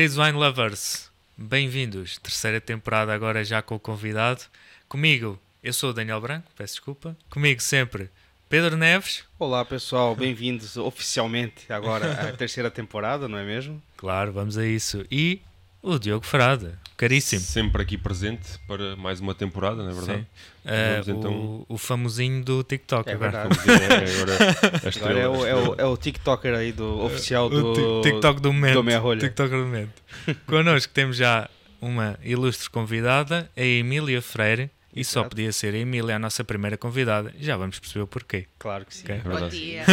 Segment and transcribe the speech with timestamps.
[0.00, 2.16] Queridos Wine Lovers, bem-vindos.
[2.16, 4.40] Terceira temporada agora já com o convidado.
[4.88, 7.14] Comigo, eu sou o Daniel Branco, peço desculpa.
[7.28, 8.08] Comigo sempre,
[8.48, 9.24] Pedro Neves.
[9.38, 13.82] Olá pessoal, bem-vindos oficialmente agora à terceira temporada, não é mesmo?
[13.98, 15.04] Claro, vamos a isso.
[15.10, 15.42] E
[15.82, 17.40] o Diogo Frada, caríssimo.
[17.40, 20.26] Sempre aqui presente para mais uma temporada, não é verdade?
[20.62, 21.32] Vamos, uh, então...
[21.32, 23.38] o, o famosinho do TikTok é agora.
[23.38, 28.42] É, agora, agora é, o, é, o, é o TikToker aí do oficial do TikTok
[28.42, 28.74] do momento.
[28.74, 29.20] Do Meia Rolha.
[29.20, 30.02] TikTok do momento.
[30.46, 31.48] Connosco temos já
[31.80, 34.70] uma ilustre convidada, a Emília Freire.
[34.92, 35.12] E Exato.
[35.12, 37.32] só podia ser a Emília a nossa primeira convidada.
[37.38, 38.46] Já vamos perceber o porquê.
[38.58, 39.04] Claro que sim.
[39.04, 39.20] Okay?
[39.20, 39.84] Bom dia.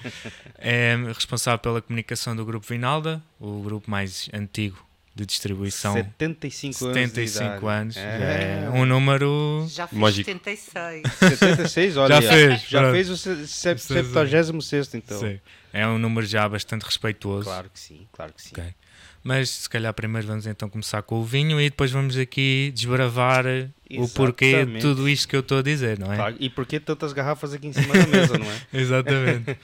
[0.56, 4.87] é responsável pela comunicação do Grupo Vinalda, o grupo mais antigo
[5.18, 5.94] de distribuição.
[5.94, 6.96] 75 anos.
[6.96, 7.96] 75 anos.
[7.96, 8.64] É.
[8.64, 8.70] é.
[8.70, 9.66] um número.
[9.68, 10.30] Já fiz Mágico.
[10.30, 11.02] 76.
[11.18, 12.20] 76, olha.
[12.20, 12.62] Já fez.
[12.62, 12.94] Já pronto.
[12.94, 15.18] fez o 76, então.
[15.18, 15.40] Sim.
[15.72, 17.44] É um número já bastante respeitoso.
[17.44, 18.50] Claro que sim, claro que sim.
[18.52, 18.74] Okay.
[19.22, 23.44] Mas se calhar primeiro vamos então começar com o vinho e depois vamos aqui desbravar
[23.46, 24.00] Exatamente.
[24.00, 26.16] o porquê de tudo isto que eu estou a dizer, não é?
[26.16, 26.36] Claro.
[26.38, 28.60] E porquê tantas garrafas aqui em cima da mesa, não é?
[28.72, 29.58] Exatamente.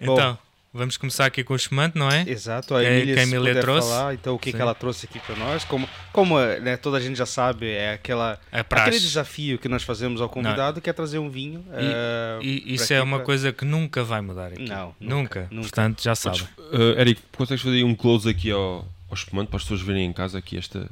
[0.00, 0.38] então.
[0.72, 2.24] Vamos começar aqui com o espumante, não é?
[2.28, 3.88] Exato, a Emília, que a Emília trouxe.
[3.88, 5.64] Falar, então o que, que ela trouxe aqui para nós.
[5.64, 10.20] Como, como né, toda a gente já sabe, é aquela, aquele desafio que nós fazemos
[10.20, 10.80] ao convidado, não.
[10.80, 11.64] que é trazer um vinho.
[11.72, 13.26] E, uh, e isso é uma pra...
[13.26, 14.62] coisa que nunca vai mudar aqui.
[14.62, 15.48] Não, nunca.
[15.50, 15.62] nunca.
[15.62, 16.42] Portanto, já sabe.
[16.56, 20.12] Uh, Eric, consegues fazer um close aqui ao, ao espumante para as pessoas verem em
[20.12, 20.88] casa aqui esta,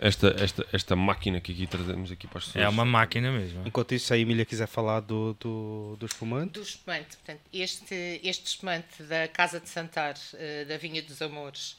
[0.00, 2.64] esta, esta, esta máquina que aqui trazemos aqui para as pessoas.
[2.64, 3.66] É uma máquina mesmo.
[3.66, 6.52] Enquanto isso, a Emília quiser falar do, do, do espumante.
[6.52, 7.16] Do espumante.
[7.16, 11.76] Portanto, este, este espumante da Casa de Santar, uh, da Vinha dos Amores,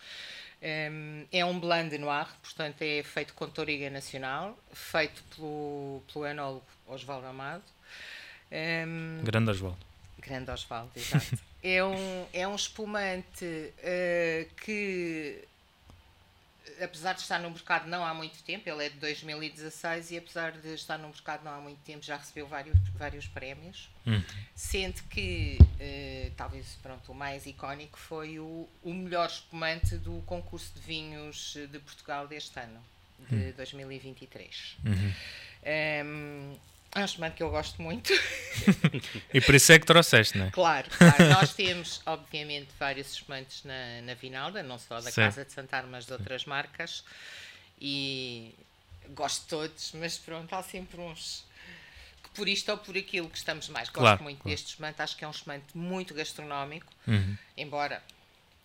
[0.62, 6.66] ehm, é um blend noir, portanto é feito com Toriga Nacional, feito pelo, pelo enólogo
[6.88, 7.64] Osvaldo Amado.
[8.52, 9.78] Um, ehm, Grande Osvaldo.
[10.20, 11.38] Grande Osvaldo, exato.
[11.64, 15.47] é, um, é um espumante uh, que
[16.82, 20.52] apesar de estar no mercado não há muito tempo, ele é de 2016 e apesar
[20.52, 24.22] de estar no mercado não há muito tempo já recebeu vários, vários prémios, hum.
[24.56, 30.74] sendo que uh, talvez pronto, o mais icónico foi o, o melhor espumante do concurso
[30.76, 32.84] de vinhos de Portugal deste ano,
[33.30, 33.54] de hum.
[33.58, 34.78] 2023.
[34.86, 34.94] Uhum.
[34.94, 35.14] Um,
[35.64, 36.58] ehm,
[37.00, 38.12] é um espumante que eu gosto muito.
[39.34, 40.52] e por isso é que trouxeste, não é?
[40.52, 41.30] Claro, claro.
[41.30, 45.22] Nós temos, obviamente, vários espumantes na, na Vinalda, não só da Sim.
[45.22, 47.04] Casa de Santar, mas de outras marcas.
[47.80, 48.54] E
[49.10, 51.46] gosto de todos, mas pronto, há sempre uns
[52.24, 53.90] que por isto ou por aquilo que estamos mais.
[53.90, 54.50] Gosto claro, muito claro.
[54.50, 57.38] deste espumante, acho que é um espumante muito gastronómico, uhum.
[57.56, 58.02] embora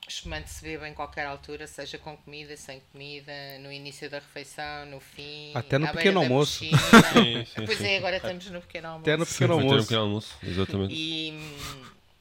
[0.09, 4.87] espumante se beba em qualquer altura, seja com comida, sem comida, no início da refeição,
[4.87, 6.59] no fim, até no pequeno almoço.
[6.65, 6.71] sim,
[7.45, 9.11] sim, pois é, agora estamos no pequeno almoço.
[9.11, 9.77] Até no pequeno almoço.
[9.77, 10.95] no pequeno almoço, exatamente.
[10.95, 11.33] E,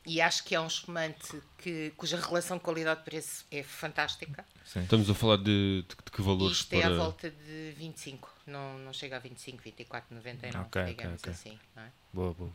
[0.06, 4.46] e acho que é um espumante que, cuja relação qualidade-preço é fantástica.
[4.66, 4.84] Sim.
[4.84, 6.58] Estamos a falar de, de, de que valores?
[6.58, 11.06] Isto é à volta de 25, não, não chega a 25, 24,99, okay, digamos okay,
[11.16, 11.32] okay.
[11.32, 11.60] assim.
[11.76, 11.92] Não é?
[12.14, 12.52] Boa, boa.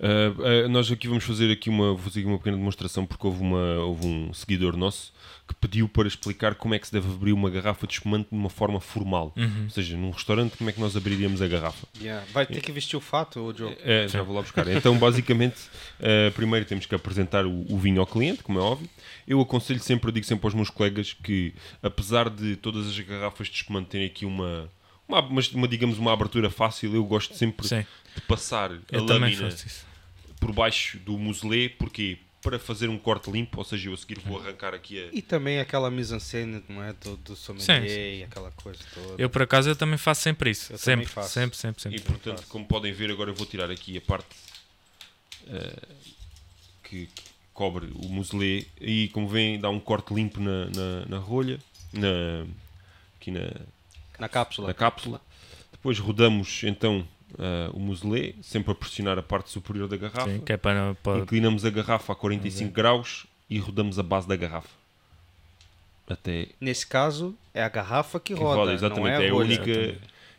[0.00, 3.42] Uh, uh, nós aqui vamos fazer aqui uma, vou fazer uma pequena demonstração porque houve,
[3.42, 5.12] uma, houve um seguidor nosso
[5.50, 8.36] que pediu para explicar como é que se deve abrir uma garrafa de espumante de
[8.36, 9.32] uma forma formal.
[9.36, 9.64] Uhum.
[9.64, 11.88] Ou seja, num restaurante, como é que nós abriríamos a garrafa?
[12.00, 12.24] Yeah.
[12.32, 13.76] Vai ter que vestir o fato, Joe?
[13.82, 14.68] É, já vou lá buscar.
[14.68, 15.56] Então, basicamente,
[15.98, 18.88] uh, primeiro temos que apresentar o, o, vinho ao cliente, como é óbvio.
[19.26, 23.48] Eu aconselho sempre, eu digo sempre aos meus colegas que, apesar de todas as garrafas
[23.48, 24.70] de espumante terem aqui uma,
[25.10, 27.84] uma, uma, uma digamos, uma abertura fácil, eu gosto sempre Sim.
[28.14, 29.48] de passar eu a lâmina
[30.38, 34.18] por baixo do muselé, porque para fazer um corte limpo, ou seja, eu a seguir
[34.20, 35.08] vou arrancar aqui a...
[35.12, 36.94] E também aquela mise-en-scène, não é?
[36.94, 38.18] Do, do sommelier sim, sim.
[38.18, 39.22] e aquela coisa toda.
[39.22, 40.72] Eu, por acaso, eu também faço sempre isso.
[40.72, 41.34] Eu sempre, faço.
[41.34, 41.98] sempre, sempre, sempre.
[41.98, 44.34] E, portanto, como podem ver, agora eu vou tirar aqui a parte
[45.48, 45.94] uh,
[46.82, 51.18] que, que, cobre o muselé e, como veem, dá um corte limpo na, na, na
[51.18, 51.58] rolha,
[51.92, 52.46] na,
[53.16, 53.50] aqui na...
[54.20, 54.68] Na cápsula.
[54.68, 55.20] Na cápsula.
[55.72, 60.30] Depois rodamos, então, uh, o muselé, sempre a pressionar a parte superior da garrafa.
[60.30, 61.20] Sim, que é para, para...
[61.20, 64.68] Inclinamos a garrafa a 45 graus e rodamos a base da garrafa.
[66.06, 66.48] Até...
[66.60, 69.14] Nesse caso, é a garrafa que, que roda, roda, exatamente.
[69.14, 69.70] é a, é a única,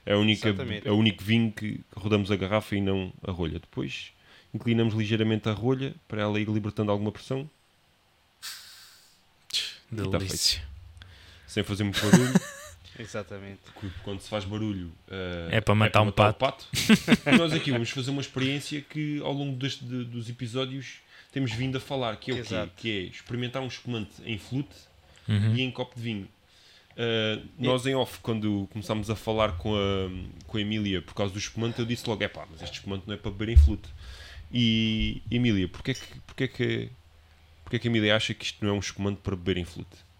[0.06, 0.88] é a única, Exatamente.
[0.88, 3.57] é o único vinho que rodamos a garrafa e não a rolha.
[3.57, 4.12] Depois
[4.54, 7.50] inclinamos ligeiramente a rolha para ela ir libertando alguma pressão.
[9.89, 10.62] Delícia.
[11.48, 12.33] Sem fazer muito barulho.
[12.99, 13.59] Exatamente.
[13.73, 16.39] Porque quando se faz barulho uh, é para matar, é para um pato.
[16.39, 16.67] pato.
[17.25, 20.99] e nós aqui vamos fazer uma experiência que ao longo deste, de, dos episódios
[21.31, 22.69] temos vindo a falar, que é o quê?
[22.75, 24.75] Que é experimentar um espumante em flute
[25.27, 25.55] uhum.
[25.55, 26.27] e em copo de vinho.
[26.91, 30.09] Uh, nós em off, quando começámos a falar com a,
[30.45, 33.07] com a Emília por causa do espumante, eu disse logo, é pá, mas este espumante
[33.07, 33.89] não é para beber em flute.
[34.51, 36.89] E Emília, porquê que, porquê que,
[37.63, 40.10] porquê que a Emília acha que isto não é um espumante para beber em flute?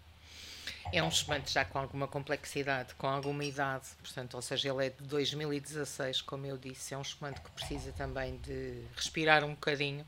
[0.92, 4.90] É um espumante já com alguma complexidade, com alguma idade, portanto, ou seja, ele é
[4.90, 10.06] de 2016, como eu disse, é um espumante que precisa também de respirar um bocadinho.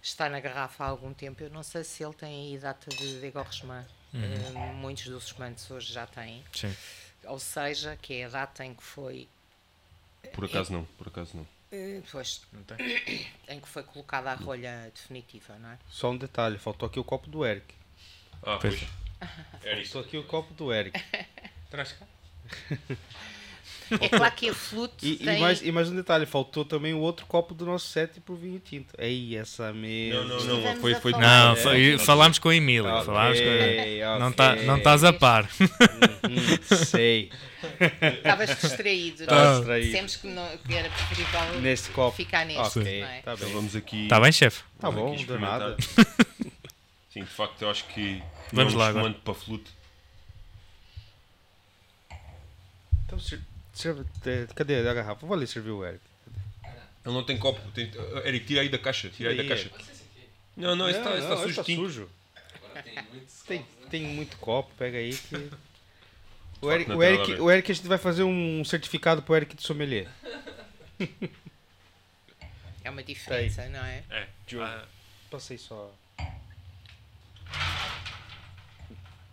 [0.00, 3.20] Está na garrafa há algum tempo, eu não sei se ele tem aí data de
[3.20, 3.84] dégorgement.
[4.14, 4.70] Uhum.
[4.70, 6.44] Uh, muitos dos espumantes hoje já têm.
[6.52, 6.74] Sim.
[7.24, 9.28] Ou seja, que é a data em que foi.
[10.32, 11.42] Por acaso não, por acaso não.
[11.70, 12.40] Uh, pois,
[13.48, 15.78] em que foi colocada a rolha definitiva, não é?
[15.90, 17.74] Só um detalhe, faltou aqui o copo do Eric.
[18.42, 18.86] Ah, pois.
[19.20, 21.00] Faltou aqui o copo do Eric.
[21.70, 22.06] Traz cá.
[24.00, 25.36] É claro que a flute e, tem...
[25.36, 28.34] e, mais, e mais um detalhe, faltou também o outro copo do nosso set pro
[28.34, 28.94] vinho tinto.
[28.98, 30.24] Ei, essa mesmo.
[30.24, 30.76] Não, não, não.
[30.76, 32.90] Foi, foi não, foi, é, falámos com o Emílio.
[32.90, 33.46] Okay, falámos com...
[33.46, 34.00] Okay.
[34.18, 35.48] Não, tá, não estás a par.
[36.28, 37.30] Hum, sei.
[38.18, 39.22] Estavas distraído.
[39.22, 39.86] Estava distraído.
[39.86, 42.16] Dissemos que, não, que era preferível neste copo.
[42.16, 42.80] ficar neste.
[42.80, 43.02] Okay.
[43.02, 43.22] É?
[43.22, 43.38] Tá bem.
[43.38, 44.02] Então vamos aqui.
[44.02, 44.62] Está bem, chefe?
[44.74, 45.76] Está bom, de nada.
[47.18, 48.22] Sim, de facto, eu acho que.
[48.52, 49.12] Vamos lá agora.
[49.12, 49.70] para flute.
[53.04, 53.18] Então,
[53.72, 54.04] serve,
[54.54, 55.26] cadê a garrafa?
[55.26, 56.00] Vou ali servir o Eric.
[57.04, 57.60] Ele não tem copo.
[57.72, 57.90] Tem,
[58.24, 59.08] Eric, tira aí da caixa.
[59.08, 59.70] Tira aí da caixa.
[60.56, 61.48] Não, não, esse está, está sujo.
[61.48, 62.08] Está sujo.
[63.46, 65.50] Tem, tem muito copo, pega aí que.
[66.60, 69.62] O Eric, o, Eric, o Eric, a gente vai fazer um certificado pro Eric de
[69.62, 70.08] sommelier.
[72.82, 74.02] É uma diferença, não é?
[74.08, 74.26] É.
[74.60, 74.86] Ah.
[75.30, 75.92] Passei só.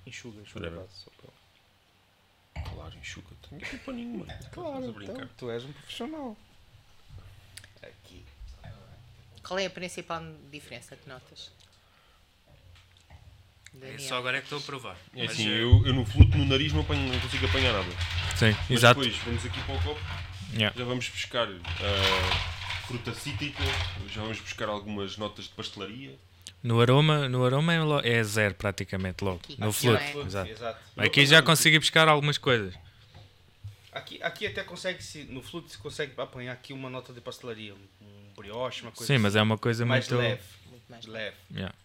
[0.06, 0.88] Enxuga, enxuga.
[0.90, 2.64] Só pra...
[2.64, 3.28] Claro, enxuga.
[3.52, 4.26] Não tem culpa nenhuma.
[4.52, 6.38] Claro, então, tu és um profissional.
[7.82, 8.26] Aqui.
[9.44, 10.22] Qual é a principal
[10.52, 11.52] diferença que notas?
[13.80, 14.00] Daniel.
[14.00, 14.98] Só agora é que estou a provar.
[15.14, 17.92] É assim, eu, eu no fluto no nariz não, apanho, não consigo apanhar nada.
[18.36, 19.00] Sim, Mas exato.
[19.02, 20.02] depois vamos aqui para o copo,
[20.54, 20.78] yeah.
[20.78, 21.62] já vamos buscar uh,
[22.88, 23.64] fruta cítrica,
[24.10, 26.18] já vamos buscar algumas notas de pastelaria.
[26.66, 29.40] No aroma, no aroma é, é zero praticamente logo.
[29.44, 29.56] Aqui.
[29.62, 30.02] No fluto.
[30.02, 30.18] É.
[30.18, 30.50] Exato.
[30.50, 30.80] Exato.
[30.98, 32.74] Aqui já consegui buscar algumas coisas.
[33.92, 37.76] Aqui, aqui até consegue se no fluto se consegue apanhar aqui uma nota de pastelaria,
[37.76, 39.22] um brioche, uma coisa Sim, assim.
[39.22, 40.42] mas é uma coisa mais muito leve,
[40.72, 41.36] muito mais leve.
[41.52, 41.76] Yeah.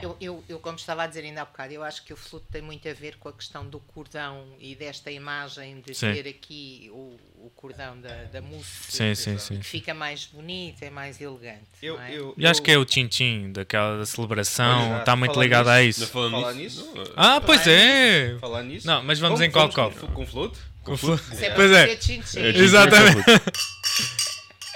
[0.00, 2.46] Eu, eu, eu, como estava a dizer ainda há bocado, eu acho que o fluto
[2.52, 6.12] tem muito a ver com a questão do cordão e desta imagem de sim.
[6.12, 8.92] ter aqui o, o cordão da, da mousse.
[8.92, 9.58] Sim, sim, sim.
[9.58, 11.64] Que fica mais bonito, é mais elegante.
[11.82, 12.12] Eu, é?
[12.12, 15.82] eu, eu, acho que é o tchim-tchim daquela da celebração, está muito ligado nisso, a
[15.82, 16.06] isso.
[16.08, 16.92] Falar nisso?
[17.16, 18.36] Ah, pois é!
[18.38, 18.86] Falar nisso?
[18.86, 19.98] Não, mas vamos em qual copo?
[19.98, 20.58] Com, com fluto?
[20.82, 21.24] Com fluto?
[21.40, 21.98] É pois é.
[22.54, 23.24] Exatamente.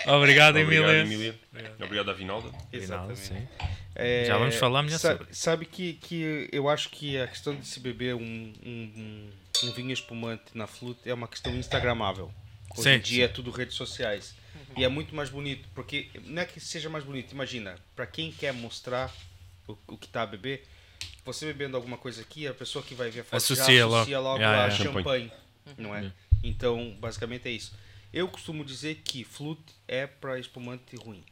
[0.07, 1.39] Obrigado, Emília.
[1.79, 2.49] Obrigado, Avinalda.
[2.73, 3.21] Exatamente.
[3.21, 3.47] Sim.
[3.95, 5.35] É, Já vamos falar melhor sabe, sobre.
[5.35, 9.31] Sabe que, que eu acho que a questão de se beber um, um,
[9.65, 12.33] um vinho espumante na flute é uma questão instagramável.
[12.73, 13.31] Hoje sim, em dia sim.
[13.31, 14.35] é tudo redes sociais.
[14.55, 14.63] Uhum.
[14.79, 18.31] E é muito mais bonito, porque não é que seja mais bonito, imagina, para quem
[18.31, 19.13] quer mostrar
[19.67, 20.65] o, o que está a beber,
[21.25, 24.19] você bebendo alguma coisa aqui, a pessoa que vai ver a foto associa já associa
[24.19, 24.85] logo, logo yeah, a yeah.
[24.85, 25.33] champanhe,
[25.77, 26.13] não é?
[26.43, 27.75] Então, basicamente é isso.
[28.13, 31.23] Eu costumo dizer que flute é para espumante ruim.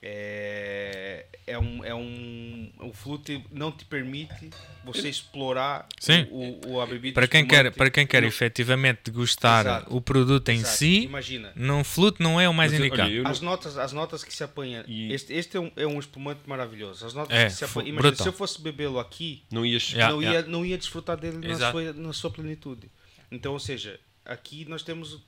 [0.00, 4.50] É, é um, é um, o flute não te permite
[4.84, 6.24] você explorar Sim.
[6.30, 8.28] O, o, a bebida para quem quer para quem quer não.
[8.28, 9.96] efetivamente gostar Exato.
[9.96, 10.76] o produto em Exato.
[10.76, 14.32] si imagina num flute não é o mais indicado olha, as notas as notas que
[14.32, 15.12] se apanha e...
[15.12, 18.14] este, este é, um, é um espumante maravilhoso as notas é, que se apanha, imagina,
[18.14, 20.40] se eu fosse bebê-lo aqui não ia, yeah, não, yeah.
[20.40, 22.88] Ia, não ia desfrutar dele na sua, na sua plenitude
[23.32, 25.26] então ou seja aqui nós temos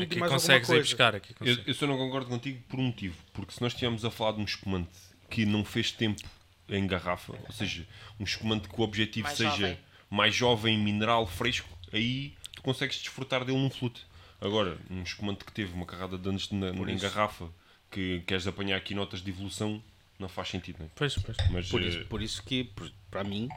[0.00, 0.82] tudo aqui mais consegues alguma coisa.
[0.82, 4.04] buscar aqui eu, eu só não concordo contigo por um motivo porque se nós estivermos
[4.04, 4.90] a falar de um espumante
[5.30, 6.22] que não fez tempo
[6.68, 7.86] em garrafa, ou seja,
[8.20, 9.78] um espumante que o objetivo mais seja jovem.
[10.10, 14.06] mais jovem, mineral, fresco, aí tu consegues desfrutar dele num flute.
[14.40, 17.02] Agora, um espumante que teve uma carrada de anos na, em isso.
[17.02, 17.48] garrafa,
[17.90, 19.82] que queres apanhar aqui notas de evolução,
[20.18, 20.90] não faz sentido, não é?
[20.94, 21.36] Pois, pois.
[21.50, 22.70] Mas, por, isso, eh, por isso que,
[23.10, 23.48] para mim,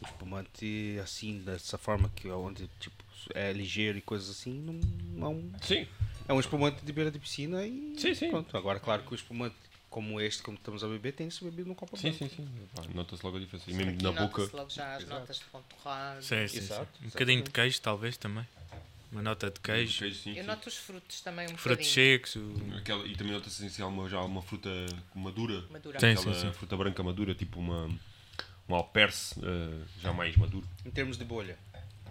[0.00, 2.99] o espumante assim, dessa forma, que é onde tipo,
[3.34, 4.80] é ligeiro e coisas assim, não,
[5.14, 5.86] não Sim.
[6.28, 8.30] É um espumante de beira de piscina e sim, sim.
[8.30, 8.56] pronto.
[8.56, 9.56] Agora, claro que o espumante
[9.90, 12.48] como este, como estamos a beber, tem se bebido num copo Sim, sim, sim.
[12.94, 13.68] Nota-se logo a diferença.
[13.68, 14.48] E mesmo na boca.
[14.52, 15.20] logo já as Exato.
[15.20, 16.22] notas de torrado.
[16.22, 16.98] Sim, sim, Exato.
[16.98, 17.06] sim.
[17.06, 18.46] Um bocadinho de queijo, talvez também.
[19.10, 19.98] Uma nota de queijo.
[19.98, 22.36] queijo sim, Eu noto os frutos também um Frutos secos.
[22.36, 22.54] O...
[22.78, 24.70] Aquela, e também nota-se assim, uma, já uma fruta
[25.12, 25.64] madura.
[25.68, 25.98] Madura.
[25.98, 26.52] Sim, Aquela sim, sim.
[26.52, 27.90] fruta branca madura, tipo uma,
[28.68, 30.66] uma alperce uh, já mais maduro.
[30.86, 31.58] Em termos de bolha.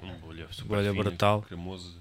[0.02, 1.42] Uma bolha super bolha fina, brutal.
[1.42, 2.00] Cremoso.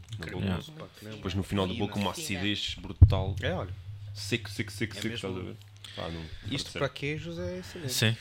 [1.02, 3.35] Depois no final da boca uma acidez brutal.
[3.40, 3.73] É, olha.
[4.14, 5.57] Seco, seco, seco, é seco, estás a ver?
[5.95, 7.93] Pá, não, Isto para queijos é excelente.
[7.93, 8.17] Sim.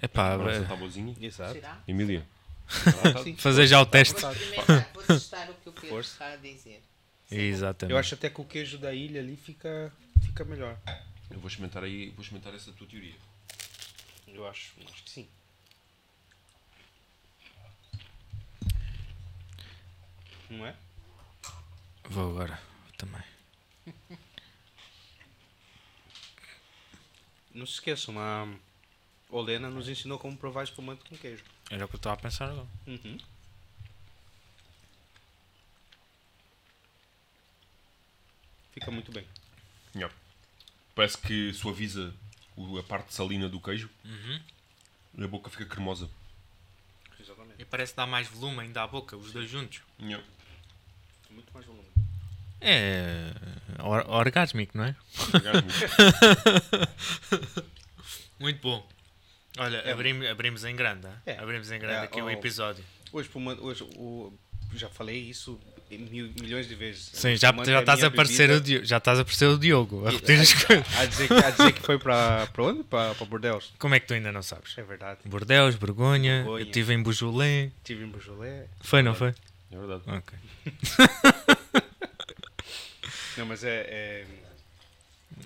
[0.00, 1.14] É pá, Agora boazinha.
[1.20, 1.60] Exato.
[1.86, 2.24] Emília.
[3.36, 4.20] Fazer já o teste.
[4.22, 6.82] Vou testar o que o Pedro está a dizer.
[7.30, 7.92] Exatamente.
[7.92, 10.76] Eu acho até que o queijo da ilha ali fica, fica melhor.
[11.30, 13.14] Eu vou experimentar aí, vou experimentar essa tua teoria.
[14.28, 15.28] Eu acho, acho que sim.
[20.52, 20.76] Não é?
[22.10, 22.60] Vou agora
[22.98, 23.22] também.
[27.54, 28.46] Não se esqueçam, a
[29.30, 31.42] Olena nos ensinou como provar espumante com queijo.
[31.70, 32.68] Era o que eu estava a pensar agora.
[32.86, 33.18] Uhum.
[38.72, 39.26] Fica muito bem.
[39.94, 40.14] Yeah.
[40.94, 42.14] Parece que suaviza
[42.78, 43.88] a parte salina do queijo
[45.14, 46.10] e a boca fica cremosa.
[47.18, 47.60] Exatamente.
[47.60, 49.80] E parece dar mais volume ainda à boca, os dois juntos.
[49.98, 50.22] Yeah.
[51.32, 51.84] Muito mais volume.
[52.60, 53.32] É
[53.82, 54.94] or orgásmico, não é?
[58.38, 58.86] Muito bom.
[59.58, 59.92] Olha, É.
[59.92, 61.06] abrimos, abrimos em grande.
[61.26, 61.38] É.
[61.38, 62.30] Abrimos em grande É, aqui o oh.
[62.30, 62.84] episódio.
[63.14, 64.32] Espumante, hoje, o,
[64.74, 65.60] já falei isso
[65.90, 67.10] mil, milhões de vezes.
[67.12, 68.56] Sim, já, já é estás a parecer bebida.
[68.58, 70.96] o Diogo, já estás a parecer o Diogo a repetir as coisas.
[70.96, 72.82] A dizer, que- a dizer que foi para para onde?
[72.84, 73.70] Para para Bordeaux.
[73.78, 74.76] Como é que tu ainda não sabes?
[74.78, 75.20] É verdade.
[75.26, 76.62] Bordeus, Borgonha, Borgonha.
[76.62, 77.70] eu estive em Bujolé.
[77.84, 78.70] Tive em Beaujolais.
[78.80, 79.34] Foi, não foi?
[79.72, 80.02] É verdade.
[80.06, 80.38] Ok.
[83.36, 83.80] Não, mas é.
[83.88, 84.26] É,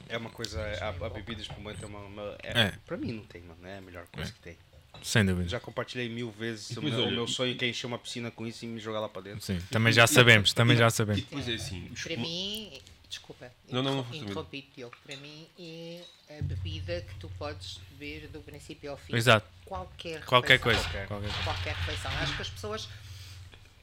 [0.09, 0.61] é uma coisa.
[0.81, 2.01] A, a bebida espumante é uma.
[2.01, 2.73] uma- é, É.
[2.85, 3.65] Pra mim não tem, mano.
[3.67, 4.57] É a melhor coisa que tem.
[5.03, 5.49] Sem dúvida.
[5.49, 8.47] Já compartilhei mil vezes o meu, o meu sonho que é encher uma piscina com
[8.47, 9.43] isso e me jogar lá para dentro.
[9.43, 11.21] Sim, também já sabemos, também já sabemos.
[11.23, 11.83] depois é assim.
[11.89, 14.97] Para espuma- mim, desculpa, Não, não, não, interrompi Diogo.
[15.05, 16.03] Para mim é
[16.39, 19.15] a bebida que tu podes beber do princípio ao fim.
[19.15, 19.47] Exato.
[19.67, 20.83] Qualquer Qualquer refeição.
[20.91, 21.07] coisa.
[21.07, 21.29] Qualquer.
[21.29, 21.45] Qualquer.
[21.45, 22.11] Qualquer refeição.
[22.13, 22.89] Acho que as pessoas.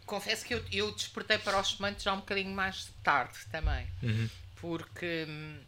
[0.05, 3.87] Confesso que eu, eu despertei para os espumantes já um bocadinho mais tarde também.
[4.01, 4.29] Uhum.
[4.55, 5.59] Porque hum,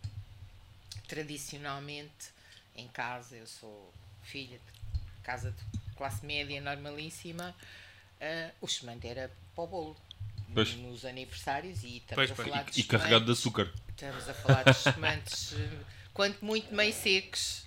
[1.08, 2.34] tradicionalmente
[2.76, 7.56] em casa, eu sou filha de casa de classe média normalíssima,
[8.22, 9.98] ah, o espumante era para o bolo.
[10.54, 10.74] Pois.
[10.76, 13.72] Nos aniversários e estamos Pois, a falar de E carregado de açúcar.
[13.90, 15.54] Estamos a falar de espumantes,
[16.14, 17.66] quanto muito meio secos,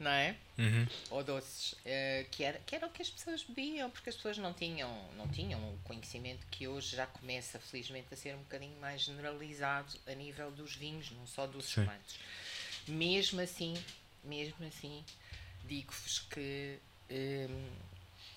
[0.00, 0.34] não é?
[0.58, 0.86] Uhum.
[1.10, 4.38] Ou doces, eh, que, era, que era o que as pessoas bebiam, porque as pessoas
[4.38, 8.74] não tinham, não tinham o conhecimento que hoje já começa, felizmente, a ser um bocadinho
[8.80, 12.18] mais generalizado a nível dos vinhos, não só dos espumantes.
[12.88, 13.74] Mesmo assim,
[14.24, 15.04] mesmo assim,
[15.66, 16.78] digo-vos que
[17.10, 17.68] hum,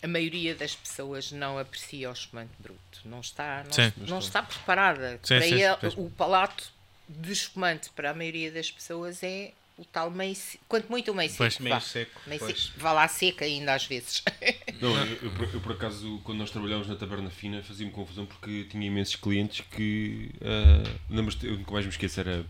[0.04, 3.02] a maioria das pessoas não aprecia o espumante bruto.
[3.06, 3.94] Não está, não, Sim.
[4.00, 5.20] não está preparada.
[5.24, 6.74] Sim, para sim, ele, o palato
[7.08, 10.36] de espumante para a maioria das pessoas é o tal meio
[10.68, 11.38] quanto muito o meio seco.
[11.40, 11.60] Pois.
[11.60, 12.22] Meio seco.
[12.28, 12.64] Meio pois.
[12.64, 12.80] seco.
[12.80, 14.24] Vá lá seca ainda às vezes.
[14.80, 18.26] Não, eu, eu por- eu, por acaso, quando nós trabalhámos na Taberna Fina, fazia-me confusão
[18.26, 20.32] porque tinha imensos clientes que.
[20.36, 22.46] Uh, Lembras-te, eu nunca mais me esqueço, era,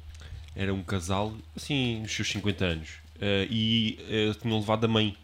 [0.55, 2.89] era um casal, assim, nos seus 50 anos,
[3.21, 3.97] ah, e
[4.31, 5.15] uh, tinham levado a mãe,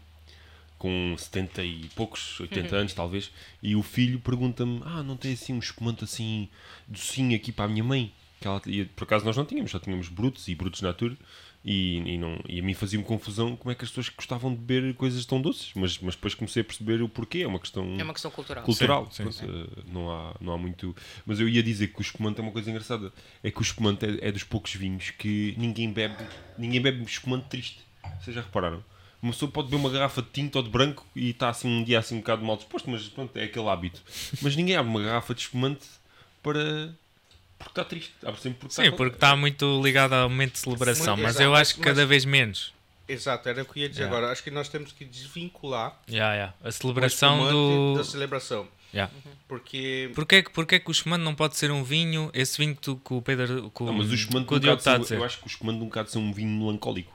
[0.78, 3.30] com 70 e poucos, 80 anos talvez,
[3.62, 6.48] e o filho pergunta-me: Ah, não tem assim um espumante assim,
[6.88, 8.12] docinho aqui para a minha mãe?
[8.40, 11.16] Que ela, e, por acaso nós não tínhamos, só tínhamos brutos e brutos natura.
[11.62, 14.58] E, e, não, e a mim fazia-me confusão como é que as pessoas gostavam de
[14.58, 17.84] beber coisas tão doces, mas, mas depois comecei a perceber o porquê, é uma questão
[17.98, 18.64] É uma questão cultural.
[18.64, 19.08] cultural.
[19.10, 20.96] Sim, Pronto, sim, eh, Não, há, não há muito.
[21.26, 23.12] Mas eu ia dizer que o espumante é uma coisa engraçada.
[23.42, 26.24] É que o espumante é, é dos poucos vinhos que ninguém bebe,
[26.56, 27.80] ninguém bebe espumante triste.
[28.22, 28.82] Vocês já repararam?
[29.22, 31.84] Uma pessoa pode beber uma garrafa de tinto ou de branco e está assim um
[31.84, 34.00] dia assim um bocado mal disposto, mas pronto, é aquele hábito.
[34.40, 35.86] Mas ninguém abre uma garrafa de espumante
[36.42, 36.94] para.
[37.60, 38.12] Porque está triste.
[38.24, 41.36] Abre sempre porque Sim, está porque está muito ligado ao momento de celebração, Muito, mas
[41.36, 42.74] exato, eu acho que cada mas- vez menos.
[43.06, 44.16] Exato, era o que eu ia dizer Yeah.
[44.18, 44.32] agora.
[44.32, 46.54] Acho que nós temos que desvincular Yeah, yeah.
[46.62, 47.94] A celebração do.
[47.98, 48.68] da celebração.
[48.94, 49.12] Yeah.
[49.48, 52.80] Porque Porquê, que- porquê que o espumante não pode ser um vinho, esse vinho que,
[52.82, 53.70] tu, que o Pedro.
[53.70, 55.16] Que Não, mas o espumante que o há Diogo está a dizer.
[55.18, 57.12] Eu acho que o espumante nunca há de ser um vinho melancólico.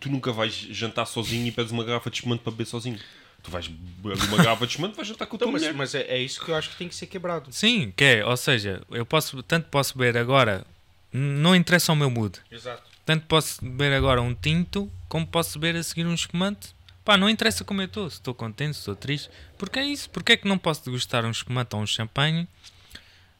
[0.00, 2.98] Tu nunca vais jantar sozinho e pedes uma garrafa de espumante para beber sozinho.
[3.42, 5.74] Tu vais beber uma garrafa de espumante e vais jantar com tua Então, mas, mulher.
[5.74, 7.52] mas é, é isso que eu acho que tem que ser quebrado.
[7.52, 10.64] Sim, que é, ou seja, eu posso, tanto posso beber agora,
[11.12, 12.38] não interessa o meu mood.
[12.50, 12.82] Exato.
[13.04, 16.68] Tanto posso beber agora um tinto, como posso beber a seguir um espumante.
[17.04, 19.28] Pá, não interessa como eu estou, se estou contente, se estou triste.
[19.58, 22.46] Porque é isso, porque é que não posso degustar um espumante ou um champanhe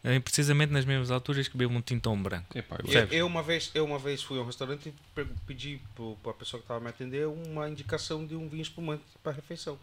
[0.05, 2.57] eh, precisamente nas mesmas alturas que bebo um um branco?
[2.57, 5.81] Epá, eu- Eu, uma vez, eu uma vez fui a um restaurante e pe- pedi
[6.23, 9.35] para a pessoa que estava me atender uma indicação de um vinho espumante para a
[9.35, 9.79] refeição.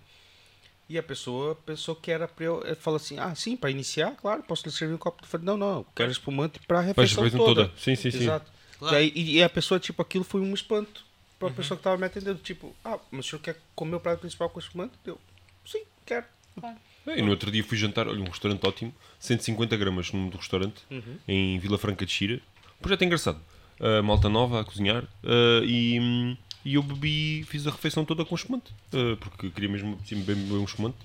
[0.89, 2.63] E a pessoa pensou que era para eu.
[2.65, 5.23] Ela falou assim: ah, sim, para iniciar, claro, posso lhe servir um copo.
[5.23, 7.65] Eu falei: não, não, eu quero espumante para a refeição refeição toda.
[7.67, 7.77] toda.
[7.79, 8.17] Sim, sim, sim.
[8.23, 8.51] Exato.
[8.79, 8.95] Claro.
[8.95, 11.05] Daí- e, e a pessoa, tipo, aquilo foi um espanto
[11.37, 12.39] para a pessoa que estava me atendendo.
[12.39, 14.93] Tipo, ah, mas o senhor quer comer o prato principal com espumante?
[15.05, 15.19] Eu,
[15.63, 16.25] sim, quero.
[16.63, 16.73] É,
[17.17, 20.37] E no outro dia fui jantar, olha, um restaurante ótimo, 150 gramas no nome do
[20.37, 20.81] restaurante,
[21.27, 22.39] em Vila Franca de Xira.
[22.81, 23.39] Projeto engraçado.
[23.79, 25.03] Ah, malta nova a cozinhar.
[25.23, 26.35] ah, e,
[26.65, 28.71] e eu bebi, fiz a refeição toda com espumante.
[28.93, 30.97] ah, porque queria mesmo bem beber um espumante.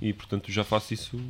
[0.00, 1.20] E portanto já faço isso.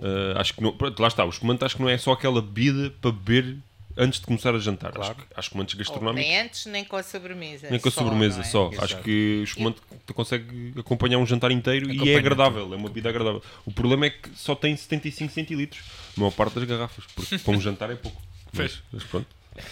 [0.00, 2.40] ah, acho que não, pronto, lá está, o espumante acho que não é só aquela
[2.40, 3.56] bebida para beber
[3.96, 4.92] antes de começar a jantar.
[4.92, 5.12] Claro.
[5.12, 6.26] Acho, que- acho que uma Ou gastronómica.
[6.28, 7.68] nem antes, nem com a sobremesa.
[7.70, 8.44] Nem com a só, sobremesa é?
[8.44, 8.68] só.
[8.68, 8.84] Exato.
[8.84, 12.72] Acho que o espumante tu consegue acompanhar um jantar inteiro e é agradável.
[12.72, 13.42] É uma bebida agradável.
[13.64, 15.82] O problema é que só tem 75 centilitros.
[16.16, 17.04] A maior parte das garrafas.
[17.14, 18.20] Porque para um jantar é pouco.
[18.52, 19.26] Mas, mas pronto.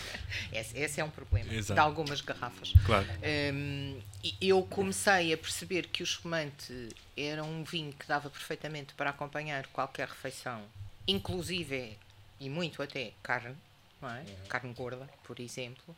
[0.52, 1.74] Esse, esse é um problema Exato.
[1.74, 2.72] de algumas garrafas.
[2.84, 3.06] Claro.
[3.54, 3.98] Hum,
[4.40, 9.66] eu comecei a perceber que o espumante era um vinho que dava perfeitamente para acompanhar
[9.68, 10.62] qualquer refeição,
[11.08, 11.96] inclusive
[12.38, 13.54] e muito até carne,
[14.00, 14.24] não é?
[14.48, 15.96] Carne gorda, por exemplo.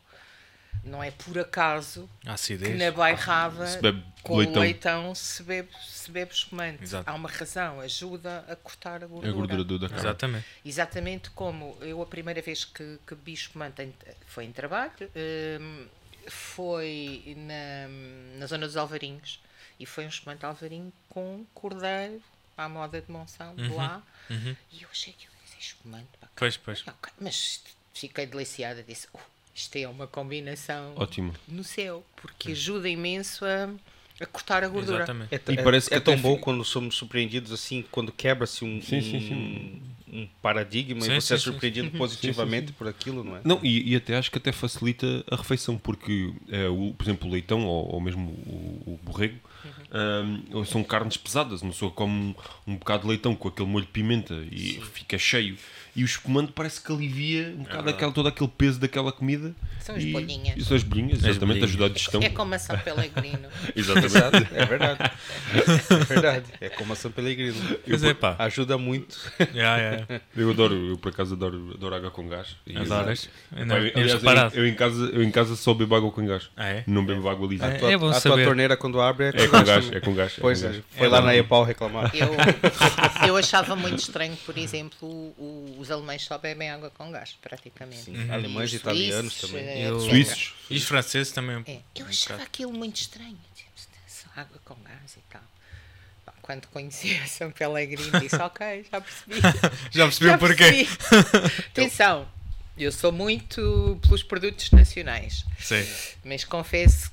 [0.83, 2.77] Não é por acaso que Acidez.
[2.77, 4.61] na bairrava Se bebe com leitão.
[4.61, 6.83] leitão, se, bebe, se bebe espumante.
[6.83, 7.09] Exato.
[7.09, 9.31] Há uma razão, ajuda a cortar a A gordura.
[9.33, 10.03] gordura do- da carne.
[10.03, 10.45] Exatamente.
[10.65, 13.93] Exatamente como eu a primeira vez que, que bebi espumante em-
[14.25, 14.91] foi em trabalho,
[15.61, 15.87] hum,
[16.27, 19.39] foi na, na zona dos Alvarinhos
[19.79, 22.21] e foi um espumante alvarinho com cordeiro
[22.57, 24.55] à moda de Monção, de lá, uhum.
[24.71, 26.83] e eu achei que eu disse espumante, pá, Pois, pois.
[27.19, 29.19] mas fiquei deliciada, disse, "Oh,
[29.55, 31.33] isto é uma combinação Ótimo.
[31.47, 33.69] no céu, porque ajuda imenso a,
[34.19, 34.97] a cortar a gordura.
[35.03, 35.33] Exatamente.
[35.35, 38.11] É, t- E é- parece que é tão até bom quando somos surpreendidos assim, quando
[38.11, 39.81] quebra-se um, Sim, sim, um, sim.
[40.21, 41.51] um paradigma Sim, e você é sim, sim.
[41.51, 43.41] surpreendido positivamente por aquilo, não é?
[43.43, 47.27] Não, e, e até acho que até facilita a refeição, porque, eh, o, por exemplo,
[47.27, 49.37] o leitão ou, ou mesmo o, o borrego
[49.91, 51.61] ahm, são carnes pesadas.
[51.61, 52.13] Uma pessoa come
[52.67, 55.57] um, um bocado de leitão com aquele molho de pimenta e fica cheio.
[55.95, 59.53] E o espumante parece que alivia um bocado aquele, todo aquele peso daquela comida.
[59.79, 60.57] São as e, bolhinhas.
[60.57, 61.63] E são as bolhinhas, exatamente, bolhinhas.
[61.69, 62.21] ajuda a digestão.
[62.23, 63.47] É como maçã pelegrino.
[63.75, 64.47] Exatamente.
[64.55, 65.11] É verdade.
[65.53, 66.45] É verdade.
[66.61, 67.55] É como a São Pellegrino.
[67.85, 68.35] Mas é pá.
[68.39, 69.17] Ajuda muito.
[69.53, 70.21] Já, já.
[70.35, 72.55] Eu adoro, eu por acaso adoro, adoro água com gás.
[72.65, 73.29] E- Adoras?
[73.51, 74.23] Não, eu- aliás,
[74.53, 76.49] eu, eu em casa, eu em casa só bebo água com gás.
[76.57, 76.83] Ah, é?
[76.87, 77.65] Não bebo água lisa.
[77.65, 78.45] É, A tua, bom a tua saber.
[78.45, 80.33] torneira quando abre é com, É com gás é com gás.
[80.37, 80.83] é Pois com é, gás.
[80.97, 81.27] foi É lá bom.
[81.27, 82.11] na EPAL reclamar.
[82.15, 82.29] Eu,
[83.27, 88.03] eu achava muito estranho, por exemplo, o- os alemães só bebem água com gás, praticamente.
[88.05, 88.33] Sim, Uhum.
[88.33, 89.67] alemães E os italianos suíços, também.
[89.67, 89.99] eh, Eu-.
[89.99, 90.53] Suíços.
[90.69, 91.63] E os franceses também.
[91.67, 92.43] É, eu um achava bocado.
[92.43, 93.37] aquilo muito estranho.
[93.55, 93.69] tipo,
[94.07, 95.41] Só água com gás e tal.
[96.41, 99.39] Quando conheci a São Pellegrino, disse: Ok, já percebi.
[99.91, 100.63] Já percebi já o porquê.
[100.65, 102.27] percebi." Atenção,
[102.77, 105.85] eu sou muito pelos produtos nacionais, Sim.
[106.25, 107.12] mas confesso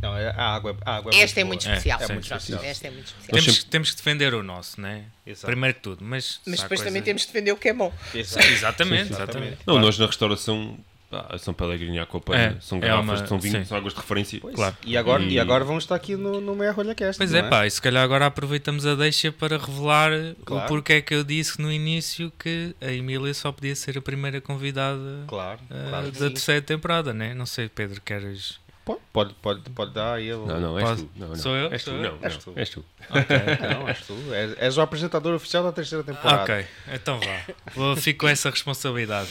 [0.00, 1.48] Não, é- a água, a água que esta é boa.
[1.48, 1.98] muito É, especial.
[2.00, 2.62] é muito Pronto, especial.
[2.64, 3.30] Esta é muito especial.
[3.30, 5.04] Temos, sempre- temos que defender o nosso, né?
[5.26, 5.46] Exato.
[5.46, 6.04] Primeiro que tudo.
[6.04, 7.92] Mas, Mas depois também coisa- temos de defender o que é bom.
[8.14, 8.46] Exato.
[8.46, 9.58] Exatamente, Sim, sim, exatamente.
[9.66, 10.78] Não, nós na restauração,
[11.10, 13.76] pá, a São Pellegrino e a Copa É, são é garrafas, uma- são vinhos, são
[13.76, 14.38] águas de referência.
[14.40, 14.54] Pois.
[14.54, 14.76] Claro.
[14.84, 15.32] E agora, e...
[15.32, 17.18] E- agora vamos estar aqui no, no Meia Rolha Cast.
[17.18, 20.12] Pois é, pá, e se calhar agora aproveitamos a deixa para revelar
[20.44, 20.64] Claro.
[20.64, 24.40] o porquê que eu disse no início que a Emília só podia ser a primeira
[24.40, 26.12] convidada Claro, ah, claro.
[26.12, 26.32] que da sim.
[26.34, 27.34] terceira temporada, né?
[27.34, 28.60] Não sei, Pedro, queres.
[28.88, 30.26] Pode, pode, pode, pode dar aí.
[30.28, 30.46] Eu...
[30.46, 31.10] Não, não, és Posso- tu.
[31.16, 31.36] Não, não.
[31.36, 31.72] Sou eu?
[31.72, 31.96] És tu, eu?
[32.02, 32.52] não, És não, tu.
[32.58, 32.84] és tu.
[33.78, 34.34] Não, és tu.
[34.34, 36.42] És, és o apresentador oficial da terceira temporada.
[36.42, 37.40] Ok, então vá.
[37.74, 39.28] Vou, fico com essa responsabilidade.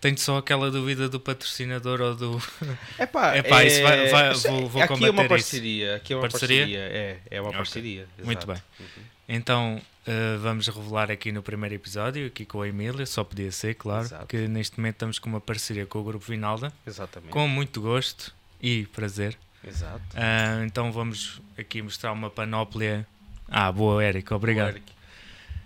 [0.00, 2.42] Tenho só aquela dúvida do patrocinador ou do.
[2.98, 3.66] Epá, Epá, é...
[3.66, 5.28] isso vai- vai- vou- vou aqui é uma combater isso.
[5.28, 5.96] parceria.
[5.96, 6.58] Aqui é uma Parceria?
[6.60, 6.78] parceria.
[6.80, 7.56] É, é uma Ok.
[7.58, 8.06] parceria.
[8.22, 8.62] Muito exato.
[8.78, 8.86] bem.
[9.28, 13.74] Então ah, vamos revelar aqui no primeiro episódio, aqui com a Emília, só podia ser,
[13.74, 14.26] claro, Exato.
[14.26, 17.30] que neste momento estamos com uma parceria com o Grupo Vinalda, Exatamente.
[17.30, 19.36] com muito gosto e prazer.
[19.64, 20.02] Exato.
[20.14, 23.06] Ah, então vamos aqui mostrar uma panóplia.
[23.48, 24.76] Ah, boa, Érico, obrigado.
[24.76, 24.92] Está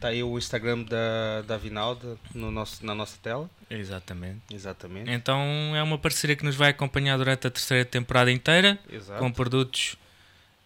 [0.00, 3.48] Tá aí o Instagram da, da Vinalda no nosso, na nossa tela.
[3.70, 4.40] Exatamente.
[4.52, 5.08] Exatamente.
[5.10, 5.40] Então
[5.76, 9.20] é uma parceria que nos vai acompanhar durante a terceira temporada inteira, Exato.
[9.20, 9.96] com produtos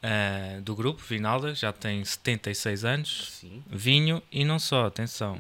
[0.03, 3.63] ah, do grupo Vinalda, já tem 76 anos, Sim.
[3.69, 5.39] vinho e não só, atenção.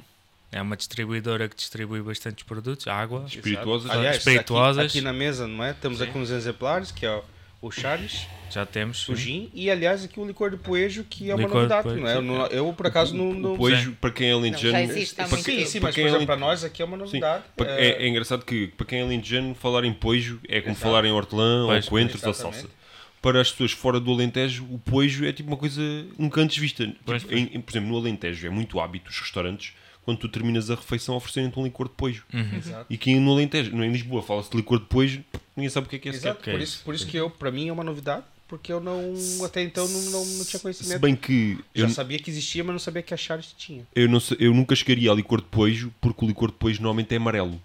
[0.52, 3.90] É uma distribuidora que distribui bastantes produtos, água, Espirituosas.
[3.90, 4.86] Aliás, Espirituosas.
[4.86, 5.72] Aqui, aqui na mesa, não é?
[5.72, 7.20] Temos aqui uns exemplares, que é
[7.60, 9.08] o Charles, já temos.
[9.08, 11.82] o gin e, aliás, aqui o licor de poejo, que é uma Licor de novidade,
[11.82, 12.14] poejo, não é?
[12.16, 13.34] Eu, não- eu, por acaso, não...
[13.34, 13.54] não...
[13.54, 14.72] O poejo, para quem é alentejano...
[14.72, 16.84] já existe há muito Sim, sim, para mas, quem por é para nós aqui é
[16.84, 17.44] uma Sim, novidade.
[17.56, 20.72] para- Eh, é, é engraçado que para quem é alentejano falar em poejo é como
[20.74, 20.86] Exato.
[20.86, 22.68] falar em hortelã Pois, ou coentros ou salsa.
[23.20, 25.80] Para as pessoas fora do Alentejo, o poejo é tipo uma coisa
[26.16, 26.88] nunca antes vista.
[27.04, 29.72] Pois, Tipo, em- em- por exemplo, no Alentejo é muito hábito os restaurantes,
[30.06, 32.24] quando tu terminas a refeição, oferecerem-te um licor de poejo.
[32.32, 32.56] Uhum.
[32.56, 32.86] Exato.
[32.88, 35.22] E aqui no Alentejo, não é em Lisboa, fala-se de licor de poejo,
[35.54, 36.28] ninguém sabe o que é que é sequer.
[36.28, 36.74] Exato, que é por, isso.
[36.76, 39.12] isso, por isso que eu, para mim é uma novidade, porque eu não,
[39.44, 41.00] até então não, não, não tinha Se conhecimento.
[41.00, 43.84] bem que Já eu, sabia que existia, mas não sabia que a Charles tinha.
[43.94, 47.12] eu, não eu nunca chegaria a licor de poejo, porque o licor de poejo normalmente
[47.12, 47.60] é amarelo.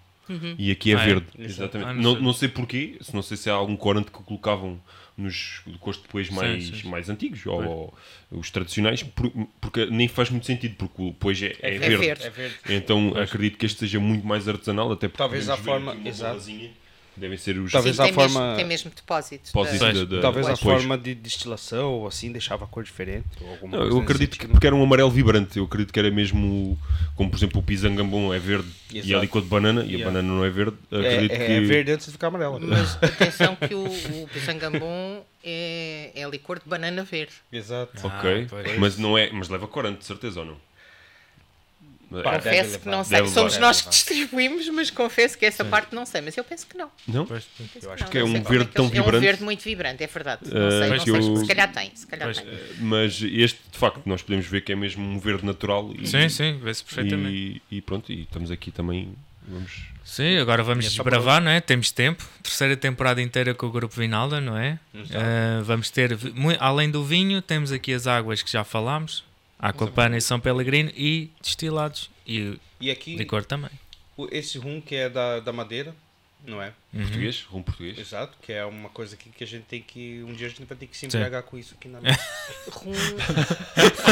[0.58, 1.06] E aqui é Ah, é?
[1.06, 1.26] verde.
[1.38, 1.76] Exato.
[1.76, 1.88] Exatamente.
[1.90, 2.22] Ah, não não, sei.
[2.22, 4.80] não sei porquê, se não sei se há algum corante que colocavam
[5.22, 6.88] nos licores de poejo Sim, mais, sim, sim.
[6.88, 7.62] mais antigos, ou,
[8.30, 9.30] ou os tradicionais, por-
[9.60, 11.96] porque nem faz muito sentido, porque o poejo é, é É verde.
[11.96, 12.26] verde.
[12.26, 12.56] É verde.
[12.68, 16.08] Então acredito que este seja muito mais artesanal, até porque Talvez a forma- aqui uma
[16.08, 16.30] exato.
[16.32, 16.70] bolazinha
[17.16, 19.44] Devem ser os Talvez Sim, a tem, forma- mesmo, tem mesmo depósito.
[19.46, 23.26] depósitos da- Talvez a forma de destilação ou assim deixava a cor diferente.
[23.40, 25.58] Ou alguma Não, coisa eu acredito que porque era um amarelo vibrante.
[25.58, 26.78] Eu acredito que era mesmo,
[27.14, 29.16] como por exemplo o pisangambon é verde e Exato.
[29.16, 30.04] a licor de banana e a Yeah.
[30.06, 30.76] banana não é verde.
[30.90, 32.58] É, Acredito é, que é verde antes de ficar amarela.
[32.58, 37.32] Mas atenção que o, o pisangambon é, é licor de banana verde.
[37.52, 38.06] Exato.
[38.06, 38.78] Ok, Ah, pois.
[38.78, 40.56] mas não é, mas leva corante, de certeza ou não?
[42.20, 43.16] É- confesso que não sei.
[43.18, 43.66] Deve Somos levar.
[43.66, 46.20] nós que distribuímos, mas confesso que essa parte não sei.
[46.20, 46.90] Mas eu penso que não.
[47.06, 47.26] não?
[47.26, 47.44] Pois.
[47.72, 49.16] Penso acho não, que é um verde que tão eles- É vibrante.
[49.16, 50.40] um verde muito vibrante, é verdade.
[50.50, 51.32] Não Eh, sei, não pois sei.
[51.32, 52.38] eu- Se calhar tem, se calhar Pois.
[52.38, 52.58] tem.
[52.80, 56.28] Mas este, de facto, nós podemos ver que é mesmo um verde natural e, Sim,
[56.28, 57.62] sim, vê-se perfeitamente.
[57.70, 59.14] e, e pronto, e estamos aqui também.
[59.46, 59.72] Vamos.
[60.04, 61.60] Sim, agora vamos é desbravar, não é?
[61.60, 62.24] Temos tempo.
[62.42, 64.78] Terceira temporada inteira com o Grupo Vinalda, não é?
[65.14, 66.16] Ah, vamos ter,
[66.60, 69.24] além do vinho, temos aqui as águas que já falámos,
[69.62, 73.70] Aquapana e São Pellegrino e destilados e E aqui, licor também.
[74.32, 75.94] esse rum que é da, da madeira,
[76.44, 76.72] não é?
[76.92, 77.02] Uhum.
[77.02, 77.98] Português, rum português.
[77.98, 80.22] Exato, que é uma coisa que, que a gente tem que.
[80.24, 82.18] Um dia a gente vai ter que se embriagar com isso aqui na mesa.
[82.70, 82.92] Rum,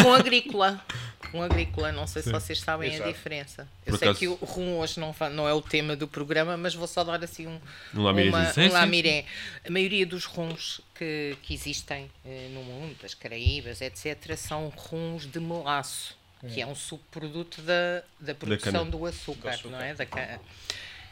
[0.03, 0.85] rum agrícola.
[1.33, 3.09] Rum agrícola, não sei se vocês sabem Exato.
[3.09, 3.69] a diferença.
[3.87, 6.57] Eu Por sei acaso- que o rum hoje não, não é o tema do programa,
[6.57, 7.61] mas vou só dar assim um,
[7.95, 9.25] Um Sim, um sim, lamiré.
[9.67, 15.27] A maioria dos rums que, que existem eh, no mundo, das Caraíbas, etc., são rums
[15.31, 16.17] de melaço,
[16.53, 18.91] que é um subproduto da, da produção cana.
[18.91, 19.69] do açúcar, açúcar.
[19.71, 19.95] não é?
[19.95, 20.41] Da cana.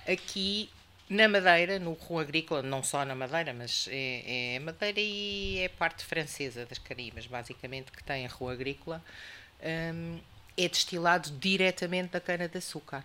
[0.07, 0.70] Aqui
[1.09, 5.68] na Madeira, no rum agrícola, não só na Madeira, mas é, é Madeira e é
[5.68, 9.03] parte francesa das Caraíbas, basicamente, que tem a rum agrícola,
[9.94, 10.18] hum,
[10.57, 13.05] é destilado diretamente da cana-de-açúcar.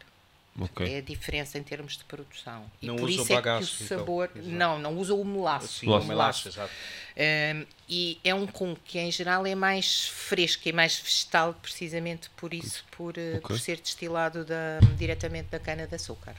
[0.60, 0.88] Ok.
[0.88, 2.70] É a diferença em termos de produção.
[2.80, 3.98] E Não por usa o isso é bagaço, que o então.
[4.00, 4.30] sabor.
[4.36, 4.50] Exato.
[4.50, 5.84] não, não usa o melaço.
[5.84, 6.06] O Melaço.
[6.06, 6.72] o melaço, exato.
[7.18, 12.30] Um, e é um rum que em geral é mais fresco e mais vegetal, precisamente
[12.32, 16.36] por isso, por, eh, por ser destilado da- diretamente da cana-de-açúcar.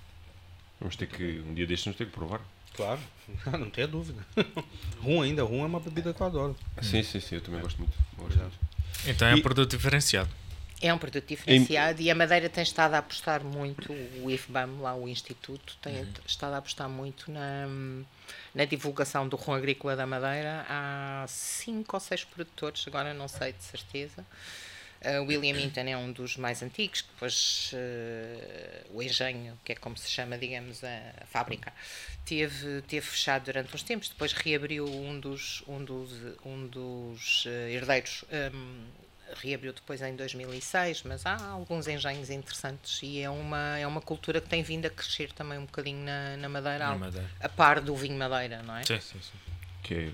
[0.84, 2.42] Vamos ter que, um dia destes, vamos ter que provar.
[2.74, 3.00] Claro,
[3.58, 4.22] não tenha dúvida.
[5.00, 6.54] rum ainda, rum é uma bebida que eu adoro.
[6.82, 7.96] Sim, sim, sim, eu também gosto muito.
[8.18, 8.58] Gosto muito.
[9.06, 10.28] Então é um E- produto diferenciado.
[10.82, 13.90] É um produto diferenciado e a Madeira tem estado a apostar muito,
[14.22, 17.66] o IFBAM, lá o Instituto, tem estado a apostar muito na,
[18.54, 20.66] na divulgação do rum agrícola da Madeira.
[20.68, 24.26] Há cinco ou seis produtores, agora não sei de certeza.
[25.02, 29.72] Uh, o William Hinton é um dos mais antigos, que depois uh, o engenho, que
[29.72, 30.88] é como se chama, digamos, a,
[31.22, 31.72] a fábrica,
[32.24, 36.10] teve, teve fechado durante uns tempos, depois reabriu um dos, um dos,
[36.44, 38.84] um dos uh, herdeiros, um,
[39.42, 44.40] reabriu depois em 2006, mas há alguns engenhos interessantes e é uma, é uma cultura
[44.40, 47.30] que tem vindo a crescer também um bocadinho na, na Madeira, Na Madeira.
[47.40, 48.84] a par do vinho Madeira, não é?
[48.84, 49.38] Sim, sim, sim.
[49.82, 50.10] Que é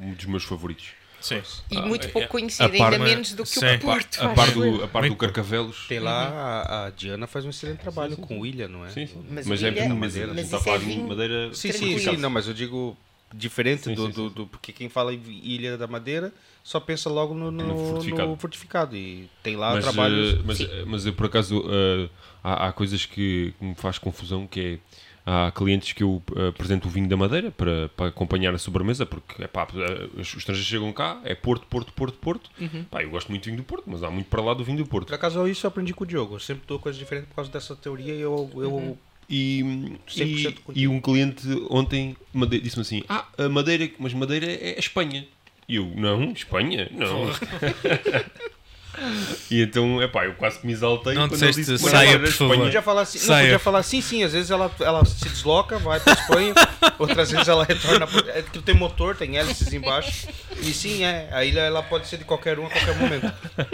[0.00, 0.92] um dos meus favoritos.
[1.20, 1.42] Sim.
[1.70, 3.66] E Ah, muito é- pouco a conhecido, par- ainda menos do que Sim.
[3.74, 4.18] o Porto.
[4.22, 4.78] A par acho eu.
[4.78, 5.16] do, a par do.
[5.16, 5.86] Carcavelos.
[5.88, 8.90] Tem lá, a, a Diana faz um excelente trabalho com o Ilha, não é?
[8.90, 9.24] Sim, sim.
[9.30, 10.32] Mas Mas, é Ilha- vinho mas madeira.
[10.40, 11.54] isso Está a é falar de vinho- madeira.
[11.54, 12.96] Sim, sim, sim, não, mas eu digo
[13.34, 14.34] diferente Sim, do, sim, do, sim.
[14.34, 18.28] do- Porque quem fala em Ilha da Madeira só pensa logo no, no, No fortificado.
[18.30, 18.96] no fortificado.
[18.96, 20.34] E tem lá Mas, trabalhos.
[20.34, 22.08] eh, mas, eh, mas eu, por acaso eh,
[22.44, 24.78] há, há coisas que, que me faz confusão que é
[25.26, 29.04] há clientes que eu eh, apresento o vinho da Madeira para, para acompanhar a sobremesa
[29.04, 32.84] porque epá, eh, os estrangeiros chegam cá é Porto, Porto, Porto, Porto Uhum.
[32.84, 34.78] Pá, eu gosto muito do vinho do Porto mas há muito para lá do vinho
[34.78, 36.36] do Porto Por acaso isso eu aprendi com o Diogo.
[36.36, 38.96] Eu sempre dou coisas diferentes por causa dessa teoria e eu, eu Uhum.
[39.28, 42.16] e, 100% e, e um cliente ontem
[42.62, 45.26] disse-me assim ah, a Madeira, mas Madeira é a Espanha
[45.68, 46.88] e eu, não, Espanha?
[46.92, 47.26] Não
[49.50, 51.94] e então, epá, eu quase que me exaltei Não quando ele disseste disse que saia,
[51.96, 52.50] Madeira era por Espanha.
[52.50, 52.64] favor.
[52.64, 53.42] Podia falar assim, não, Saia.
[53.44, 54.24] podia falar sim, sim.
[54.24, 56.54] Às vezes ela, ela se desloca, vai para Espanha,
[56.98, 58.06] outras vezes ela retorna.
[58.28, 60.28] É que tem motor, tem hélices embaixo.
[60.58, 61.28] E sim, é.
[61.32, 63.32] A ilha ela pode ser de qualquer um a qualquer momento.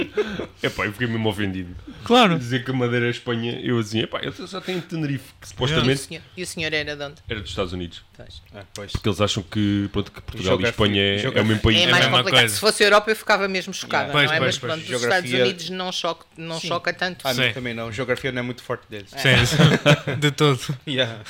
[0.63, 1.75] Epá, eu fiquei mesmo ofendido.
[2.05, 2.39] Claro.
[2.39, 5.47] Dizer que a Madeira é Espanha, eu assim, epá, eu só tenho Tenerife, que E
[5.47, 7.15] o, supostamente senhor, e o senhor era de onde?
[7.29, 8.03] era dos Estados Unidos.
[8.23, 8.43] Pois.
[8.55, 8.93] É, pois.
[8.93, 11.81] Porque eles acham que, pronto, que Portugal Geografia- e Espanha é, é o mesmo país.
[11.81, 12.41] É mais mesma complicado.
[12.41, 12.55] coisa.
[12.55, 14.39] Se fosse a Europa eu ficava mesmo chocada, Pois, não é?
[14.39, 14.71] pois, Mas pois.
[14.73, 17.27] pronto, os Geografia- Estados Unidos não, choca, não choca tanto.
[17.27, 17.53] A mim Sim.
[17.53, 17.91] também não.
[17.93, 19.11] Geografia não é muito forte deles.
[19.11, 20.61] Sim, de todo.
[20.87, 21.21] Yeah.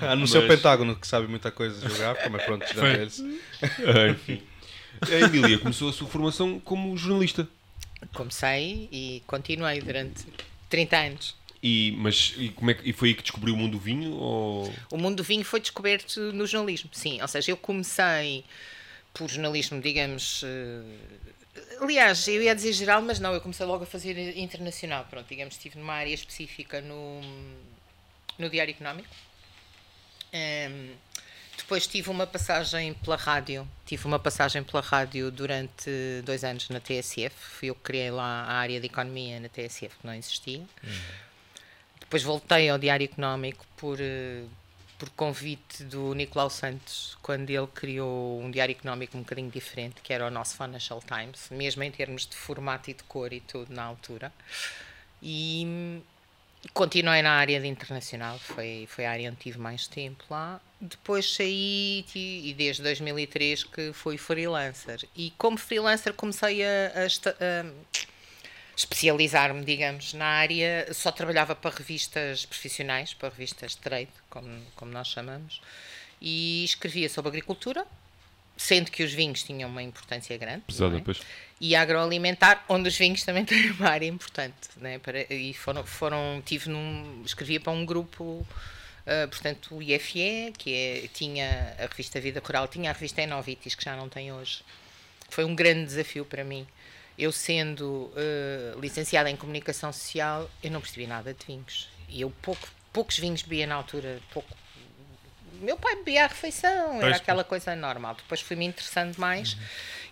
[0.00, 3.00] A não ser o Pentágono, que sabe muita coisa geográfica, mas pronto, tirando Foi.
[3.00, 3.22] eles.
[3.62, 4.42] Ah, enfim.
[5.02, 7.46] A Emília começou a sua formação como jornalista.
[8.14, 10.24] Comecei e continuei durante
[10.68, 11.34] 30 anos.
[11.62, 14.12] E, mas e como é que, e foi aí que descobriu o mundo do vinho?
[14.12, 14.72] Ou...
[14.90, 17.20] O mundo do vinho foi descoberto no jornalismo, sim.
[17.20, 18.44] Ou seja, eu comecei
[19.12, 20.42] por jornalismo, digamos.
[20.44, 25.06] eh, Aliás, eu ia dizer geral, mas não, eu comecei logo a fazer internacional.
[25.10, 27.20] Pronto, digamos, estive numa área específica no,
[28.38, 29.08] no Diário Económico.
[30.32, 30.92] Ehm,
[31.58, 33.68] depois tive uma passagem pela rádio.
[33.84, 35.90] Tive uma passagem pela rádio durante
[36.24, 37.34] dois anos na TSF.
[37.36, 40.62] Fui eu que criei lá a área de economia na TSF, que não existia.
[42.10, 44.42] Depois voltei ao Diário Económico por, eh,
[44.98, 50.12] por convite do Nicolau Santos, quando ele criou um diário económico um bocadinho diferente, que
[50.12, 53.72] era o nosso Financial Times, mesmo em termos de formato e de cor e tudo
[53.72, 54.32] na altura.
[55.22, 56.02] E
[56.74, 60.60] continuei na área de internacional, foi, foi a área onde tive mais tempo lá.
[60.80, 65.08] Depois saí e desde 2003 que fui freelancer.
[65.14, 67.64] E como freelancer comecei a, a, a
[68.80, 70.88] especializar-me, digamos, na área.
[70.92, 75.60] Só trabalhava para revistas profissionais, para revistas trade, como, como nós chamamos,
[76.20, 77.86] e escrevia sobre agricultura,
[78.56, 80.62] sendo que os vinhos tinham uma importância grande.
[80.66, 81.00] Pesada, é?
[81.00, 81.20] pois.
[81.60, 84.70] E agroalimentar, onde os vinhos também têm uma área importante.
[84.78, 84.98] Né?
[84.98, 90.74] Para, e foram, foram, tive num, escrevia para um grupo, uh, portanto, o IFE, que
[90.74, 94.62] é, tinha a revista Vida Coral, tinha a revista Enovitis, que já não tem hoje.
[95.28, 96.66] Foi um grande desafio para mim
[97.20, 101.88] eu sendo uh, licenciada em comunicação social, eu não percebi nada de vinhos.
[102.08, 104.56] E eu pouco, poucos vinhos bebia na altura, pouco.
[105.60, 108.14] Meu pai bebia a refeição, era aquela coisa normal.
[108.14, 109.52] Depois fui-me interessando mais.
[109.52, 109.60] Uhum.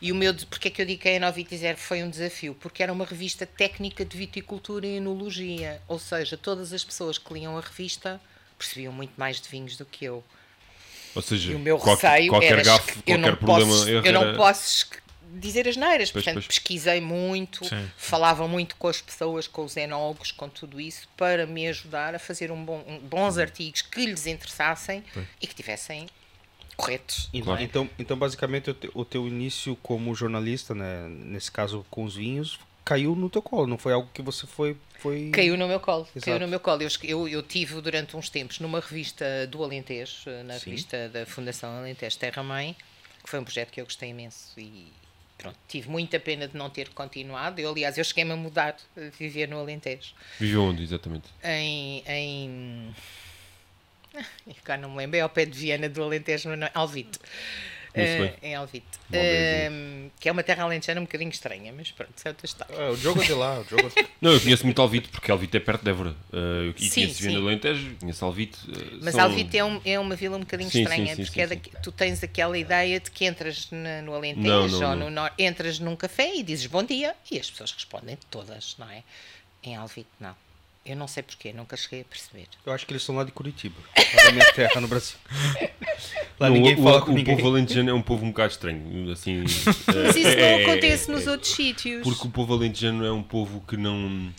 [0.03, 2.55] E o meu, porque é que eu digo que a Enoviti Zero foi um desafio?
[2.55, 5.81] Porque era uma revista técnica de viticultura e enologia.
[5.89, 8.21] Ou seja, todas as pessoas que liam a revista
[8.59, 10.23] percebiam muito mais de vinhos do que eu.
[11.15, 14.37] Ou seja, e o meu qualquer, receio qualquer era gafo, eu não posso, eu não
[14.37, 14.91] posso
[15.35, 16.11] dizer as neiras.
[16.11, 16.47] Portanto, pois.
[16.47, 17.91] pesquisei muito, Sim.
[17.97, 22.19] falava muito com as pessoas, com os enólogos, com tudo isso, para me ajudar a
[22.19, 25.27] fazer um bom, um, bons artigos que lhes interessassem pois.
[25.41, 26.07] e que tivessem
[26.77, 27.29] corretos.
[27.43, 27.63] Claro.
[27.63, 32.15] Então, então, basicamente, o, te, o teu início como jornalista, né, nesse caso com os
[32.15, 34.77] vinhos, caiu no teu colo, não foi algo que você foi.
[35.01, 35.31] foi...
[35.31, 36.09] Caiu no meu colo.
[36.15, 36.25] Exato.
[36.25, 36.83] Caiu no meu colo.
[36.83, 40.71] Eu, eu, eu, tive durante uns tempos numa revista do Alentejo, na Sim.
[40.71, 42.75] revista da Fundação Alentejo Terra Mãe,
[43.23, 44.91] que foi um projeto que eu gostei imenso e
[45.39, 47.61] pronto, tive muita pena de não ter continuado.
[47.61, 50.13] Eu, aliás, eu cheguei-me a mudar, a viver no Alentejo.
[50.39, 51.29] Viveu onde, exatamente?
[51.43, 52.03] Em.
[52.07, 52.95] em...
[54.65, 57.21] Cá não me lembro, é ao pé de Viana do Alentejo, no Alvito.
[58.03, 58.87] Uh, em Alvite.
[59.09, 62.75] Uh, que é uma terra alentejana um bocadinho estranha, mas pronto, é outra história.
[62.75, 63.61] É, o jogo de lá.
[63.61, 66.11] O jogo Não, eu conheço muito Alvite, porque Alvite é perto de Évora.
[66.33, 68.59] Uh, e sim, conheço Viana do Alentejo, conheço Alvite.
[68.69, 69.25] Uh, mas são...
[69.25, 71.49] Alvite é, um, é uma vila um bocadinho sim, estranha, sim, porque é
[71.83, 75.43] tu tens aquela ideia de que entras na, no Alentejo não, não, ou no Norte,
[75.43, 79.03] entras num café e dizes bom dia e as pessoas respondem todas, não é?
[79.63, 80.35] Em Alvite, não.
[80.89, 82.49] Eu não sei porquê, nunca cheguei a perceber.
[82.65, 83.77] Eu acho que eles são lá de Curitiba,
[84.15, 85.19] lá da minha terra no Brasil.
[86.41, 87.37] Lá não, ninguém o, fala o, com o ninguém.
[87.37, 89.43] povo alentejano é um povo um bocado estranho, assim...
[89.87, 92.03] Mas isso é, não acontece é, nos é, outros sítios.
[92.03, 94.33] Porque o povo alentejano é um povo que não...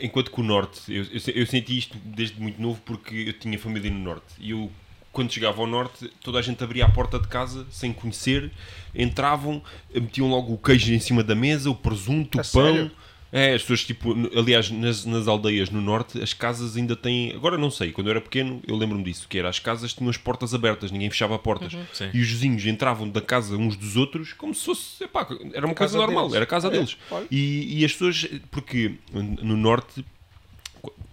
[0.00, 3.58] Enquanto que o Norte, eu, eu, eu senti isto desde muito novo porque eu tinha
[3.58, 4.34] família no Norte.
[4.38, 4.70] E eu
[5.12, 8.50] quando chegava ao norte, toda a gente abria a porta de casa sem conhecer,
[8.94, 9.62] entravam,
[9.94, 12.74] metiam logo o queijo em cima da mesa, o presunto, o pão.
[12.74, 12.90] Sério?
[13.32, 17.32] É, as pessoas, tipo, aliás, nas, nas aldeias no norte, as casas ainda têm.
[17.32, 20.10] Agora não sei, quando eu era pequeno, eu lembro-me disso, que era as casas tinham
[20.10, 21.72] as portas abertas, ninguém fechava portas.
[21.72, 22.10] Uhum.
[22.12, 25.04] E os vizinhos entravam da casa uns dos outros como se fosse.
[25.04, 26.36] Epá, era uma coisa normal, deles.
[26.36, 26.98] era a casa é, deles.
[27.30, 30.04] E, e as pessoas, porque no norte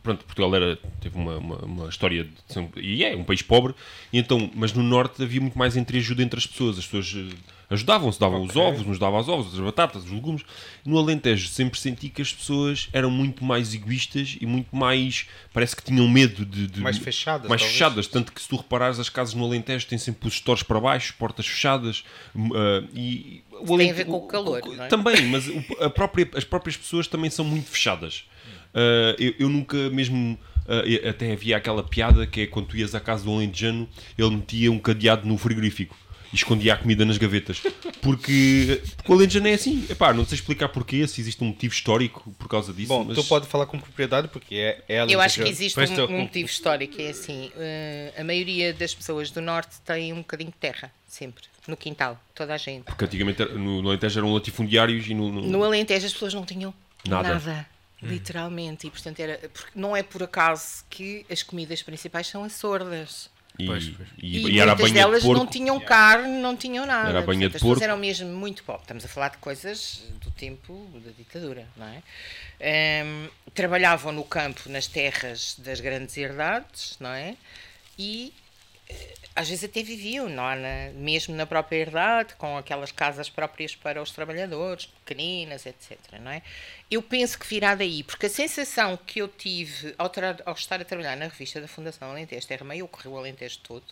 [0.03, 3.73] pronto, Portugal era, teve uma, uma, uma história de, e é um país pobre,
[4.12, 7.36] e então, mas no norte havia muito mais entreajuda entre as pessoas, as pessoas eh,
[7.69, 8.49] ajudavam-se, davam okay.
[8.49, 10.43] os ovos, nos davam as ovos, as batatas, os legumes.
[10.84, 15.75] No Alentejo sempre senti que as pessoas eram muito mais egoístas e muito mais, parece
[15.75, 16.67] que tinham medo de...
[16.67, 17.47] de mais fechadas.
[17.47, 17.77] Mais talvez.
[17.77, 20.79] fechadas, tanto que se tu reparares as casas no Alentejo têm sempre os stores para
[20.79, 22.03] baixo, portas fechadas
[22.36, 23.43] uh, e...
[23.62, 24.88] O Tem a ver com o calor, o, é?
[24.88, 25.45] Também, mas
[25.82, 28.23] a própria, as próprias pessoas também são muito fechadas.
[28.73, 30.39] Uh, eu, eu, nunca mesmo.
[30.65, 34.29] Uh, até havia aquela piada que é quando tu ias à casa do Alentejano, ele
[34.29, 35.97] metia um cadeado no frigorífico
[36.31, 37.61] e escondia a comida nas gavetas.
[38.01, 39.85] Porque, porque o Alentejano é assim.
[39.89, 42.87] Epá, não sei explicar porquê, se existe um motivo histórico por causa disso.
[42.87, 43.17] Bom, mas...
[43.17, 46.49] tu pode falar com propriedade porque é, é Eu acho que existe um, um, motivo
[46.49, 47.01] histórico.
[47.01, 51.43] É assim: uh, a maioria das pessoas do Norte tem um bocadinho de terra, sempre.
[51.67, 52.85] No quintal, toda a gente.
[52.85, 55.41] Porque antigamente no, no Alentejo eram latifundiários e no, no...
[55.41, 56.73] no Alentejo as pessoas não tinham
[57.07, 57.29] nada.
[57.29, 57.67] nada.
[58.01, 59.39] Literalmente, e portanto era,
[59.75, 63.29] não é por acaso que as comidas principais são as sordas.
[63.60, 64.10] E, pois, pois.
[64.17, 67.10] e, e, e muitas delas de não tinham carne, não tinham nada.
[67.10, 67.84] Era banha portanto, de as porco.
[67.84, 68.84] eram mesmo muito pobres.
[68.84, 72.02] Estamos a falar de coisas do tempo da ditadura, não é?
[73.04, 77.36] Um, trabalhavam no campo, nas terras das grandes herdades, não é?
[77.98, 78.34] E
[79.39, 80.91] às vezes até viviam, não é?
[80.95, 85.97] mesmo na própria herdade, com aquelas casas próprias para os trabalhadores, pequeninas, etc.
[86.21, 86.41] Não é?
[86.91, 90.12] Eu penso que virá daí, porque a sensação que eu tive ao,
[90.45, 93.60] ao estar a trabalhar na revista da Fundação Alentejo Terra Meio, eu corri o Alentejo
[93.60, 93.86] todo,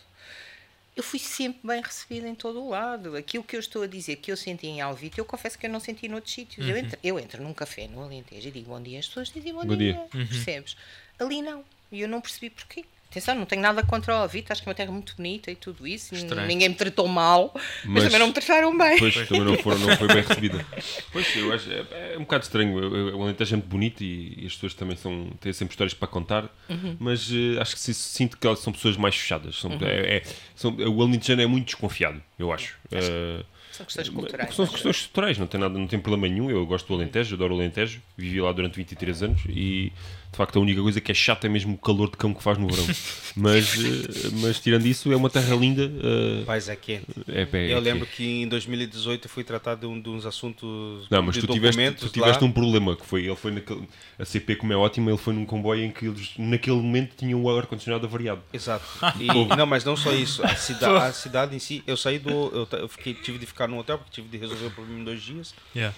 [0.94, 3.16] eu fui sempre bem recebida em todo o lado.
[3.16, 5.70] Aquilo que eu estou a dizer que eu senti em Alvite, eu confesso que eu
[5.70, 6.66] não senti noutros sítios.
[6.66, 6.72] Uhum.
[6.72, 9.54] Eu, entro, eu entro num café no Alentejo e digo bom dia, as pessoas dizem
[9.54, 10.00] bom, bom dia, dia.
[10.02, 10.26] Uhum.
[10.26, 10.76] percebes?
[11.18, 12.84] Ali não, e eu não percebi porquê.
[13.10, 15.56] Atenção, não tenho nada contra o Alvito, acho que é uma terra muito bonita e
[15.56, 16.14] tudo isso.
[16.14, 16.46] e Estranho.
[16.46, 18.98] Ninguém me tratou mal, mas, Mas- também não me trataram bem.
[18.98, 20.66] Pois, também não, foram, não foi bem recebida.
[21.10, 23.16] Pois, eu acho, é, é um bocado estranho.
[23.16, 26.06] O Alentejo é muito bonito e, e as pessoas também são, têm sempre histórias para
[26.06, 26.54] contar,
[27.00, 29.56] mas eh, acho que se- sinto que elas são pessoas mais fechadas.
[29.58, 30.22] São, é, é-
[30.54, 32.76] são- o Alentejano é muito desconfiado, eu acho.
[32.92, 33.42] Eh,
[33.72, 34.54] São questões culturais.
[34.54, 34.72] São acho.
[34.74, 36.50] questões culturais, não tem, nada, não tem problema nenhum.
[36.50, 39.92] Eu gosto do Alentejo, adoro o Alentejo, vivi lá durante 23 anos e
[40.38, 42.56] facto a única coisa que é chata é mesmo o calor de cão que faz
[42.56, 42.86] no verão.
[43.36, 45.90] mas, eh, mas tirando isso, é uma terra linda.
[46.46, 47.06] Paz é quente.
[47.28, 50.24] é, é- Eu é- lembro que em 2018 eu fui tratado de, um, de uns
[50.24, 52.48] assuntos Não, mas de tu tiveste, tu tiveste lá.
[52.48, 53.86] um problema que foi, ele foi naquele,
[54.18, 57.42] a CP como é ótima, ele foi num comboio em que eles naquele momento tinham
[57.42, 58.40] o ar-condicionado avariado.
[58.52, 58.84] Exato.
[59.18, 60.44] E, não, mas não só isso.
[60.44, 62.30] A, cida, a cidade em si, eu saí do.
[62.30, 65.04] Eu, eu fiquei, tive de ficar no hotel porque tive de resolver o problema em
[65.04, 65.54] dois dias.
[65.74, 65.94] Yeah.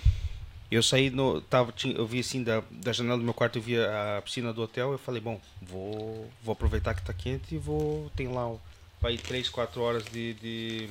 [0.70, 1.40] Eu saí no.
[1.40, 4.62] Tava, eu vi assim da, da janela do meu quarto, eu via a piscina do
[4.62, 4.92] hotel.
[4.92, 8.10] Eu falei, bom, vou, vou aproveitar que tá quente e vou.
[8.14, 8.54] Tem lá
[9.00, 10.34] vai 3, 4 horas de.
[10.34, 10.86] de,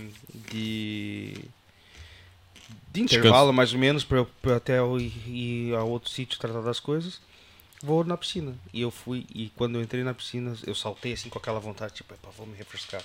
[0.52, 1.46] de
[2.92, 6.80] de intervalo mais ou menos para até eu ir, ir a outro sítio tratar das
[6.80, 7.20] coisas
[7.82, 11.30] vou na piscina e eu fui e quando eu entrei na piscina eu saltei assim
[11.30, 13.02] com aquela vontade tipo "Epa, vou me refrescar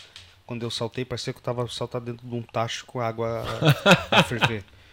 [0.46, 3.44] quando eu saltei parecia que eu tava saltado dentro de um tacho com água
[4.10, 4.64] a, a ferver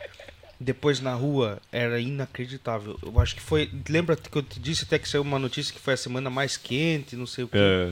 [0.63, 4.99] depois na rua era inacreditável eu acho que foi lembra que eu te disse até
[4.99, 7.91] que saiu uma notícia que foi a semana mais quente não sei o que Eh,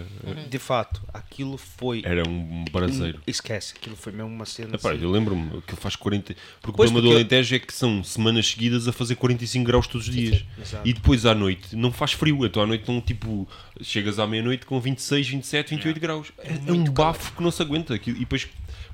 [0.50, 3.22] de fato aquilo foi era um braseiro.
[3.26, 5.02] esquece aquilo foi mesmo uma cena Epá, assim.
[5.04, 6.36] eu lembro-me que faz 40.
[6.62, 9.88] Porque Pois, o problema do Alentejo é que são semanas seguidas a fazer 45 graus
[9.88, 10.44] todos os dias.
[10.62, 10.88] Exato.
[10.88, 12.46] E depois à noite não faz frio.
[12.46, 13.48] Então à noite não tipo.
[13.82, 16.32] Chegas à meia-noite com 26, 27, 28 graus.
[16.38, 17.94] É, é um bafo que não se aguenta.
[17.94, 18.48] Aquilo- E depois.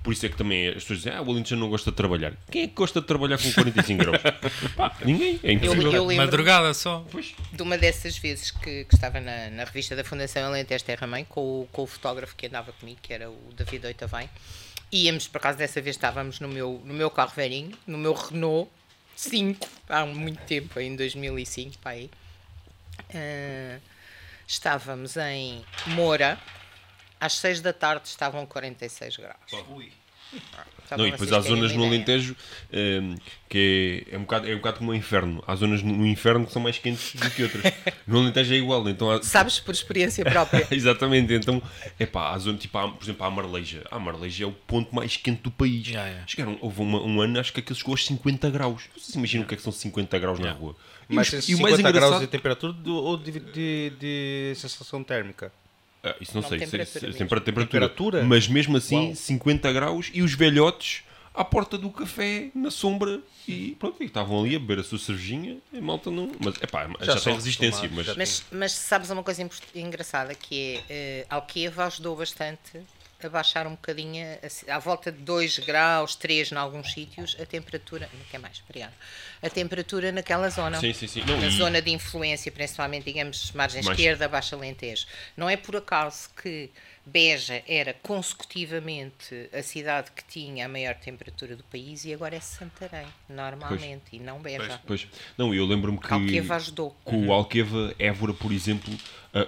[0.03, 2.33] Por isso é que também as pessoas dizem, ah, o Alentejano não gosta de trabalhar.
[2.51, 4.21] Quem é que gosta de trabalhar com 45 graus?
[4.75, 5.39] Pá, ninguém.
[5.43, 5.91] É impossível.
[5.91, 7.05] eu lembro- Madrugada só.
[7.51, 11.25] de uma dessas vezes que, que estava na, na revista da Fundação Alentejo Terra Mãe
[11.25, 14.29] com, o- com o fotógrafo que andava comigo, que era o David Oitavém.
[14.91, 18.69] Íamos, por acaso dessa vez estávamos no meu, no meu carro velhinho, no meu Renault
[19.15, 22.09] 5, há muito tempo, em 2005, pá, aí.
[23.13, 23.79] Ah,
[24.47, 26.37] estávamos em Moura,
[27.19, 29.35] às 6 da tarde estavam 46 graus.
[30.95, 32.35] Não, e depois há zonas no Alentejo
[32.71, 33.15] ehm,
[33.49, 35.43] que é, é, um bocado, é um bocado como o inferno.
[35.47, 37.63] Há zonas no, no inferno que são mais quentes do que outras.
[38.05, 40.67] No Alentejo é igual, então há, Sabes por experiência própria.
[40.69, 41.59] Exatamente, então,
[41.99, 43.83] é pá, há zona, tipo, há, por exemplo, a Marleja.
[43.89, 45.87] A Marleja é o ponto mais quente do país.
[45.87, 46.23] Já, já.
[46.27, 48.83] Chegaram, houve uma- um ano, acho que aquilo chegou aos 50 graus.
[48.95, 50.75] Vocês imaginam o que é que são 50 graus na rua?
[51.09, 53.31] E Mas os- esses e o mais 50 graus engraçado- de temperatura do- ou de,
[53.39, 55.51] de, de sensação térmica?
[56.05, 57.17] Ah, isso não, Não, sei, temperatura se- se- mesmo.
[57.17, 57.89] sempre a temperatura.
[57.89, 58.23] Temperatura?
[58.23, 59.15] Mas mesmo assim, Uau.
[59.15, 64.39] 50 graus e os velhotes à porta do café, na sombra, e pronto, e estavam
[64.41, 66.31] ali a beber a sua cervejinha, e a malta não.
[66.39, 67.89] Mas é pá, já, Já tem são resistência.
[67.93, 72.79] Mas, Mas, mas sabes uma coisa engraçada que é Alqueva ajudou bastante
[73.25, 74.25] a baixar um bocadinho,
[74.69, 78.61] a- à volta de 2 graus, 3 em alguns sítios, a temperatura, não quer mais,
[78.67, 78.93] obrigado,
[79.41, 80.79] a temperatura naquela zona.
[80.79, 81.23] Sim, sim, sim.
[81.25, 85.05] Não, Na e- zona de influência, principalmente, digamos, margem Mais- esquerda, Baixa Alentejo.
[85.35, 86.69] Não é por acaso que
[87.05, 92.39] Beja era consecutivamente a cidade que tinha a maior temperatura do país e agora é
[92.39, 94.79] Santarém, normalmente, e não Beja.
[94.85, 96.11] Pois, não, eu lembro-me que.
[96.11, 96.95] Alqueva ajudou.
[97.03, 98.91] Com o Alqueva, Évora, por exemplo,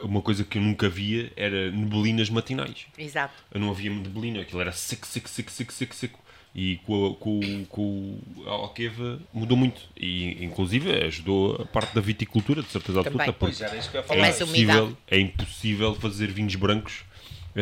[0.04, 2.86] uma coisa que eu nunca via era neblinas matinais.
[2.98, 3.34] Exato.
[3.52, 6.20] Eu não havia neblina, aquilo era seco, seco, seco, seco, seco, seco.
[6.56, 9.82] E com, a- com, com o Alqueva mudou muito.
[9.96, 13.28] E inclusive ajudou a parte da viticultura, de certeza Também.
[13.30, 13.34] absoluta.
[13.40, 14.20] Pois era isso que eu ia é falar.
[14.22, 17.04] mais impossível, é impossível fazer vinhos brancos.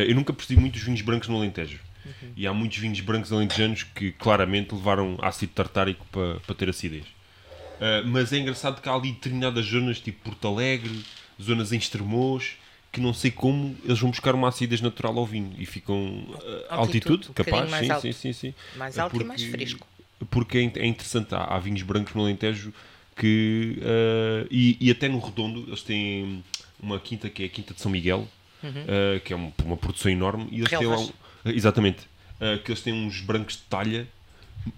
[0.03, 1.79] Eu nunca percebi muitos vinhos brancos no Alentejo.
[2.05, 2.31] Uhum.
[2.35, 7.05] E há muitos vinhos brancos alentejanos que claramente levaram ácido tartárico para, para ter acidez.
[7.05, 11.03] Uh, mas é engraçado que há ali determinadas zonas, tipo Porto Alegre,
[11.41, 12.57] zonas em Estremoz,
[12.91, 16.39] que não sei como eles vão buscar uma acidez natural ao vinho e ficam uh,
[16.69, 18.01] altitude, um capaz, sim, alto.
[18.01, 18.53] sim, sim, sim.
[18.77, 19.85] Mais Uh, alto e mais fresco.
[20.29, 22.73] Porque é, é interessante, há, há vinhos brancos no Alentejo
[23.15, 23.79] que.
[23.79, 26.43] uh, e, e até no Redondo eles têm
[26.79, 28.27] uma quinta que é a Quinta de São Miguel,
[28.69, 30.97] uh, que é um- uma produção enorme, e eles têm lá.
[31.45, 31.99] Exatamente.
[32.41, 34.07] uh, que eles têm uns brancos de talha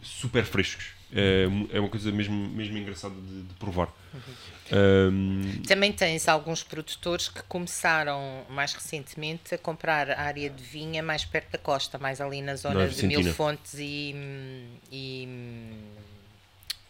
[0.02, 0.90] super frescos.
[1.14, 3.88] É, é uma coisa mesmo, mesmo engraçada de, de provar.
[4.70, 11.24] Um, Também tens alguns produtores que começaram mais recentemente a comprar área de vinha mais
[11.24, 13.08] perto da costa, mais ali na zona Na de.
[13.08, 14.14] Mil Fontes e,
[14.92, 15.26] e,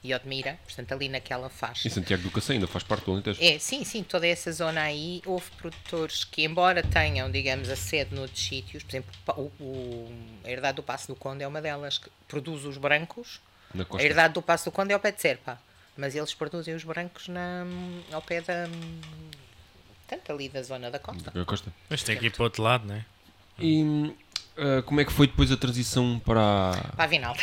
[0.08, 1.88] e Odmira, portanto ali naquela faixa.
[1.88, 3.40] em Santiago do Cacém ainda faz parte do Alentejo.
[3.44, 8.16] É, sim, sim, toda essa zona aí, houve produtores que, embora tenham, digamos, a sede
[8.16, 9.12] noutros sítios, por exemplo,
[9.60, 10.12] o, o-
[10.46, 13.40] a Herdade do Passo do Conde é uma delas que produz os brancos,
[13.74, 14.02] Na a.
[14.02, 15.60] Herdade do Passo do Conde é ao pé de Serpa,
[15.98, 17.66] mas eles produzem os brancos na,
[18.12, 18.68] ao pé da.
[20.08, 21.32] Portanto, ali da zona da costa.
[21.32, 21.74] Da Costa.
[21.90, 23.06] Mas tem que ir para o outro lado, não é?
[23.60, 23.84] E
[24.58, 26.72] uh, como é que foi depois a transição para.
[26.96, 27.42] Para a Vinalda.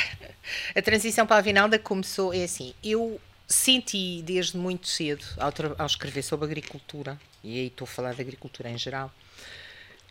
[0.74, 5.86] A transição para a Vinalda começou, é assim, eu senti desde muito cedo, ao, ao
[5.86, 9.10] escrever sobre agricultura, e aí estou a falar de agricultura em geral,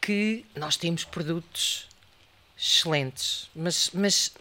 [0.01, 1.87] que nós temos produtos
[2.57, 4.33] excelentes, mas, mas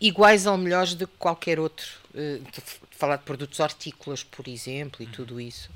[0.00, 2.04] iguais ou melhores do que qualquer outro.
[2.14, 5.68] Eh, de falar de produtos hortícolas, por exemplo, e tudo isso.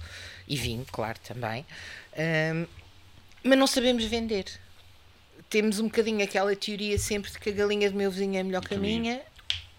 [0.46, 1.66] E vinho, claro, também.
[2.16, 2.66] Ahm,
[3.42, 4.46] mas não sabemos vender.
[5.50, 8.62] Temos um bocadinho aquela teoria sempre de que a galinha do meu vizinho é melhor
[8.66, 9.20] que a minha.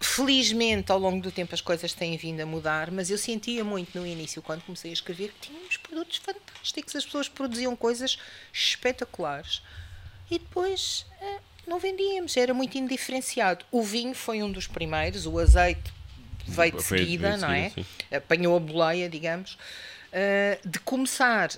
[0.00, 3.98] Felizmente, ao longo do tempo, as coisas têm vindo a mudar, mas eu sentia muito
[3.98, 8.18] no início, quando comecei a escrever, que tínhamos produtos fantásticos, as pessoas produziam coisas
[8.52, 9.62] espetaculares
[10.30, 13.64] e depois eh, não vendíamos, era muito indiferenciado.
[13.70, 15.92] O vinho foi um dos primeiros, o azeite
[16.46, 17.70] veio de seguida, não é?
[18.10, 19.58] Apanhou a boleia, digamos,
[20.12, 21.50] eh, de começar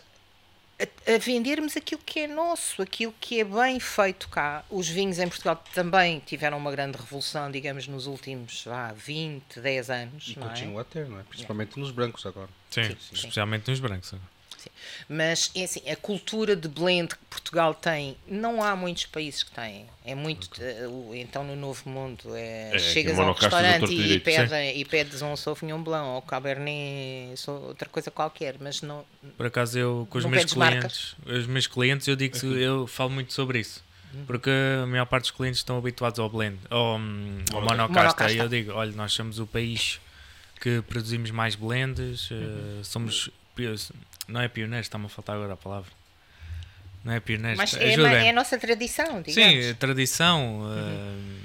[0.82, 4.64] a, a vendermos aquilo que é nosso, aquilo que é bem feito cá.
[4.70, 9.90] Os vinhos em Portugal também tiveram uma grande revolução, digamos, nos últimos vá, 20, 10
[9.90, 10.28] anos.
[10.28, 10.50] E não é?
[10.50, 11.22] continua a ter, não é?
[11.22, 12.48] Principalmente nos brancos agora.
[12.70, 12.96] Sim, sim.
[13.12, 14.14] especialmente nos brancos.
[14.62, 14.70] Sim.
[15.08, 19.50] Mas é assim, a cultura de blend que Portugal tem, não há muitos países que
[19.50, 19.86] têm.
[20.04, 20.48] É muito.
[20.60, 24.54] eh, o- então no Novo Mundo é, É, chegas a um restaurante e e, pede,
[24.76, 29.04] e pedes um Sauvignon Blanc ou Cabernet, outra coisa qualquer, mas não.
[29.36, 33.10] Por acaso eu com os meus clientes, os meus clientes eu digo que eu falo
[33.10, 33.82] muito sobre isso.
[34.14, 34.24] Uhum.
[34.26, 34.50] Porque
[34.82, 37.88] a maior parte dos clientes estão habituados ao blend, ao, ao Monocasta.
[37.88, 38.32] monocasta.
[38.32, 39.98] E eu digo, olha, nós somos o país
[40.60, 42.84] que produzimos mais blends, eh, Uhum.
[42.84, 43.74] somos pio-
[44.28, 45.90] não é pioneiros, está-me a faltar agora a palavra.
[47.04, 49.34] Não é pioneiros, Mas é, ma- é a nossa tradição, digamos.
[49.34, 50.62] Sim, a tradição.
[50.76, 51.42] eh,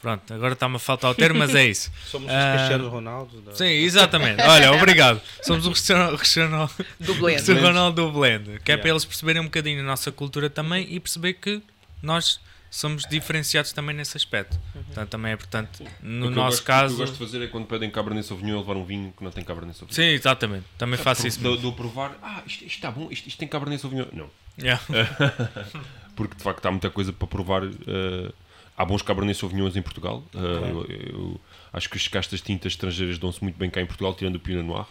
[0.00, 1.90] Pronto, agora está-me a faltar o termo, mas é isso.
[2.06, 3.40] Somos Ah, os Cristiano Ronaldo.
[3.40, 3.54] Da...
[3.54, 4.40] Sim, exatamente.
[4.42, 5.20] Olha, obrigado.
[5.42, 6.70] Somos o Cristiano, Cristiano,
[7.00, 7.36] Do blend.
[7.36, 8.44] Cristiano Ronaldo do Blend.
[8.60, 8.90] Que é para Yeah.
[8.90, 11.60] eles perceberem um bocadinho a nossa cultura também e perceber que
[12.02, 12.38] nós
[12.70, 14.58] somos diferenciados também nesse aspecto.
[14.72, 16.94] Portanto, também é importante, no O que eu nosso gosto- caso.
[16.94, 19.12] O que eu gosto de fazer é quando pedem Cabernet Sauvignon, eu levar um vinho
[19.16, 19.94] que não tem Cabernet Sauvignon.
[19.94, 20.64] Sim, exatamente.
[20.78, 21.40] Também faço isso.
[21.40, 24.06] Dou, dou a provar, ah, isto, isto está bom, isto, isto tem Cabernet Sauvignon.
[24.12, 24.82] Não, Yeah.
[26.16, 27.62] porque de facto há muita coisa para provar.
[27.64, 28.32] eh,
[28.74, 30.24] há bons Cabernet Sauvignons em Portugal.
[30.34, 31.40] Eh, eu, eu
[31.72, 34.62] acho que as castas tintas estrangeiras dão-se muito bem cá em Portugal, tirando o Pinot
[34.66, 34.86] Noir.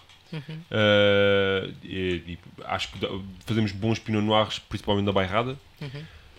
[0.70, 3.00] Eh, e- e acho que
[3.46, 5.58] fazemos bons Pinot Noirs, principalmente na Bairrada.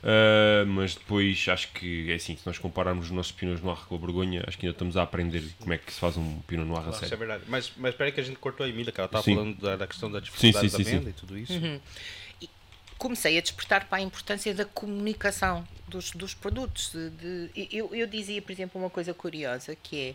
[0.02, 3.94] Eh, mas depois acho que é assim, se nós compararmos os nossos Pinot Noir com
[3.96, 6.66] a Borgonha, acho que ainda estamos a aprender como é que se faz um Pinot
[6.66, 7.18] Noir a Ah, Isso é sério.
[7.18, 7.44] verdade.
[7.48, 9.34] Mas, mas espera aí que a gente cortou a Emília, que ela estava Sim.
[9.34, 11.10] falando da, da questão da dificuldade sim, da sim, venda sim.
[11.10, 11.52] e tudo isso.
[12.98, 16.92] comecei a despertar para a importância da comunicação dos, dos produtos.
[16.92, 17.10] de-
[17.48, 20.14] de- eu, eu dizia, por exemplo, uma coisa curiosa que é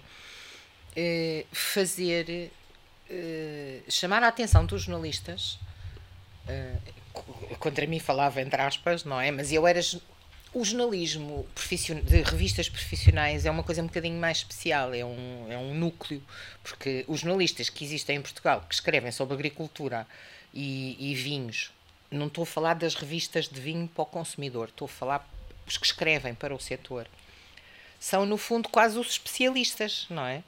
[0.96, 2.52] eh, fazer
[3.10, 5.60] eh, chamar a atenção dos jornalistas.
[6.46, 7.01] co-
[7.60, 9.32] contra mim falava entre aspas, não é?
[9.32, 9.82] Mas eu era
[10.54, 11.48] o jornalismo
[12.04, 16.22] de revistas profissionais é uma coisa um bocadinho mais especial, é um, é um núcleo,
[16.62, 20.06] porque os jornalistas que existem em Portugal, que escrevem sobre agricultura
[20.54, 21.72] e, e vinhos,
[22.10, 25.30] não estou a falar das revistas de vinho para o consumidor, estou a falar
[25.66, 27.08] os que escrevem para o setor.
[27.98, 30.44] São, no fundo, quase os especialistas, não é?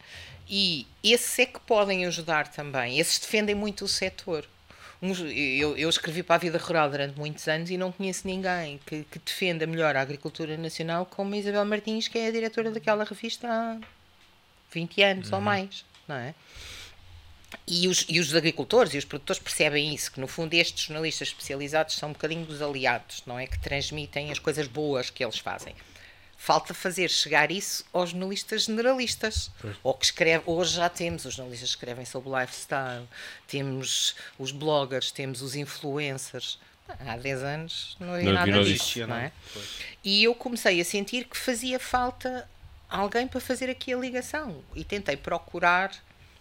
[0.49, 4.45] E esses é que podem ajudar também, esses defendem muito o setor.
[5.03, 9.03] Eu, eu escrevi para a Vida Rural durante muitos anos e não conheço ninguém que,
[9.03, 13.03] que defenda melhor a agricultura nacional como a Isabel Martins, que é a diretora daquela
[13.03, 13.79] revista há
[14.71, 16.33] 20 anos ou mais, não é?
[17.67, 21.27] E os, e os agricultores e os produtores percebem isso, que no fundo estes jornalistas
[21.27, 23.45] especializados são um bocadinho dos aliados, não é?
[23.45, 25.75] Que transmitem as coisas boas que eles fazem.
[26.43, 29.49] Falta fazer chegar isso aos jornalistas generalistas.
[29.81, 33.07] Ou que escreve, hoje já temos os jornalistas que escrevem sobre lifestyle,
[33.47, 36.59] temos os bloggers, temos os influencers.
[36.99, 39.07] Há 10 anos não havia Não nada disso.
[39.07, 39.31] não é?
[39.53, 39.69] Pois.
[40.03, 42.45] E eu comecei a sentir que fazia falta
[42.89, 44.61] alguém para fazer aqui a ligação.
[44.75, 45.93] E tentei procurar,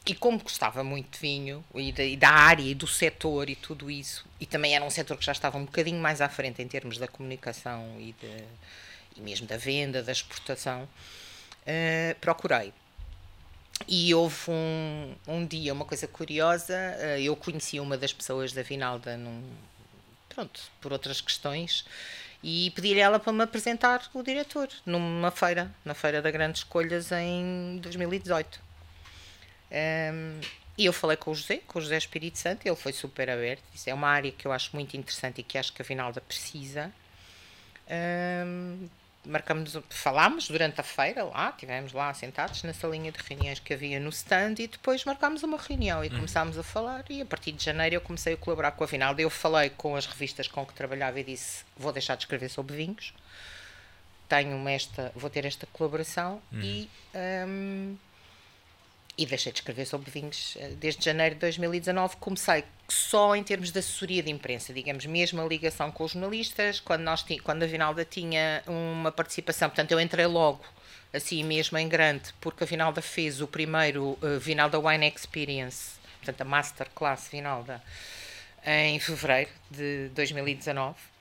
[0.05, 3.55] e como gostava muito de vinho, e da, e da área e do setor e
[3.55, 6.61] tudo isso, e também era um setor que já estava um bocadinho mais à frente
[6.61, 8.45] em termos da comunicação e, de,
[9.17, 10.89] e mesmo da venda, da exportação,
[11.67, 12.73] eh, procurei.
[13.89, 18.63] E houve um, um dia, uma coisa curiosa, eh, eu conheci uma das pessoas da
[18.63, 19.43] Vinalda num,
[20.29, 21.85] pronto, por outras questões,
[22.43, 27.13] e pedi-lhe ela para me apresentar o diretor numa feira, na Feira da Grandes Escolhas
[27.13, 28.61] em 2018.
[29.71, 30.41] Ehm,
[30.77, 33.63] e eu falei com o José, com o José Espírito Santo, ele foi super aberto,
[33.73, 36.21] disse, é uma área que eu acho muito interessante e que acho que a Vinalda
[36.21, 36.93] precisa.
[37.89, 38.89] Ehm,
[39.25, 44.01] marcamos, falámos durante a feira lá, estivemos lá sentados na salinha de reuniões que havia
[44.01, 46.17] no stand e depois marcámos uma reunião e hum.
[46.17, 49.23] começámos a falar e a partir de janeiro eu comecei a colaborar com a Vinalda.
[49.23, 52.77] Eu falei com as revistas com que trabalhava e disse, vou deixar de escrever sobre
[52.77, 53.15] vinhos,
[54.29, 56.61] tenho esta, vou ter esta colaboração hum.
[56.61, 56.91] e...
[57.15, 57.97] Um,
[59.17, 62.17] e deixei de escrever sobre vinhos eh, desde janeiro de 2019.
[62.17, 66.81] Comecei só em termos de assessoria de imprensa, digamos, mesmo a ligação com os jornalistas,
[66.81, 70.65] quando, nós quando a Vinalda tinha uma participação, portanto eu entrei logo,
[71.13, 76.41] assim mesmo em grande, porque a Vinalda fez o primeiro uh, Vinalda Wine Experience, portanto
[76.41, 77.83] a Masterclass Vinalda,
[78.65, 81.12] em fevereiro de 2019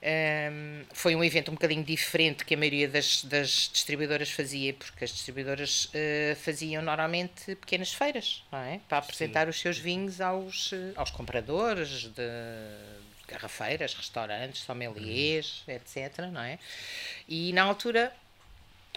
[0.00, 5.04] um, foi um evento um bocadinho diferente que a maioria das, das distribuidoras fazia, porque
[5.04, 8.80] as distribuidoras uh, faziam normalmente pequenas feiras, não é?
[8.88, 9.50] Para apresentar Sim.
[9.50, 15.74] os seus vinhos aos, eh, aos compradores de, de garrafeiras, restaurantes, sommeliers, uhum.
[15.74, 16.18] etc.
[16.30, 16.60] Não é?
[17.28, 18.12] E na altura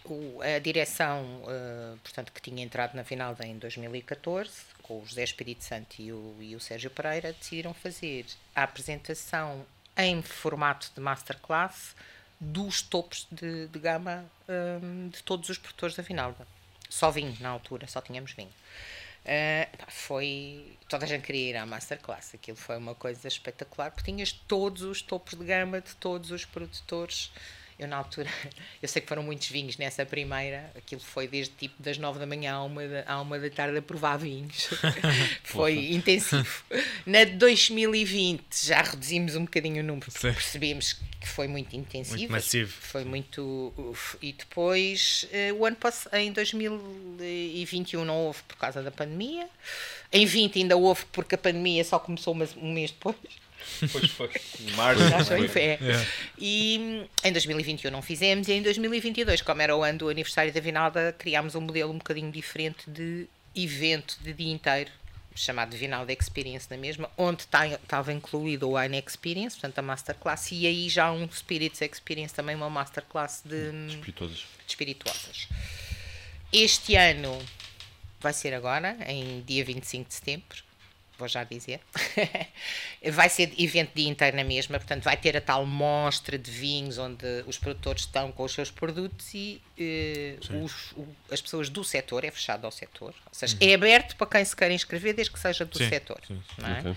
[0.05, 4.51] o, a direção, uh, portanto, que tinha entrado na final em 2014,
[4.83, 8.25] com o José Espírito Santo e o, e o Sérgio Pereira, decidiram fazer
[8.55, 9.65] a apresentação
[9.97, 11.95] em formato de masterclass
[12.39, 14.25] dos topos de, de gama
[14.81, 16.47] um, de todos os produtores da Vinalda.
[16.89, 18.51] Só vinho na altura, só tínhamos vinho.
[19.23, 20.77] Uh, foi.
[20.89, 22.33] Toda a gente queria ir à Masterclass.
[22.33, 26.43] Aquilo foi uma coisa espetacular, porque tinhas todos os topos de gama de todos os
[26.43, 27.31] produtores
[27.81, 28.29] eu, na altura,
[28.81, 32.25] eu sei que foram muitos vinhos nessa primeira, aquilo foi desde tipo das nove da
[32.27, 34.69] manhã à uma da, à uma da tarde a provar vinhos.
[35.43, 36.63] foi intensivo.
[37.05, 42.17] Na de 2020 já reduzimos um bocadinho o número, porque percebemos que foi muito intensivo.
[42.17, 42.71] Muito massivo.
[42.71, 43.73] Foi muito.
[43.75, 49.47] Uf, e depois, uh, o ano passado, em 2021 não houve por causa da pandemia.
[50.11, 53.15] Em 20 ainda houve porque a pandemia só começou um mês depois.
[53.91, 54.29] Pois foi.
[54.61, 55.07] Em março.
[55.07, 55.47] Já foi.
[55.47, 55.61] foi.
[55.61, 55.79] É.
[56.37, 60.59] E em 2021 não fizemos, e em 2022, como era o ano do aniversário da
[60.59, 64.91] Vinalda, criámos um modelo um bocadinho diferente de evento de dia inteiro,
[65.35, 70.67] chamado Vinalda Experience na mesma, onde estava incluído o Wine Experience, portanto a Masterclass, e
[70.67, 74.37] aí já um Spirits Experience, também uma Masterclass de, espirituosas.
[74.37, 75.47] De espirituosas.
[76.51, 77.37] Este ano
[78.19, 80.63] vai ser agora, em dia 25 de setembro,
[81.21, 81.79] vou já dizer.
[83.13, 86.97] vai ser evento dia inteiro na mesma, portanto, vai ter a tal mostra de vinhos
[86.97, 91.83] onde os produtores estão com os seus produtos e uh, os, o, as pessoas do
[91.83, 93.69] setor, é fechado ao setor, ou seja, uhum.
[93.69, 96.19] é aberto para quem se quer inscrever, desde que seja do sim, setor.
[96.27, 96.65] Sim, sim.
[96.65, 96.79] É?
[96.79, 96.95] Okay.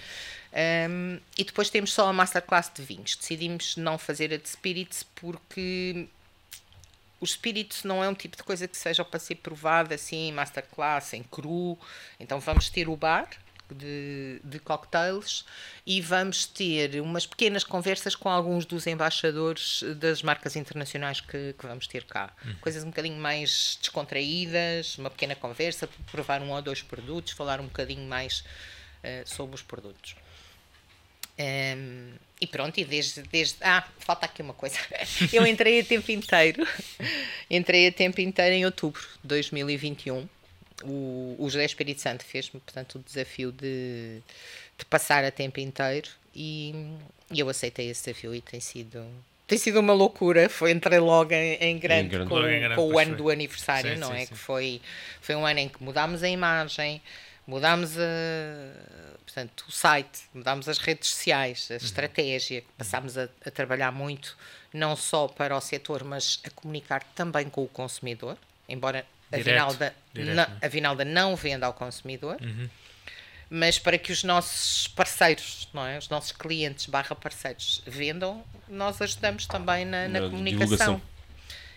[0.89, 3.17] Um, e depois temos só a masterclass de vinhos.
[3.17, 6.07] Decidimos não fazer a de spirits porque
[7.25, 11.15] o spirits não é um tipo de coisa que seja para ser provada assim, masterclass,
[11.15, 11.79] em cru.
[12.21, 13.29] Então vamos ter o bar,
[13.73, 15.45] de, de cocktails
[15.87, 21.67] e vamos ter umas pequenas conversas com alguns dos embaixadores das marcas internacionais que, que
[21.67, 22.33] vamos ter cá.
[22.45, 22.55] Hum.
[22.61, 27.65] Coisas um bocadinho mais descontraídas, uma pequena conversa, provar um ou dois produtos, falar um
[27.65, 30.15] bocadinho mais uh, sobre os produtos.
[31.39, 33.57] Um, ehm, e pronto, e desde, desde.
[33.61, 34.79] Ah, falta aqui uma coisa.
[35.33, 36.67] Eu entrei a tempo inteiro.
[37.51, 40.29] entrei a tempo inteiro em outubro de 2021
[40.83, 44.21] o, o José Espírito Santo fez-me, portanto, o desafio de,
[44.77, 46.75] de passar a tempo inteiro e,
[47.31, 49.07] e eu aceitei esse desafio e tem sido
[49.47, 50.49] tem sido uma loucura.
[50.49, 53.17] Foi entrei logo em, em grande, em grande com, grande, com o ano foi.
[53.17, 54.21] do aniversário, sim, não sim, é?
[54.21, 54.27] Sim.
[54.27, 54.81] Que foi,
[55.21, 57.03] foi um ano em que mudámos a imagem,
[57.47, 58.03] mudámos a,
[59.23, 61.79] portanto, o site, mudámos as redes sociais, a uhum.
[61.79, 64.37] estratégia, passámos a, a, trabalhar muito,
[64.73, 69.05] não só para o setor, mas a comunicar também com o consumidor, embora
[69.35, 72.69] a Vinalda, direto, não, a Vinalda não vende ao consumidor, uhum.
[73.51, 75.99] mas para que os nossos parceiros, não é?
[75.99, 81.01] os nossos clientes barra parceiros vendam, nós ajudamos também na, na, na comunicação.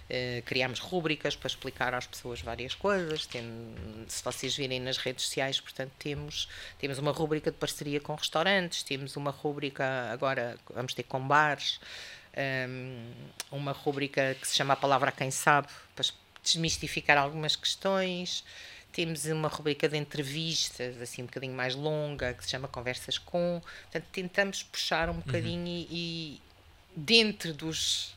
[0.10, 3.26] Uh, criámos rúbricas para explicar às pessoas várias coisas.
[3.26, 3.44] Tem,
[4.08, 6.48] se vocês virem nas redes sociais, portanto, temos,
[6.80, 11.82] temos uma rúbrica de parceria com restaurantes, temos uma rúbrica agora, vamos ter com bares,
[12.34, 13.12] um, ehm,
[13.52, 16.06] uma rúbrica que se chama A Palavra a Quem Sabe, para
[16.48, 18.44] desmistificar algumas questões.
[18.92, 23.62] Temos uma rubrica de entrevistas, assim um bocadinho mais longa, que se chama Conversas com.
[23.84, 25.88] Portanto, tentamos puxar um bocadinho uhum.
[25.90, 26.42] e, e,
[26.96, 28.16] dentro dos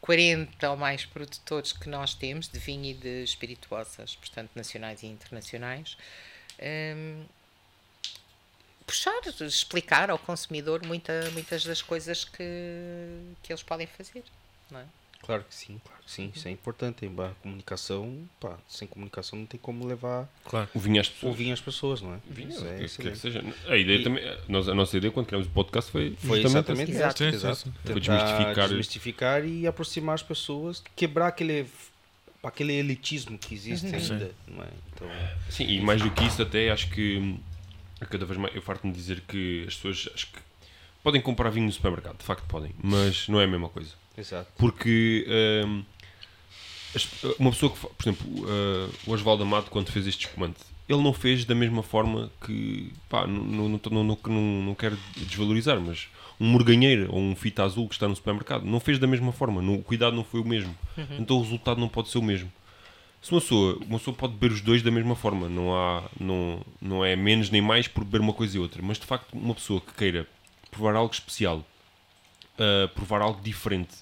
[0.00, 5.06] 40 ou mais produtores que nós temos, de vinho e de espirituosas, portanto, nacionais e
[5.06, 5.96] internacionais,
[6.96, 7.24] um,
[8.86, 12.44] puxar, explicar ao consumidor muita, muitas das coisas que,
[13.42, 14.24] que eles podem fazer.
[14.70, 14.99] Não é?
[15.22, 16.32] Claro que sim, claro que sim.
[16.34, 17.06] Isso é importante.
[17.06, 20.68] A comunicação, pá, sem comunicação não tem como levar Claro.
[20.74, 21.32] O vinho às pessoas.
[21.32, 22.18] o vinho às pessoas, não é?
[22.28, 23.12] Vinho, Isso é quer excelente.
[23.14, 23.44] que seja.
[23.68, 26.90] A ideia E- também, nós- a nossa ideia quando criamos o podcast foi, Foi exatamente
[26.92, 27.00] essa.
[27.00, 27.18] Exato.
[27.18, 27.56] Sim, sim, exato.
[27.56, 27.72] sim.
[27.84, 31.66] Foi desmistificar- desmistificar e aproximar as pessoas, quebrar aquele
[32.42, 33.94] aquele elitismo que existe Uhum.
[33.94, 34.68] ainda, não é?
[34.94, 35.06] Então,
[35.50, 37.38] Sim, e mais do que isso, até acho que hum,
[38.08, 40.38] cada vez mais eu farto-me dizer que as pessoas acho que
[41.02, 43.90] podem comprar vinho no supermercado, de facto podem, mas não é a mesma coisa.
[44.20, 44.50] Exato.
[44.58, 45.26] Porque
[46.94, 47.08] as-
[47.38, 51.12] uma pessoa que, por exemplo, uh, o Osvaldo Amado, quando fez este espumante, ele não
[51.12, 56.08] fez da mesma forma que, pá, não, não, não, não, não, quero desvalorizar, mas
[56.40, 59.62] um morganheiro ou um fita azul que está no supermercado não fez da mesma forma,
[59.62, 60.76] não- o cuidado não foi o mesmo,
[61.18, 62.50] então o resultado não pode ser o mesmo.
[63.22, 66.64] Se uma pessoa, uma pessoa pode beber os dois da mesma forma, não, há, não,
[66.80, 69.54] não é menos nem mais por beber uma coisa e outra, mas de facto, uma
[69.54, 70.26] pessoa que queira
[70.70, 71.58] provar algo especial,
[72.58, 73.94] uh, provar algo diferente,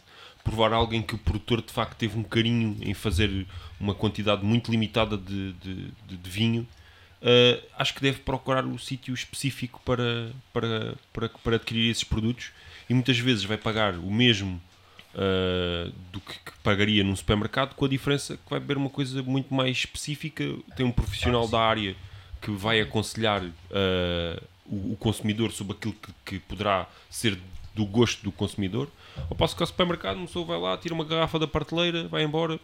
[0.48, 3.46] provar algo em que o produtor de facto teve um carinho em fazer
[3.78, 5.74] uma quantidade muito limitada de, de,
[6.06, 6.66] de- de vinho,
[7.22, 12.50] uh, acho que deve procurar o sítio específico para, para, para, para adquirir esses produtos
[12.88, 14.60] e muitas vezes vai pagar o mesmo
[15.14, 19.22] uh, do que, que pagaria num supermercado, com a diferença que vai beber uma coisa
[19.22, 20.44] muito mais específica,
[20.76, 21.94] tem um profissional da área
[22.40, 27.38] que vai aconselhar uh, o, o consumidor sobre aquilo que, que poderá ser
[27.78, 28.88] do gosto do consumidor.
[29.30, 32.24] Ao passo que ao supermercado, uma pessoa vai lá, tira uma garrafa da prateleira, vai
[32.24, 32.58] embora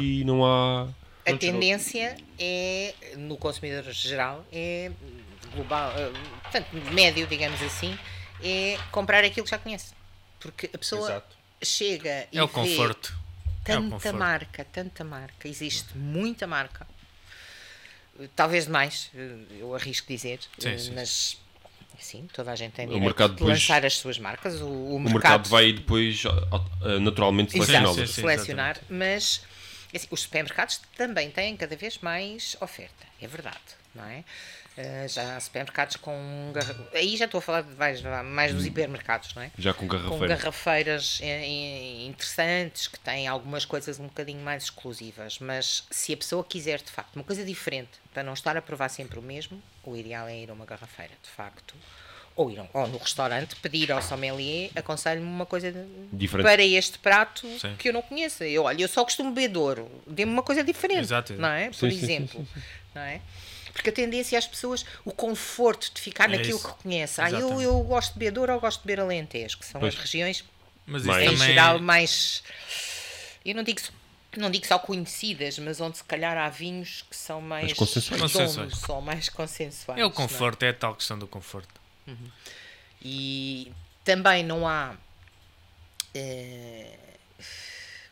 [0.00, 0.82] e não há.
[0.82, 1.38] A Continua.
[1.60, 4.92] tendência é, no consumidor geral, é
[5.52, 7.98] global, eh, portanto, médio, digamos assim,
[8.40, 9.92] é comprar aquilo que já conhece.
[10.38, 11.36] Porque a pessoa Exato.
[11.64, 13.12] chega e É o vê conforto.
[13.64, 14.16] É o tanta conforto.
[14.16, 16.86] marca, tanta marca, existe muita marca.
[18.36, 21.38] Talvez demais, eh, eu arrisco dizer, Sim, eh, sim, mas
[21.98, 24.60] sim, toda a gente tem O direito mercado de depois- lançar as suas marcas.
[24.60, 26.22] O, o O mercado, mercado vai depois
[27.00, 27.96] naturalmente Exato, selecioná-las.
[27.96, 29.42] Sim, sim, selecionar, mas
[29.94, 33.56] assim, os supermercados também têm cada vez mais oferta, é verdade,
[33.94, 34.24] não é?
[34.78, 36.50] Eh, já há supermercados com.
[36.52, 39.50] garra- Aí já estou a falar de mais, mais dos hipermercados, não é?
[39.56, 40.26] Já com com garrafeira.
[40.36, 46.16] garrafeiras eh, eh, interessantes que têm algumas coisas um bocadinho mais exclusivas, mas se a
[46.16, 49.62] pessoa quiser de facto uma coisa diferente para não estar a provar sempre o mesmo,
[49.82, 51.74] o ideal é ir a uma garrafeira, de facto.
[52.34, 55.72] Ou, ir, ou no restaurante pedir ao sommelier, aconselho-me uma coisa
[56.12, 56.44] Diferente.
[56.46, 57.74] para este prato Sim.
[57.78, 58.44] que eu não conheço.
[58.44, 61.32] Eu, olha, eu só costumo beber Douro, dê-me uma coisa diferente, Exato.
[61.32, 61.68] não é?
[61.68, 62.48] Por Sim, sim, sim, exemplo,
[62.94, 63.22] não é?
[63.76, 66.66] Porque a tendência é as pessoas, o conforto de ficar É naquilo isso.
[66.74, 67.20] que conhece.
[67.20, 69.92] Ah, eu, eu gosto de beber Douro ou gosto de beber Alentejo, que são Pois.
[69.94, 70.42] as regiões
[70.86, 71.36] Mas isso em também.
[71.48, 72.42] geral mais
[73.44, 73.80] eu não digo
[74.38, 78.88] não digo só conhecidas mas onde se calhar há vinhos que são mais consensuais.
[78.88, 81.68] ou mais consensuais É o não conforto, é a tal questão do conforto.
[83.02, 83.72] e
[84.04, 84.94] também não há
[86.14, 86.98] eh,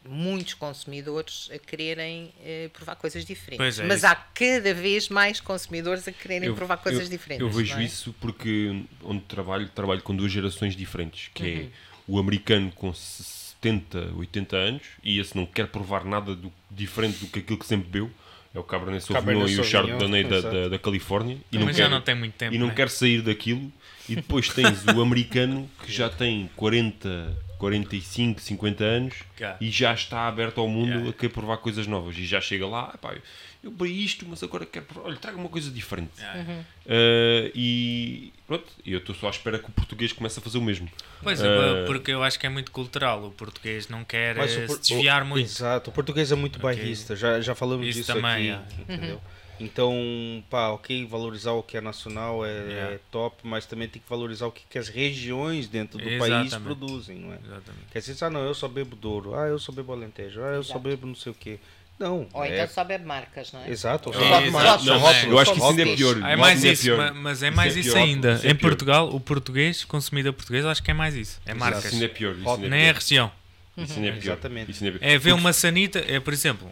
[0.07, 4.07] muitos consumidores a quererem eh, provar coisas diferentes é, mas isso.
[4.07, 7.85] há cada vez mais consumidores a quererem provar coisas eu- diferentes Eu vejo é?
[7.85, 11.61] isso porque onde trabalho, trabalho com duas gerações diferentes, que Uhum.
[11.61, 11.67] é
[12.07, 17.27] o americano com 70, 80 anos e esse não quer provar nada do, diferente do
[17.29, 18.11] que aquilo que sempre bebeu.
[18.55, 21.39] É o Cabernet Sauvignon e o Chardonnay da, da, da Califórnia.
[21.51, 22.55] E não Mas quer, já não tem muito tempo.
[22.55, 22.75] e não né?
[22.75, 23.73] quer sair daquilo.
[24.09, 29.57] E depois tens o americano que já tem 40, 45, 50 anos Cá.
[29.61, 31.11] e já está aberto ao mundo Yeah.
[31.11, 32.17] a querer provar coisas novas.
[32.19, 33.15] E já chega lá, "Epá,
[33.63, 35.09] eu bebi isto, mas agora quero provar.
[35.09, 36.11] Olha, traga uma coisa diferente.
[36.21, 36.41] Yeah.
[36.85, 40.59] Uh, e pronto, e eu estou só à espera que o português comece a fazer
[40.59, 40.89] o mesmo.
[41.23, 43.25] Pois é, porque eu acho que é muito cultural.
[43.25, 45.47] O português não quer Mas o eh, por- se desviar muito.
[45.47, 46.63] Exato, o português é muito Ok.
[46.63, 48.95] bairrista, já, já falamos Isso disso também, aqui, é.
[48.95, 49.21] entendeu?
[49.61, 52.95] Então, pá, ok, valorizar o que é nacional é, Yeah.
[52.95, 56.47] é top, mas também tem que valorizar o que, que as regiões dentro do país
[56.47, 56.61] Exatamente.
[56.63, 57.37] produzem, não é?
[57.37, 57.85] Exatamente.
[57.93, 60.63] Quer dizer, ah, não, eu só bebo Douro, ah, eu só bebo Alentejo, ah, eu
[60.63, 60.81] só Exato.
[60.81, 61.59] bebo não sei o quê.
[61.97, 62.55] Não, ou é...
[62.55, 65.59] então só bebe marcas não é Exato, É, só rótulos, não, rótulos, eu acho que
[65.59, 66.17] isso ainda é pior.
[66.29, 66.97] É mais é isso, pior.
[66.99, 68.03] ma- mas é Isso mais é isso pior.
[68.03, 68.33] ainda.
[68.33, 68.55] Isso é em.
[68.57, 71.41] Portugal, o português, consumidor português, acho que é mais isso.
[71.47, 71.61] É Exato.
[71.61, 71.85] marcas.
[71.85, 72.35] Isso ainda é pior.
[72.37, 73.31] Isso ainda é Nem é região.
[73.77, 74.23] Isso ainda é pior.
[74.33, 74.71] Exatamente.
[74.73, 75.09] Isso ainda é pior.
[75.09, 76.69] É ver Porque- uma sanita, é por exemplo,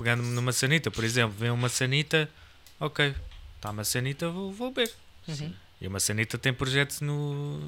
[0.00, 2.26] pegando-me numa sanita, por exemplo, vê uma sanita,
[2.80, 3.14] ok,
[3.56, 4.90] está uma sanita, vou, vou ver.
[5.80, 7.58] E uma sanita tem projetos no.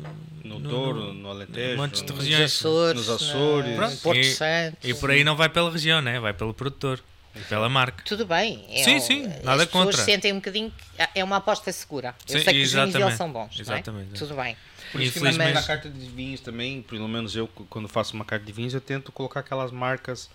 [0.45, 2.53] No Douro, no Alentejo, montes de no- nos regiões.
[2.53, 3.71] Açores, Nos Açores.
[3.71, 6.19] no Pronto, Porto e- Santo E por aí não vai pela região, né?
[6.21, 7.03] Vai pelo produtor,
[7.35, 8.03] e pela marca.
[8.05, 8.65] Tudo bem.
[8.71, 10.03] É Sim, sim, as nada pessoas contra.
[10.05, 12.15] sentem um bocadinho que é uma aposta segura.
[12.29, 13.17] Eu Sim, sei que os vinhos deles exatamente.
[13.19, 13.49] são bons.
[13.55, 13.61] não é?
[13.79, 14.19] Exatamente.
[14.19, 14.57] Tudo bem.
[14.91, 18.45] Por isso que na carta de vinhos também, pelo menos eu, quando faço uma carta
[18.45, 20.29] de vinhos, eu tento colocar aquelas marcas,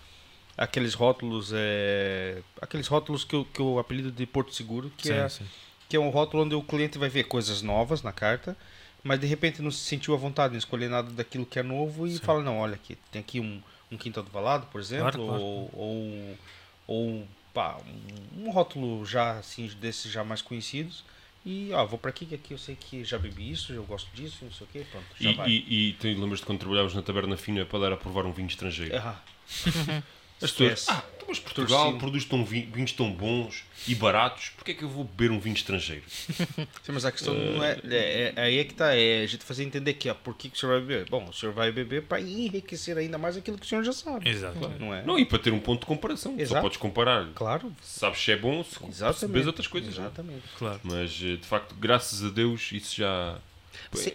[0.58, 5.14] aqueles rótulos, é, aqueles rótulos que eu, que eu apelido de Porto Seguro, que, Sim,
[5.14, 5.46] é, sim.
[5.88, 8.56] que é um rótulo onde o cliente vai ver coisas novas na carta,
[9.04, 12.06] mas de repente não se sentiu à vontade em escolher nada daquilo que é novo
[12.06, 15.24] e fala, não, olha aqui, tem aqui um, um Quintal do Valado, por exemplo, Claro,
[15.24, 15.42] claro.
[15.42, 16.38] ou, ou,
[16.88, 17.78] ou pá,
[18.36, 21.04] um, rótulo já assim desses já mais conhecidos.
[21.46, 24.10] E ó, vou para aqui que aqui eu sei que já bebi isso, eu gosto
[24.12, 25.48] disso, não sei o quê, pronto, já E, vai.
[25.48, 28.48] e, e te lembras-te quando trabalhávamos na taberna fina para dar a provar um vinho
[28.48, 28.94] estrangeiro?
[28.98, 29.18] Ah,
[30.40, 31.98] As pessoas, ah, então, mas Portugal Torcino.
[31.98, 35.40] produz tão vi- vinhos tão bons e baratos, porquê é que eu vou beber um
[35.40, 36.04] vinho estrangeiro?
[36.08, 39.44] Sim, mas a questão não é, é, é- Aí é que tá, é a gente
[39.44, 41.08] fazer entender que, ó, por que, que o senhor vai beber?
[41.10, 44.28] Bom, o senhor vai beber para enriquecer ainda mais aquilo que o senhor já sabe.
[44.28, 44.58] Exato.
[44.78, 45.02] Não é?
[45.04, 46.34] Não, e para ter um ponto de comparação.
[46.36, 46.62] Só Exato.
[46.62, 47.26] podes comparar.
[47.34, 47.72] Claro.
[47.82, 49.46] Se sabes se é bom, se percebes Exatamente.
[49.48, 49.96] outras coisas.
[49.96, 50.06] não é?
[50.06, 50.42] Exatamente.
[50.56, 50.80] Claro.
[50.84, 53.38] Mas, eh, de facto, graças a Deus, isso já...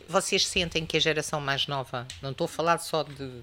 [0.07, 3.41] Vocês sentem que a geração mais nova, não estou a falar só de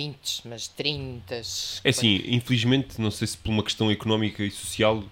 [0.00, 1.34] 20, mas 30.
[1.82, 5.02] É assim, infelizmente, não sei se por uma questão económica e social,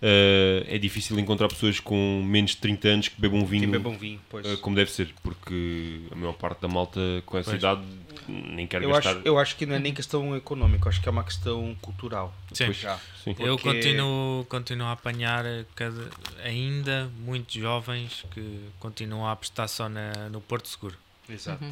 [0.00, 3.98] eh, é difícil encontrar pessoas com menos de 30 anos que bebam vinho Que bebam
[3.98, 4.46] vinho, pois.
[4.46, 7.60] eh, como deve ser, porque a maior parte da malta com essa Pois.
[7.60, 7.82] idade
[8.28, 9.16] nem quer eu, gastar.
[9.16, 12.32] acho, eu acho que não é nem questão econômica, acho que é uma questão cultural.
[12.52, 12.66] Sim.
[12.66, 12.96] Pois, Já.
[13.24, 13.34] sim.
[13.40, 16.08] Eu Porque- continuo, continuo a apanhar cada,
[16.44, 20.96] ainda muitos jovens que continuam a apostar só na, no Porto Seguro.
[21.28, 21.64] Exato.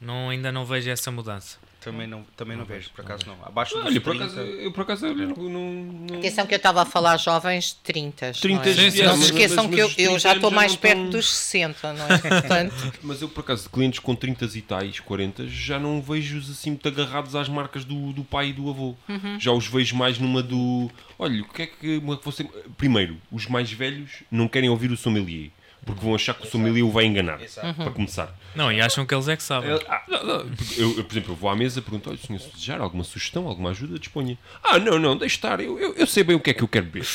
[0.00, 1.58] Não, ainda não vejo essa mudança.
[1.92, 3.44] Também não, também não, Não vejo, vejo, por não acaso não.
[3.46, 5.72] Abaixo dos Olha, por 30, acaso, eu por acaso olha, não, não,
[6.10, 8.32] não- Atenção que eu estava a falar jovens 30.
[8.32, 8.74] 30, não, é?
[8.74, 10.72] sim, sim, não se esqueçam mas- que eu, mas os eu 30 já estou mais
[10.72, 12.18] não perto estão- dos 60, não é?
[12.18, 16.70] Portanto, Mas eu, por acaso, clientes com 30 e tais, 40, já não vejo-os assim
[16.70, 18.94] muito agarrados às marcas do, do pai e do avô.
[19.08, 19.38] Uhum.
[19.40, 20.90] Já os vejo mais numa do.
[21.18, 22.44] Olha, o que é que você.
[22.76, 25.50] Primeiro, os mais velhos não querem ouvir o sommelier.
[25.88, 27.40] Porque vão achar que o sommelier o vai enganar.
[27.42, 27.66] Exato.
[27.66, 27.72] Uhum.
[27.74, 28.38] Para começar.
[28.54, 29.70] Não, e acham que eles é que sabem.
[29.70, 32.10] Eu, ah, não, não, porque eu, eu, por exemplo, eu vou à mesa e pergunto:
[32.10, 34.36] olha, senhor, se desejar alguma sugestão, alguma ajuda, disponha.
[34.62, 36.68] Ah, não, não, deixe estar, eu, eu, eu sei bem o que é que eu
[36.68, 37.06] quero beber.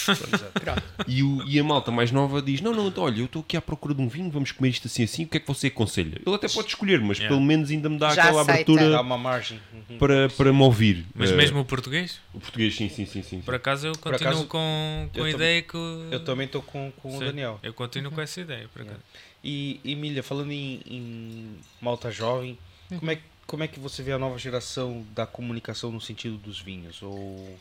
[1.07, 3.61] E, o, e a malta mais nova diz: Não, não, olha, eu estou aqui à
[3.61, 6.19] procura de um vinho, vamos comer isto assim assim, o que é que você aconselha?
[6.25, 7.35] Ele até pode escolher, mas Yeah.
[7.35, 8.53] pelo menos ainda me dá Já aquela aceita.
[8.53, 9.59] abertura Dá uma margem.
[9.89, 9.97] Uhum.
[9.97, 11.05] para, para me ouvir.
[11.15, 13.21] Mas Eh, mesmo o português, O português, sim, sim, sim.
[13.21, 13.41] sim, sim.
[13.41, 15.77] por acaso eu continuo acaso, com, com eu a ideia que.
[16.11, 17.59] Eu também estou com, com o Daniel.
[17.63, 18.99] Eu continuo com essa ideia, por acaso.
[19.43, 22.57] E Emília, falando em, em malta jovem,
[22.89, 26.59] como, é, como é que você vê a nova geração da comunicação no sentido dos
[26.59, 27.01] vinhos?
[27.01, 27.57] Ou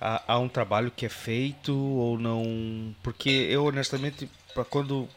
[0.00, 2.94] há, há um trabalho que é feito ou não?
[3.02, 5.08] Porque eu honestamente, para quando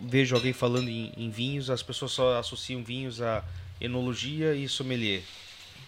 [0.00, 3.44] vejo alguém falando em, em vinhos, as pessoas só associam vinhos a
[3.80, 5.22] enologia e sommelier.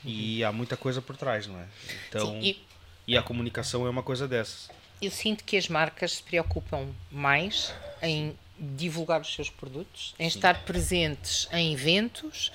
[0.04, 1.66] E há muita coisa por trás, não é?
[2.08, 2.74] Então, sim, e
[3.06, 4.70] e a comunicação é uma coisa dessas.
[5.00, 8.34] eu sinto que as marcas se preocupam mais em
[8.76, 12.50] divulgar os seus produtos, em estar presentes em eventos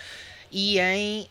[0.51, 1.27] e em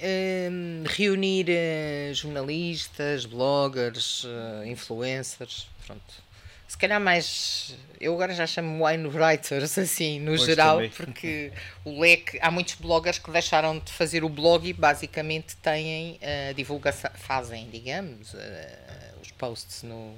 [0.51, 6.29] hum, reunir eh, jornalistas, bloggers, eh, influencers, pronto.
[6.69, 10.91] Se calhar mais, eu agora já chamo wine writers assim, no Pois, geral, também.
[10.91, 11.51] porque
[11.83, 16.53] o leque, há muitos bloggers que deixaram de fazer o blog e basicamente têm a
[16.53, 20.15] divulgação, fazem, digamos, eh, os posts no,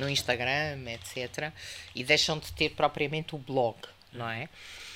[0.00, 1.52] no Instagram, etc.
[1.94, 3.76] E deixam de ter propriamente o blog,
[4.12, 4.48] não é?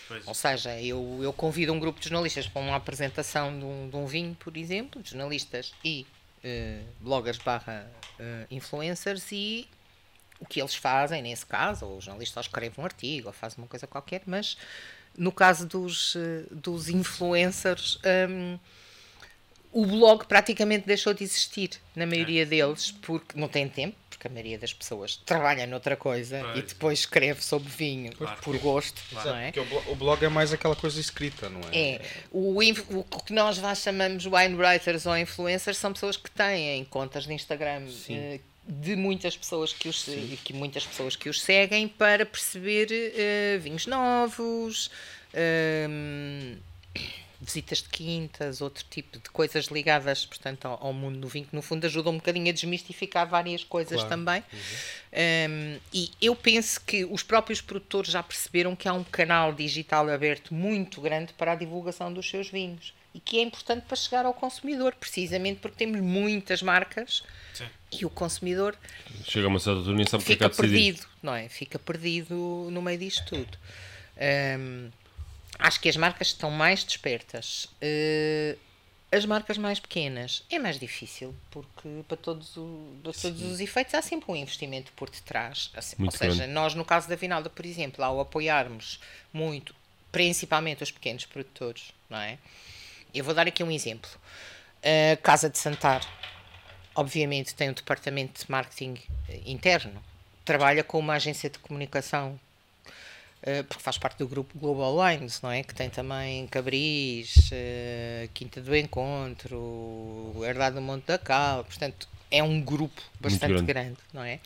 [0.08, 0.26] Pois.
[0.26, 3.96] Ou seja, eu, eu convido um grupo de jornalistas para uma apresentação de um, de
[3.96, 6.06] um vinho, por exemplo, jornalistas e
[6.42, 9.66] eh, bloggers barra eh, influencers e
[10.38, 13.66] o que eles fazem nesse caso, ou o jornalista escreve um artigo ou faz uma
[13.66, 14.58] coisa qualquer, mas
[15.16, 17.98] no caso dos, eh, dos influencers,
[18.28, 18.58] hum,
[19.72, 24.30] o blog praticamente deixou de existir na maioria deles, porque não tem tempo, porque a
[24.30, 26.64] maioria das pessoas trabalha noutra coisa e Pois.
[26.64, 28.40] depois escreve sobre vinho Claro.
[28.42, 29.52] por gosto, não é?
[29.52, 31.76] Porque o, blo- o blog é mais aquela coisa escrita, não é?
[31.96, 32.00] É,
[32.32, 37.24] o, o que nós lá chamamos wine writers ou influencers são pessoas que têm contas
[37.26, 41.86] de Instagram eh, de muitas pessoas que os e que muitas pessoas que os seguem
[41.86, 44.90] para perceber eh, vinhos novos,
[45.34, 46.56] hum,
[47.44, 51.54] visitas de quintas, outro tipo de coisas ligadas, portanto, ao, ao mundo do vinho, que
[51.54, 54.08] no fundo ajuda um bocadinho a desmistificar várias coisas Claro.
[54.08, 54.42] também.
[55.12, 60.08] Um, e eu penso que os próprios produtores já perceberam que há um canal digital
[60.08, 64.26] aberto muito grande para a divulgação dos seus vinhos e que é importante para chegar
[64.26, 67.22] ao consumidor, precisamente porque temos muitas marcas
[67.52, 67.66] Sim.
[67.92, 68.76] e o consumidor
[69.24, 70.70] Chega a uma certa altura e sabe que é que fica decidir.
[70.94, 71.48] perdido, não é?
[71.48, 72.34] Fica perdido
[72.72, 73.56] no meio disto tudo.
[74.58, 74.90] Hum,
[75.58, 77.64] acho que as marcas estão mais despertas.
[77.82, 78.58] Uh,
[79.12, 83.94] as marcas mais pequenas é mais difícil, porque para todos, o- para todos os efeitos
[83.94, 85.70] há sempre um investimento por detrás.
[85.74, 86.52] Assim, Muito Ou seja, grande.
[86.52, 88.98] nós no caso da Vinalda, por exemplo, ao apoiarmos
[89.32, 89.72] muito,
[90.10, 92.38] principalmente os pequenos produtores, não é?
[93.14, 94.10] Eu vou dar aqui um exemplo.
[94.82, 96.00] A Casa de Santar,
[96.94, 98.96] obviamente, tem um departamento de marketing
[99.28, 100.02] eh, interno,
[100.44, 102.38] trabalha com uma agência de comunicação
[103.68, 105.62] porque faz parte do grupo Global Lines, não é?
[105.62, 112.42] Que tem também Cabris, uh, Quinta do Encontro, Herdade do Monte da Cal, portanto é
[112.42, 113.66] um grupo bastante grande.
[113.66, 113.96] grande.
[114.12, 114.40] não é?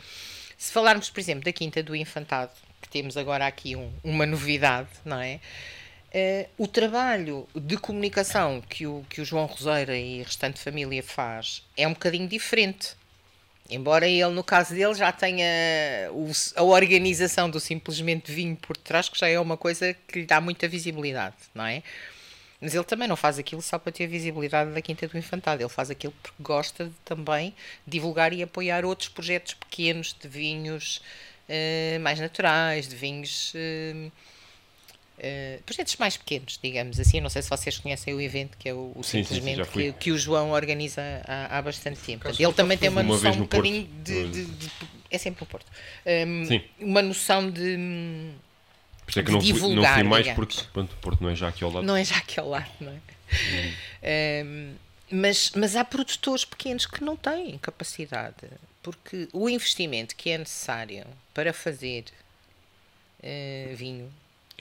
[0.56, 2.50] Se falarmos, por exemplo, da Quinta do Infantado,
[2.82, 5.40] que temos agora aqui um, uma novidade, não é?
[6.08, 11.02] Uh, o trabalho de comunicação que o, que o João Roseira e a restante família
[11.02, 12.96] faz é um bocadinho diferente.
[13.70, 15.44] Embora ele, no caso dele, já tenha
[16.56, 20.40] a organização do simplesmente vinho por trás, que já é uma coisa que lhe dá
[20.40, 21.82] muita visibilidade, não é?
[22.60, 25.68] Mas ele também não faz aquilo só para ter visibilidade da Quinta do Infantado, ele
[25.68, 27.54] faz aquilo porque gosta de também
[27.86, 31.02] divulgar e apoiar outros projetos pequenos de vinhos
[31.48, 33.52] uh, mais naturais, de vinhos.
[33.54, 34.10] Uh,
[35.18, 37.20] Uh, projetos mais pequenos, digamos assim.
[37.20, 39.70] Não sei se vocês conhecem o evento que é o, o sim, Simplesmente sim, sim,
[39.70, 42.22] que, que, o João organiza há, há bastante tempo.
[42.22, 44.70] Portanto, ele também tem uma, uma noção um bocadinho de, de, de,
[45.10, 45.66] É sempre no Porto.
[46.06, 48.32] Um, uma noção de.
[49.04, 50.54] Por isso é que não, divulgar, fui, não fui mais digamos.
[50.54, 51.84] porque pronto, o Porto não é já aqui ao lado.
[51.84, 54.44] Não é já aqui ao lado, não é?
[54.44, 54.74] Um,
[55.10, 58.36] mas, mas há produtores pequenos que não têm capacidade.
[58.82, 61.04] Porque o investimento que é necessário
[61.34, 62.04] para fazer
[63.18, 64.12] uh, vinho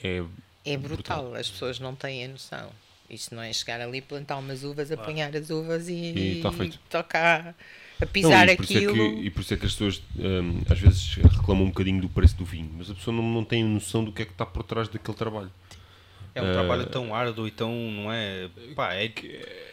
[0.02, 0.22] é
[0.64, 1.22] é brutal.
[1.22, 1.40] brutal.
[1.40, 2.70] As pessoas não têm a noção.
[3.08, 5.02] Isto não é chegar ali, plantar umas uvas, claro.
[5.02, 6.50] apanhar as uvas e, e, tá
[6.90, 7.54] tocar
[8.00, 8.92] a pisar não, e aquilo.
[8.92, 12.02] É que, e por isso é que as pessoas um, às vezes reclamam um bocadinho
[12.02, 14.32] do preço do vinho, mas a pessoa não, não tem noção do que é que
[14.32, 15.50] está por trás daquele trabalho.
[16.34, 17.72] É um uh, trabalho tão árduo e tão.
[17.72, 18.48] não é.
[18.76, 19.10] Pá, é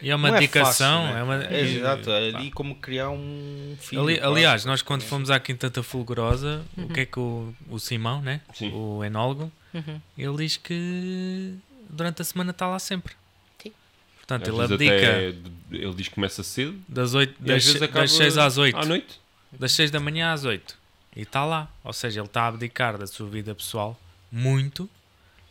[0.02, 1.06] e é uma é dedicação.
[1.06, 1.20] É, fácil, né?
[1.20, 4.02] é uma, é, exato, é ali como criar um filho.
[4.02, 6.86] Ali, aliás, nós quando fomos à Quinta Fulgurosa, uhum.
[6.86, 8.40] o que é que o, o Simão, né?
[8.54, 8.72] Sim.
[8.72, 10.00] o enólogo, Uhum.
[10.16, 11.54] Ele diz que
[11.88, 13.14] durante a semana está lá sempre.
[13.62, 13.72] Sim.
[14.16, 15.36] Portanto, ele abdica.
[15.70, 16.80] ele diz que começa cedo.
[16.88, 18.76] Das, 8, das, das 6 às 8.
[18.76, 19.20] À noite?
[19.52, 20.76] Das 6 da manhã às 8.
[21.14, 21.70] E está lá.
[21.84, 23.98] Ou seja, ele está a abdicar da sua vida pessoal
[24.30, 24.88] muito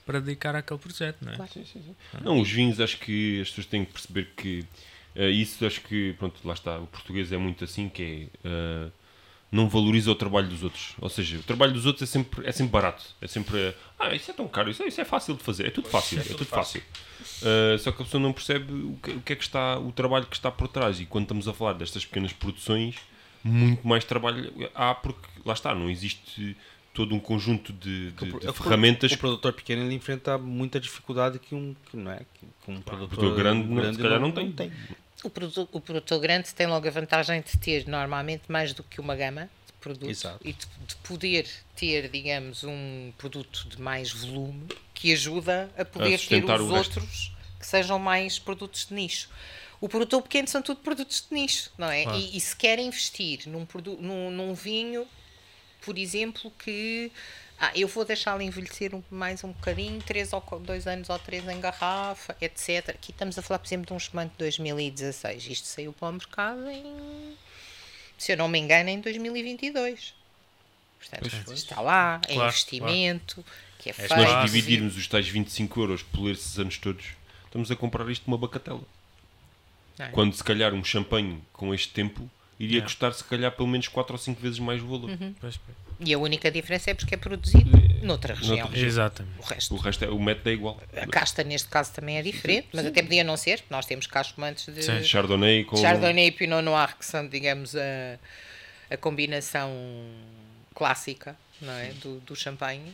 [0.05, 1.35] para dedicar àquele projeto, não é?
[1.35, 1.51] Claro.
[1.51, 1.95] Sim, sim, sim.
[2.21, 4.63] Não, os vinhos, acho que as pessoas têm que perceber que
[5.15, 6.77] uh, isso, acho que, pronto, lá está.
[6.77, 8.47] O português é muito assim, que é.
[8.47, 8.91] Uh,
[9.55, 10.93] não valoriza o trabalho dos outros.
[10.99, 13.03] Ou seja, o trabalho dos outros é sempre, é sempre barato.
[13.21, 13.73] É sempre.
[13.97, 15.67] Ah, isso é tão caro, isso é, isso é fácil de fazer.
[15.67, 16.19] É tudo fácil.
[16.19, 16.81] É, é tudo fácil.
[17.41, 19.91] Uh, só que a pessoa não percebe o que, o que, é que está, o
[19.91, 20.99] trabalho que está por trás.
[20.99, 22.97] E quando estamos a falar destas pequenas produções,
[23.43, 26.57] muito mais trabalho há, porque lá está, não existe
[26.93, 29.11] todo um conjunto de, de, de ferramentas.
[29.11, 33.25] O produtor pequeno ele enfrenta muita dificuldade que um, que não é, que um produtor,
[33.25, 34.45] o grande, grande, se calhar não, não tem.
[34.47, 34.71] Não tem.
[35.25, 39.01] O produtor, o produtor grande tem logo a vantagem de ter normalmente mais do que
[39.01, 44.67] uma gama de produtos e de, de, poder ter, digamos, um produto de mais volume
[44.93, 49.27] que ajuda a poder a ter os outros que sejam mais produtos de nicho.
[49.81, 52.05] O produtor pequeno são tudo produtos de nicho, não é?
[52.05, 52.15] Ah.
[52.17, 53.67] E, e, se quer investir num,
[53.99, 55.07] num, num vinho,
[55.85, 57.11] por exemplo, que
[57.59, 61.47] ah, eu vou deixá-lo envelhecer um, mais um bocadinho, 3 ou 2 anos ou 3
[61.47, 62.89] em garrafa, etc.
[62.89, 65.47] Aqui estamos a falar, por exemplo, de um espumante de 2016.
[65.47, 67.37] Isto saiu para o mercado em,
[68.17, 70.13] se eu não me engano, em 2022.
[70.99, 73.49] Portanto, pois, está lá, é claro, investimento, claro.
[73.79, 74.09] que é, é feito.
[74.09, 77.05] Se nós dividirmos os tais 25 euros por esses anos todos,
[77.45, 78.83] estamos a comprar isto uma bacatela.
[79.97, 80.07] É.
[80.07, 82.29] Quando se calhar um champanhe com este tempo
[82.59, 82.81] iria é.
[82.81, 85.09] custar se calhar pelo menos 4 ou 5 vezes mais o valor.
[85.09, 85.33] Uhum.
[85.39, 85.77] Pois, pois.
[85.99, 87.71] E a única diferença é porque é produzido
[88.03, 88.57] noutra região.
[88.57, 88.87] Noutra região.
[88.87, 89.39] Exatamente.
[89.39, 90.81] O resto, o resto é, o método é igual.
[90.95, 92.77] A casta neste caso também é diferente, sim, sim.
[92.77, 95.03] mas até podia não ser, porque nós temos cá espumantes de sim.
[95.03, 98.19] Chardonnay com Chardonnay e Pinot Noir, que são, digamos, a,
[98.89, 99.71] a combinação
[100.73, 101.91] clássica não é?
[102.01, 102.93] do, do champanhe.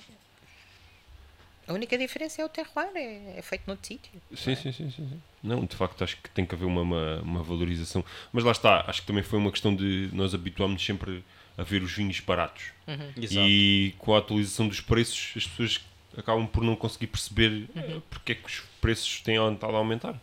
[1.72, 4.11] A única diferença é o terroir, é, é feito noutro sítio.
[4.36, 4.55] Sim, é?
[4.55, 8.03] sim, sim, sim, Não, de facto, acho que tem que haver uma, uma, uma valorização.
[8.34, 11.24] Mas lá está, acho que também foi uma questão de nós habituámos sempre
[11.57, 12.65] a ver os vinhos baratos.
[12.86, 13.13] Uhum.
[13.17, 15.80] E com a atualização dos preços, as pessoas
[16.17, 18.01] acabam por não conseguir perceber uhum.
[18.09, 20.13] porque é que os preços têm estado a aumentar.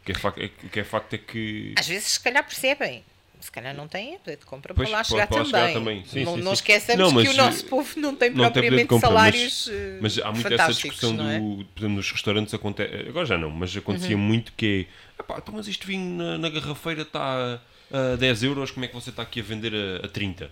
[0.00, 1.74] O que é facto é, que é, facto é que.
[1.78, 3.04] Às vezes, se calhar, percebem.
[3.46, 5.52] Se calhar não têm poder de compra pois, para lá chegar para também.
[5.52, 6.04] Lá chegar também.
[6.04, 8.86] Sim, não, sim, não esqueçamos não, que o nosso povo não tem não propriamente tem
[8.88, 9.70] compra, salários.
[10.00, 11.22] Mas, mas há muito essa discussão do.
[11.22, 11.38] É?
[11.38, 13.08] Por exemplo, nos restaurantes acontece.
[13.08, 14.22] Agora já não, mas acontecia uhum.
[14.22, 15.22] muito que é.
[15.38, 17.60] então, mas este vinho na, na garrafeira está
[17.92, 20.50] a, a 10 euros, como é que você está aqui a vender a, a 30?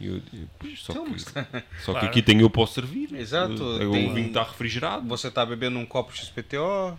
[0.00, 1.20] Eu, eu, pois, só, então, que,
[1.84, 2.00] só claro.
[2.00, 3.14] que aqui tenho eu posso servir.
[3.14, 3.62] Exato.
[3.62, 5.06] O, tem, vinho está refrigerado.
[5.06, 6.98] Você está bebendo um copo XPTO,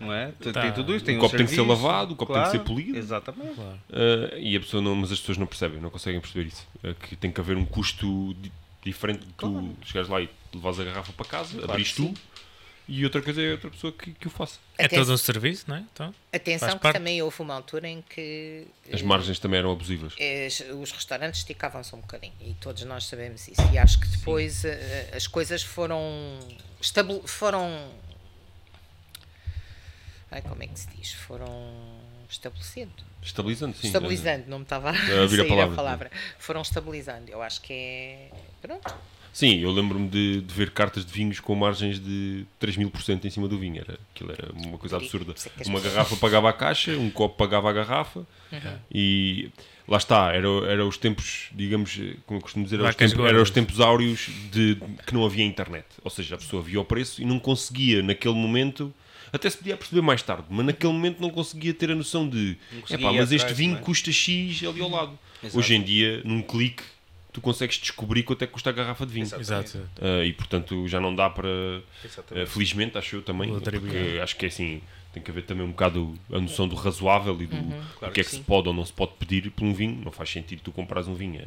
[0.00, 0.32] não é?
[0.52, 0.62] Tá.
[0.62, 1.04] Tem tudo isso.
[1.04, 2.98] Tem o copo serviço, tem que ser lavado, o copo claro, tem que ser polido.
[2.98, 3.54] Exatamente.
[3.54, 3.78] Claro.
[3.90, 6.66] Uh, e a pessoa não, mas as pessoas não percebem, não conseguem perceber isso.
[6.82, 8.50] Uh, que tem que haver um custo di
[8.82, 9.76] diferente de tu claro.
[9.84, 12.14] chegares lá e levares a garrafa para casa, claro abrires tu
[12.88, 14.58] e outra coisa é outra pessoa que, que o faça.
[14.76, 15.84] É Aten- todo um serviço, não é?
[15.92, 20.14] Então, Atenção que também houve uma altura em que As eh, margens também eram abusivas.
[20.14, 23.60] as- os restaurantes esticavam-se um bocadinho e todos nós sabemos isso.
[23.72, 26.00] E acho que depois eh, as coisas foram.
[26.80, 27.68] estabele- foram.
[30.30, 31.12] Ai, como é que se diz?
[31.12, 31.48] Foram
[32.28, 32.92] estabelecendo.
[33.22, 33.88] Estabilizando, sim.
[33.88, 35.72] estabilizando, não me estava a a vir a palavra.
[35.72, 36.10] a palavra.
[36.38, 37.30] Foram estabilizando.
[37.30, 38.30] Eu acho que é.
[38.62, 38.94] Pronto.
[39.32, 43.00] Sim, eu lembro-me de, de ver cartas de vinhos com margens de 3 mil por
[43.02, 43.80] cento em cima do vinho.
[43.80, 45.34] Era, aquilo era uma coisa absurda.
[45.58, 48.26] é Uma garrafa pagava a caixa, um copo pagava a garrafa
[48.92, 49.50] e
[49.86, 53.42] lá está, era, era os tempos, digamos, como eu costumo dizer, era os, tempos, era
[53.42, 54.76] os tempos áureos de
[55.06, 55.86] que não havia internet.
[56.02, 58.92] Ou seja, a pessoa via o preço e não conseguia naquele momento.
[59.32, 62.56] Até se podia perceber mais tarde, mas naquele momento não conseguia ter a noção de
[62.90, 65.18] "Epá, ir mas este atrás, vinho é?" custa X ali ao lado.
[65.42, 65.58] Exato.
[65.58, 66.82] Hoje em dia, num clique,
[67.32, 69.26] tu consegues descobrir quanto é que custa a garrafa de vinho.
[69.26, 69.78] Exato.
[69.98, 71.48] Uh, e portanto já não dá para.
[71.48, 74.80] Uh, felizmente, acho eu também, porque acho que é assim.
[75.12, 78.20] Tem que haver também um bocado a noção do razoável e do, do Claro que
[78.20, 78.42] é que que se sim.
[78.44, 80.00] pode ou não se pode pedir por um vinho.
[80.04, 81.46] Não faz sentido tu comprares um vinho a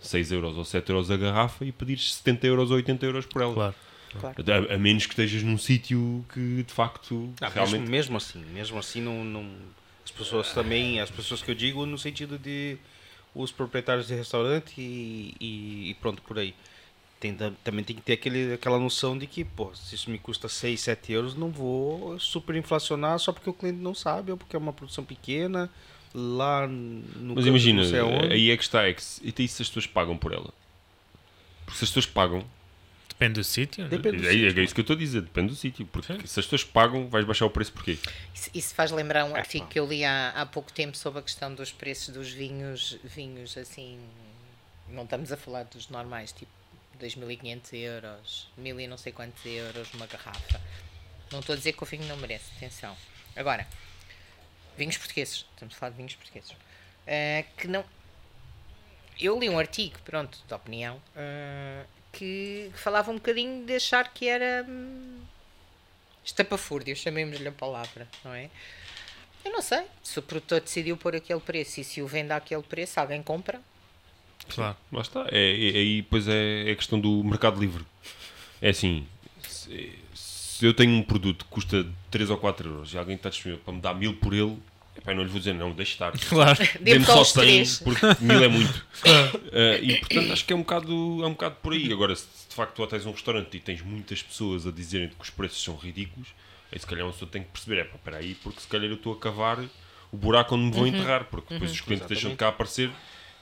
[0.00, 3.40] 6 euros ou 7 euros a garrafa e pedires 70 euros ou 80 euros por
[3.42, 3.54] ela.
[3.54, 3.74] Claro.
[4.22, 7.80] A, a menos que estejas num sítio que de facto Ah, realmente.
[7.80, 9.50] mesmo, mesmo assim, mesmo assim não, não-
[10.04, 12.76] as pessoas também, as pessoas que eu digo no sentido de
[13.34, 16.54] os proprietários de restaurante e, e- e pronto por aí.
[17.18, 17.34] Tem,
[17.64, 20.80] também tem que ter aquele, aquela noção de que, pô, se isso me custa 6,
[20.80, 24.58] 7 euros, não vou super inflacionar só porque o cliente não sabe ou porque é
[24.58, 25.70] uma produção pequena
[26.14, 27.82] lá no Mas imagina,
[28.30, 30.52] aí é que está, é que se, e isso as pessoas pagam por ela.
[31.64, 32.44] Porque se as pessoas pagam,
[33.08, 33.88] Depende do sítio.
[33.88, 34.62] Depende do é, é sítio.
[34.64, 35.86] isso que eu estou a dizer, depende do sítio.
[35.86, 36.26] Porque Sim.
[36.26, 37.96] se as pessoas pagam, vais baixar o preço porquê?
[38.34, 39.70] Isso, isso faz lembrar um É, artigo pá.
[39.70, 43.56] que eu li há, há pouco tempo sobre a questão dos preços dos vinhos, vinhos
[43.56, 44.00] assim,
[44.88, 46.50] não estamos a falar dos normais, tipo
[47.00, 50.60] 2.500 euros, 1.000 e não sei quantos euros uma garrafa.
[51.30, 52.96] Não estou a dizer que o vinho não merece, atenção.
[53.36, 53.66] Agora,
[54.76, 56.52] vinhos portugueses, estamos a falar de vinhos portugueses,
[57.06, 57.84] eh, que não...
[59.20, 61.84] Eu li um artigo, pronto, de opinião, eh,
[62.14, 64.64] que falava um bocadinho de achar que era...
[64.68, 65.20] hum,
[66.24, 68.48] estapafúrdio, chamemos-lhe a palavra, não é?
[69.44, 69.82] Eu não sei.
[70.02, 73.60] Se o produtor decidiu pôr aquele preço e se o vende àquele preço, alguém compra.
[74.48, 74.76] Claro.
[74.90, 75.26] Lá está.
[75.30, 77.84] É, é- aí depois é, é a questão do mercado livre.
[78.60, 79.06] É assim,
[79.46, 83.28] se, se eu tenho um produto que custa 3 ou 4 euros e alguém está
[83.28, 84.58] disponível para me dar mil por ele,
[84.96, 86.12] epá, eu não lhe vou dizer não, deixe estar.
[86.28, 86.58] Claro.
[86.80, 87.78] Dê-me só só os 100, três.
[87.80, 88.86] porque mil é muito.
[89.52, 90.92] Eh, e portanto acho que é um, bocado,
[91.22, 91.92] é um bocado por aí.
[91.92, 95.14] Agora, se de facto tu tens um restaurante e tens muitas pessoas a dizerem que
[95.20, 96.28] os preços são ridículos,
[96.72, 98.86] aí se calhar uma pessoa tem que perceber, é pá, espera aí, porque se calhar
[98.88, 99.58] eu estou a cavar
[100.12, 100.76] o buraco onde me Uhum.
[100.78, 102.90] vou enterrar, porque depois os clientes deixam de cá aparecer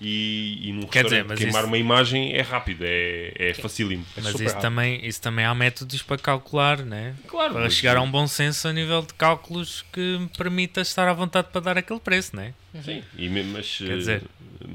[0.02, 4.04] e, e num Quer dizer, mas queimar isso- uma imagem é rápido, é, é facílimo.
[4.16, 4.60] Mas super isso rápido.
[4.60, 7.14] também, isso também há métodos para calcular, né?
[7.28, 10.80] Claro, Para mas- chegar a um bom senso a nível de cálculos que me permita
[10.80, 12.52] estar à vontade para dar aquele preço, né?
[12.84, 14.22] Sim, e, mas, Quer eh, dizer-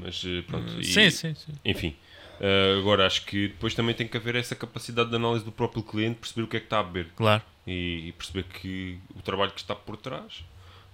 [0.02, 0.80] mas eh, pronto.
[0.80, 1.52] e- Sim, sim, sim.
[1.64, 1.94] Enfim,
[2.40, 5.82] eh, agora acho que depois também tem que haver essa capacidade de análise do próprio
[5.82, 7.42] cliente, perceber o que é que está a beber Claro.
[7.66, 10.44] e, e perceber que o trabalho que está por trás.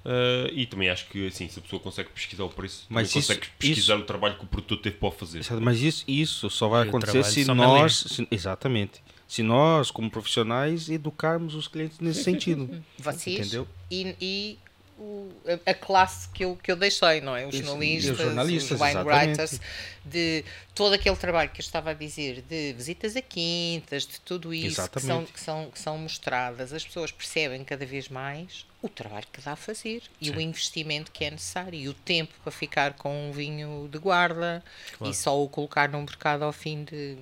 [0.05, 3.15] Eh, e também acho que assim, se a pessoa consegue pesquisar o preço, Mas isso-
[3.29, 5.43] consegue pesquisar isso- o trabalho que o produtor teve para fazer.
[5.61, 7.97] Mas isso, isso só vai E acontecer se nós.
[8.09, 9.03] se- exatamente.
[9.27, 12.69] Se nós, como profissionais, educarmos os clientes nesse sentido.
[12.99, 13.67] Vocês Entendeu?
[13.91, 14.59] e, e
[14.99, 15.33] o-
[15.67, 17.47] a, a classe que eu, que eu deixei, não é?
[17.47, 19.29] Os jornalistas, os jornalistas, os wine exatamente.
[19.31, 19.61] writers,
[20.05, 24.53] de todo aquele trabalho que eu estava a dizer, de visitas a quintas, de tudo
[24.55, 28.89] isso que são, que, são, que são mostradas, as pessoas percebem cada vez mais o
[28.89, 32.53] trabalho que dá a fazer e o investimento que é necessário e o tempo para
[32.53, 34.63] ficar com um vinho de guarda
[34.99, 35.11] Claro.
[35.13, 37.17] e só o colocar no mercado ao fim de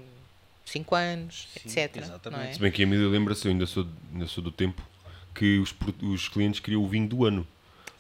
[0.66, 1.94] 5 anos, etc.
[1.96, 2.06] Não é?
[2.06, 2.54] exatamente.
[2.54, 4.82] Se bem que a Emília lembra-se, eu ainda sou, ainda sou do tempo
[5.34, 7.46] que os, os clientes queriam o vinho do ano.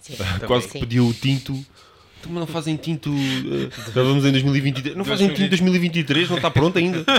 [0.02, 0.14] Sim.
[0.46, 1.52] Quase que pediam o tinto.
[2.20, 3.10] Então, mas não fazem tinto.
[3.12, 4.94] eh, já vamos em 2023.
[4.96, 7.04] Não fazem tinto 2023, não está pronto ainda.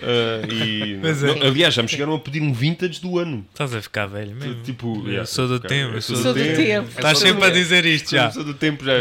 [0.00, 1.26] Eh, e, Mas é.
[1.26, 3.44] não, aliás, já me chegaram a pedir um vintage do ano.
[3.52, 4.62] Estás a ficar velho mesmo.
[4.62, 5.90] Tipo, eu yeah, sou do cara, tempo.
[5.90, 6.88] eu eu sou sou do tempo.
[6.88, 7.58] Estás sou do sempre a tempo.
[7.62, 8.24] dizer isto já.
[8.24, 8.92] Eu sou do tempo já.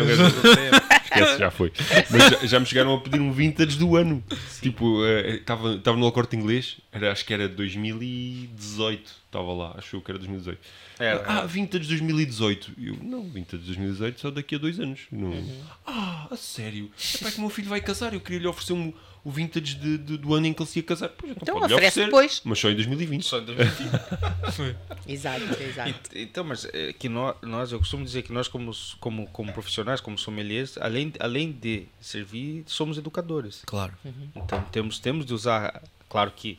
[1.12, 1.72] Esquece, já foi.
[2.10, 4.24] Mas já, já me chegaram a pedir um vintage do ano.
[4.62, 9.22] Tipo, estava estava no Corte Inglês, era, acho que era 2018.
[9.26, 10.60] Estava lá, acho que era 2018.
[11.00, 12.72] Era, ah, vintage 2018.
[12.78, 15.02] Eu, não, vintage 2018 só daqui a dois anos.
[15.12, 15.30] Não.
[15.30, 15.62] Uhum.
[15.86, 16.92] Ah, a sério?
[17.16, 18.14] É para que o meu filho vai casar.
[18.14, 18.94] Eu queria lhe oferecer um,
[19.24, 21.10] o vintage de, de- do ano em que ele se ia casar.
[21.10, 22.42] Pois, Então pode-lhe oferece oferecer, depois.
[22.44, 23.24] Mas só em 2020.
[23.24, 23.92] Só em 2020.
[25.08, 25.90] Exato, exato.
[25.90, 29.52] Ent- Então, mas é, que nós, nós, eu costumo dizer que nós, como, como, como
[29.54, 33.62] profissionais, como sommeliers, além, além de servir, somos educadores.
[33.66, 33.94] Claro.
[34.36, 35.82] Então, temos, temos de usar.
[36.10, 36.58] Claro que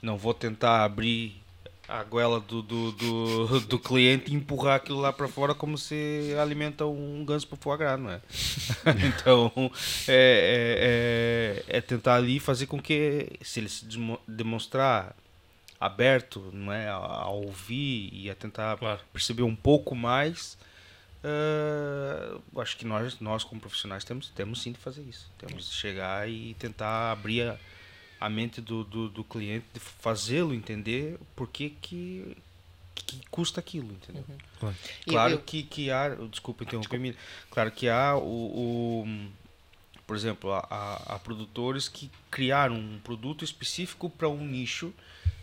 [0.00, 1.42] não vou tentar abrir
[1.88, 6.34] a goela do, do, do, do, cliente e empurrar aquilo lá para fora como se
[6.38, 8.20] alimenta um ganso para foie gras, não é?
[9.08, 9.50] então,
[10.06, 13.86] é, é, é, é, tentar ali fazer com que, se ele se
[14.26, 15.16] demonstrar
[15.80, 19.00] aberto não é, a, a ouvir e a tentar claro.
[19.10, 20.58] perceber um pouco mais,
[21.24, 25.32] uh, acho que nós, nós como profissionais temos, temos sim de fazer isso.
[25.38, 27.48] Temos de chegar e tentar abrir...
[27.48, 27.56] A,
[28.20, 32.36] a mente do, do, do cliente, de fazê-lo entender por que, que,
[32.94, 34.24] que custa aquilo, entendeu?
[34.28, 34.36] Uhum.
[34.58, 37.16] Claro, claro eu, que, que há, desculpa interromper,
[37.50, 39.28] claro que há o, o
[40.06, 44.90] por exemplo, há, há, produtores que criaram um produto específico para um nicho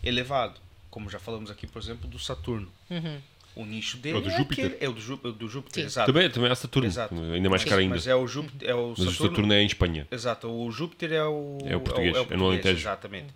[0.02, 0.60] elevado,
[0.90, 2.68] como já falamos aqui, por exemplo, do Saturno.
[2.90, 3.20] Uhum.
[3.56, 4.66] O nicho dele é, do Júpiter.
[4.66, 5.86] Aquele, é o do, Jú, do Júpiter, Sim.
[5.86, 6.12] exato.
[6.12, 7.14] Também, também é Saturno, exato.
[7.14, 7.94] ainda mais caro ainda.
[7.94, 9.04] Mas é o Júpiter, é o Saturno.
[9.06, 10.06] Mas o Saturno é em Espanha.
[10.10, 11.58] Exato, o Júpiter é o...
[11.64, 12.80] É o português, é, o, é, o português, é no Alentejo.
[12.80, 13.34] Exatamente.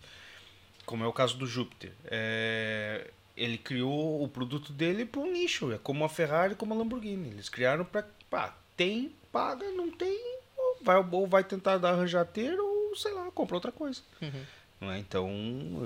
[0.84, 1.92] Como é o caso do Júpiter.
[2.04, 6.76] É, ele criou o produto dele para um nicho, é como a Ferrari, como a
[6.76, 7.30] Lamborghini.
[7.30, 8.54] Eles criaram para...
[8.76, 10.18] Tem, paga, não tem,
[10.56, 14.00] ou vai, ou vai tentar arranjar ter, ou sei lá, compra outra coisa.
[14.22, 14.42] Uhum.
[14.82, 14.98] É?
[14.98, 15.28] Então,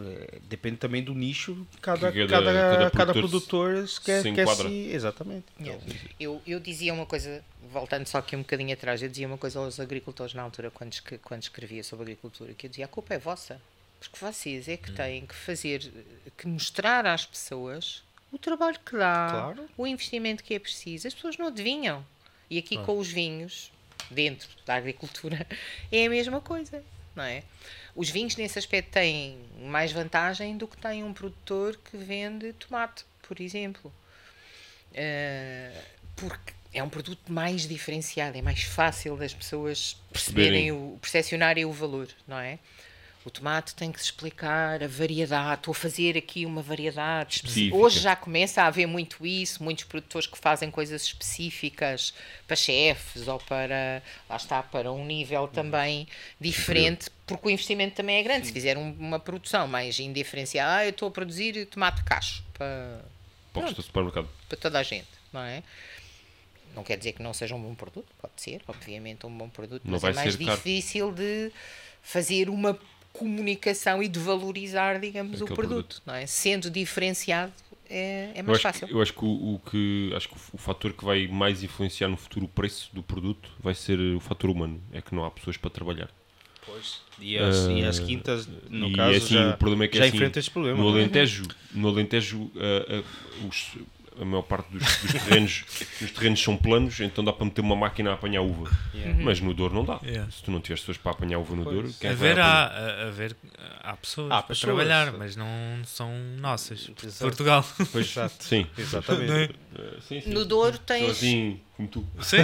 [0.06, 3.74] é, depende também do nicho cada, cada, cada, cada, cada produtor,
[4.04, 4.68] quer, se quer se.
[4.92, 5.46] Exatamente.
[5.58, 5.80] Então,
[6.18, 9.58] eu, eu dizia uma coisa, voltando só aqui um bocadinho atrás, eu dizia uma coisa
[9.58, 13.18] aos agricultores na altura, quando, quando escrevia sobre agricultura, que eu dizia: a culpa é
[13.18, 13.60] vossa.
[13.98, 14.94] Porque vocês é que hum.
[14.94, 15.92] têm que fazer,
[16.36, 19.68] que mostrar às pessoas o trabalho que dá, claro.
[19.76, 21.08] o investimento que é preciso.
[21.08, 22.04] As pessoas não adivinham.
[22.50, 22.86] E aqui claro.
[22.86, 23.72] com os vinhos,
[24.10, 25.46] dentro da agricultura,
[25.90, 26.84] é a mesma coisa,
[27.16, 27.42] não é?
[27.94, 33.04] Os vinhos, nesse aspecto, têm mais vantagem do que tem um produtor que vende tomate,
[33.26, 33.92] por exemplo.
[34.90, 35.82] Uh,
[36.16, 41.72] porque é um produto mais diferenciado, é mais fácil das pessoas perceberem, o, percepcionarem o
[41.72, 42.58] valor, não é?
[43.24, 45.60] O tomate tem que se explicar a variedade.
[45.60, 47.74] Estou a fazer aqui uma variedade específica.
[47.74, 52.12] Hoje já começa a haver muito isso, muitos produtores que fazem coisas específicas
[52.46, 56.06] para chefes ou para, lá está, para um nível também
[56.38, 58.40] diferente, porque o investimento também é grande.
[58.40, 58.48] Sim.
[58.48, 63.06] Se fizer um, uma produção mais indiferenciada, ah, eu estou a produzir tomate cacho para,
[63.54, 64.28] para, o supermercado.
[64.50, 65.62] para toda a gente, não é?
[66.74, 69.82] Não quer dizer que não seja um bom produto, pode ser, obviamente, um bom produto,
[69.84, 71.16] não mas é mais difícil caro.
[71.16, 71.52] de
[72.02, 72.78] fazer uma
[73.14, 76.26] comunicação e de valorizar, digamos, Aquele o produto, produto, não é?
[76.26, 77.52] Sendo diferenciado
[77.88, 78.88] é, é mais eu fácil.
[78.88, 82.08] Que, eu acho que o, o, que acho que o fator que vai mais influenciar
[82.08, 85.30] no futuro o preço do produto vai ser o fator humano, é que não há
[85.30, 86.10] pessoas para trabalhar.
[86.66, 87.02] Pois.
[87.20, 89.98] E as, uh, e as quintas, no caso, é assim, já, o problema é que
[89.98, 90.78] já é assim, enfrenta esse problema.
[90.78, 90.92] No é?
[90.92, 93.76] Alentejo, no Alentejo uh, uh, os,
[94.20, 95.64] a maior parte dos, dos terrenos,
[96.00, 98.70] os terrenos são planos, então dá para meter uma máquina a apanhar uva.
[98.94, 99.22] Yeah.
[99.22, 100.00] Mas no Douro não dá.
[100.04, 100.30] Yeah.
[100.30, 103.08] Se tu não tiveres pessoas para apanhar uva no Douro, quem a ver, há, a,
[103.08, 103.36] a ver,
[103.82, 105.46] há pessoas há para pessoas, trabalhar, mas não
[105.84, 106.90] são nossas.
[107.02, 107.24] Exato.
[107.24, 107.64] Portugal.
[107.92, 108.44] Pois, Exato.
[108.44, 109.32] sim, exatamente.
[109.32, 109.80] É?
[109.80, 111.10] Uh, sim, sim, no Douro tens.
[111.10, 112.06] Assim, como tu.
[112.20, 112.38] Sim.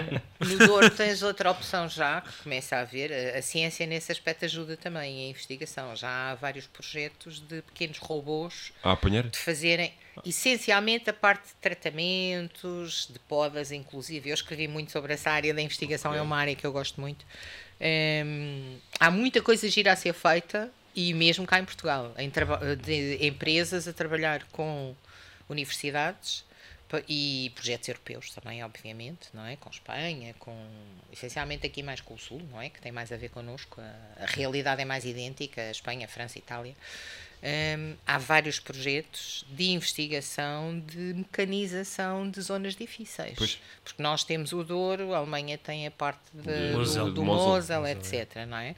[0.40, 3.12] no Douro tens outra opção já, que começa a haver.
[3.12, 5.94] A, a, ciência nesse aspecto ajuda também, a investigação.
[5.94, 9.24] Já há vários projetos de pequenos robôs a apanhar?
[9.24, 9.92] de fazerem
[10.24, 14.30] essencialmente a parte de tratamentos, de podas, inclusive.
[14.30, 16.20] Eu escrevi muito sobre essa área da investigação, okay.
[16.20, 17.24] é uma área que eu gosto muito.
[17.80, 22.30] Um, há muita coisa gira a ser feita e mesmo cá em Portugal, em
[22.76, 24.94] de empresas a trabalhar com
[25.48, 26.44] universidades
[27.08, 29.56] e projetos europeus também, obviamente, não é?
[29.56, 30.54] Com Espanha, com
[31.10, 32.68] essencialmente aqui mais com o Sul, não é?
[32.68, 33.80] Que tem mais a ver connosco.
[33.80, 36.74] A, a realidade é mais idêntica, Espanha, França, Itália.
[38.06, 43.34] Há vários projetos de investigação de mecanização de zonas difíceis.
[43.36, 43.58] Pois.
[43.82, 47.24] Porque nós temos o Douro, a Alemanha tem a parte de, de Mosel, do, do
[47.24, 48.46] Mosel, Mosel, etc.
[48.46, 48.76] Não é?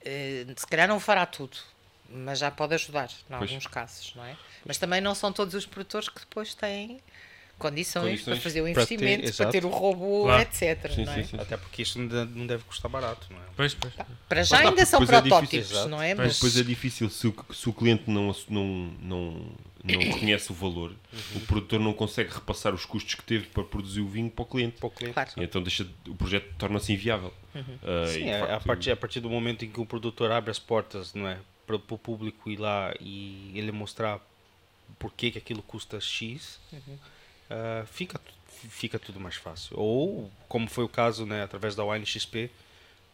[0.00, 1.58] Uh, se calhar não fará tudo,
[2.08, 4.36] mas já pode ajudar em alguns casos, não é?
[4.64, 7.00] Mas também não são todos os produtores que depois têm
[7.58, 10.42] condições, condições para fazer o investimento, para ter, para ter o robô, claro.
[10.42, 10.92] etc.
[10.92, 11.14] Sim, é?
[11.14, 11.36] sim, sim.
[11.38, 13.46] Até porque isto não deve custar barato, não é?
[13.56, 13.92] Pois, pois.
[14.28, 16.14] Para já ainda são protótipos, é não é?
[16.14, 18.64] Mas depois é difícil se o, se o cliente não, não,
[19.02, 19.52] não,
[19.84, 21.36] não reconhece o valor, uhum.
[21.36, 24.46] o produtor não consegue repassar os custos que teve para produzir o vinho para o
[24.46, 24.78] cliente.
[24.78, 25.14] Para o cliente.
[25.14, 25.30] Claro.
[25.38, 27.34] então deixa, o projeto torna-se inviável.
[27.54, 27.62] Uhum.
[27.62, 30.50] Uh, sim, é, facto, a, partir, a partir do momento em que o produtor abre
[30.50, 34.20] as portas não é, para, para o público ir lá e ele mostrar
[34.96, 36.60] por que, que aquilo custa X.
[36.72, 36.96] Uhum
[37.50, 38.20] uh, fica,
[38.68, 39.78] fica tudo mais fácil.
[39.78, 42.50] Ou, como foi o caso, né, através da Wine XP,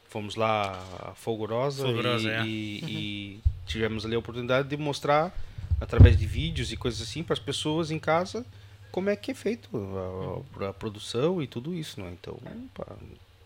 [0.09, 2.45] fomos lá a Folgorosa, Folgorosa e, é.
[2.47, 2.89] e, uhum.
[2.89, 5.35] e, tivemos ali a oportunidade de mostrar,
[5.81, 8.47] através de vídeos e coisas assim, para as pessoas em casa
[8.95, 12.01] como é que é feito a, a, a produção e tudo isso.
[12.01, 12.13] Né?
[12.13, 12.39] Então,
[12.73, 12.87] pá,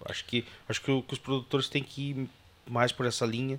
[0.05, 2.29] acho, que, acho que, que os produtores têm que ir
[2.69, 3.59] mais por essa linha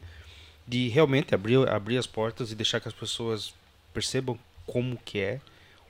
[0.68, 3.56] de realmente abrir, abrir as portas e deixar que as pessoas
[3.92, 4.38] percebam
[4.68, 5.42] como que é,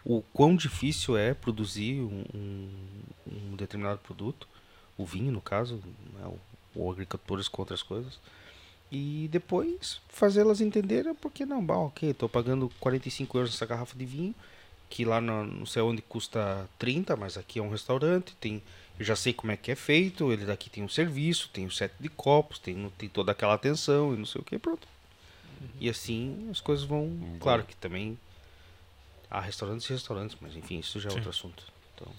[0.04, 2.70] o quão difícil é produzir um, um,
[3.28, 4.48] um determinado produto,
[4.98, 5.82] o vinho no caso,
[6.14, 6.40] né, ou,
[6.76, 8.20] ou agricultores com outras coisas,
[8.92, 14.06] e depois fazê-las entenderem porque não, bom, ok, estou pagando 45 euros nessa garrafa de
[14.06, 14.36] vinho,
[14.90, 18.64] que lá no, não sei onde custa 30, mas aqui é um restaurante, tem
[19.00, 21.68] eu já sei como é que é feito, ele daqui tem um serviço, tem o
[21.68, 24.86] um set de copos, tem, tem toda aquela atenção e não sei o que, pronto.
[25.62, 25.68] Uhum.
[25.80, 27.04] E assim as coisas vão.
[27.04, 27.38] Uhum.
[27.40, 28.20] Claro que também
[29.30, 31.18] há restaurantes e restaurantes, mas enfim, isso já é Sim.
[31.18, 31.64] outro assunto.
[31.96, 32.12] Então,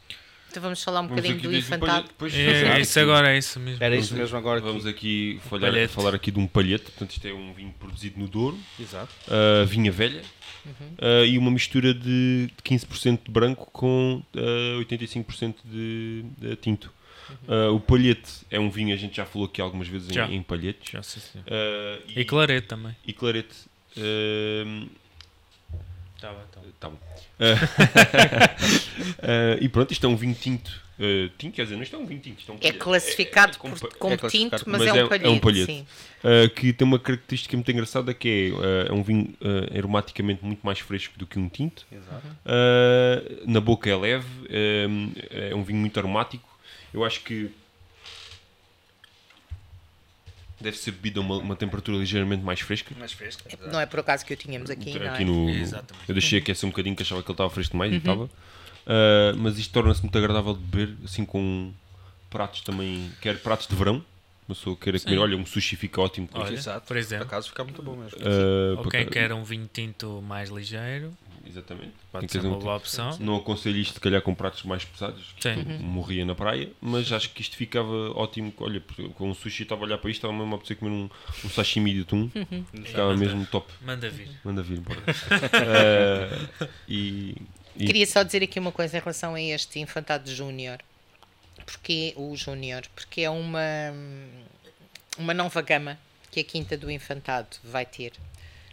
[0.50, 2.08] então vamos falar um vamos bocadinho do infantado.
[2.08, 3.82] Depois, depois é, é, isso agora, é isso mesmo.
[3.82, 4.60] Era isso mesmo agora.
[4.60, 8.26] Vamos aqui falhar, falar aqui de um palhete, portanto isto é um vinho produzido no
[8.26, 8.58] Douro.
[8.78, 9.12] Exato.
[9.28, 10.22] Uh, vinha velha.
[10.66, 10.72] Uhum.
[10.98, 16.92] Uh, e uma mistura de 15% de branco com uh, 85% de, de tinto.
[17.48, 17.70] Uhum.
[17.70, 20.42] Uh, o palhete é um vinho, a gente já falou aqui algumas vezes em, em
[20.42, 20.90] palhetes.
[20.90, 21.38] Já, sim, sim.
[21.38, 22.94] Uh, e, e clarete também.
[23.06, 23.54] E clarete.
[23.96, 24.88] Uh,
[26.20, 26.98] tá bem, tá, tá bom.
[29.60, 30.70] e pronto, isto é um vinho tinto.
[31.38, 32.42] tinto, quer dizer, não isto é um vinho tinto.
[32.48, 35.26] É, um é classificado é, é, por, como é tinto, mas, mas, é um palhete.
[35.26, 35.86] É um palhete
[36.55, 38.55] que tem uma característica muito engraçada que
[38.86, 39.34] é, é um vinho
[39.76, 41.86] aromaticamente muito mais fresco do que um tinto.
[43.47, 46.51] na boca é leve, é um vinho muito aromático
[46.92, 47.51] eu acho que
[50.60, 52.94] deve ser bebido a uma, uma, temperatura ligeiramente mais fresca.
[52.98, 53.42] Mais fresca.
[53.48, 54.96] É, não é por acaso que o tínhamos aqui.
[54.96, 55.24] aqui é?
[55.24, 56.08] no, Exatamente.
[56.08, 57.96] Eu deixei aquecer um bocadinho que achava que ele estava fresco demais uhum.
[57.96, 58.24] e estava.
[58.24, 61.72] Uh, mas isto torna-se muito agradável de beber, assim com
[62.28, 64.04] pratos também, quer pratos de verão.
[64.48, 67.26] Uma pessoa queira comer, olha, um sushi fica ótimo com olha, Exato, por exemplo.
[67.26, 68.18] Por acaso fica muito bom mesmo.
[68.18, 71.12] Uh, Ou quem quer um vinho tinto mais ligeiro.
[71.46, 71.92] Exatamente.
[72.12, 73.16] Pode ser uma boa opção.
[73.18, 75.34] Não aconselho isto, se calhar, com pratos mais pesados.
[75.40, 75.54] Sim.
[75.54, 75.78] Uhum.
[75.78, 78.52] Morria na praia, mas acho que isto ficava ótimo.
[78.58, 78.82] Olha,
[79.14, 81.10] com o sushi estava a olhar para isto, estava mesmo a apetecer comer um,
[81.44, 82.30] um sashimi de atum.
[82.34, 82.64] Uhum.
[82.84, 83.72] Ficava manda, mesmo top.
[83.80, 84.28] Manda vir.
[84.44, 85.00] Manda vir, bora.
[85.00, 87.34] uh, e,
[87.76, 87.86] e...
[87.86, 90.78] Queria só dizer aqui uma coisa em relação a este infantado júnior.
[91.64, 93.60] Porque o júnior, porque é uma,
[95.18, 95.98] uma nova gama
[96.30, 98.12] que a Quinta do Infantado vai ter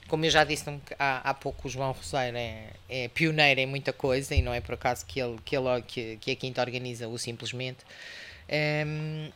[0.07, 0.63] como eu já disse
[0.97, 4.61] há, há pouco, o João Roseiro é, é, pioneiro em muita coisa e não é
[4.61, 7.79] por acaso que, ele, que, ele, que, que a Quinta organiza o simplesmente.
[8.49, 9.29] Um,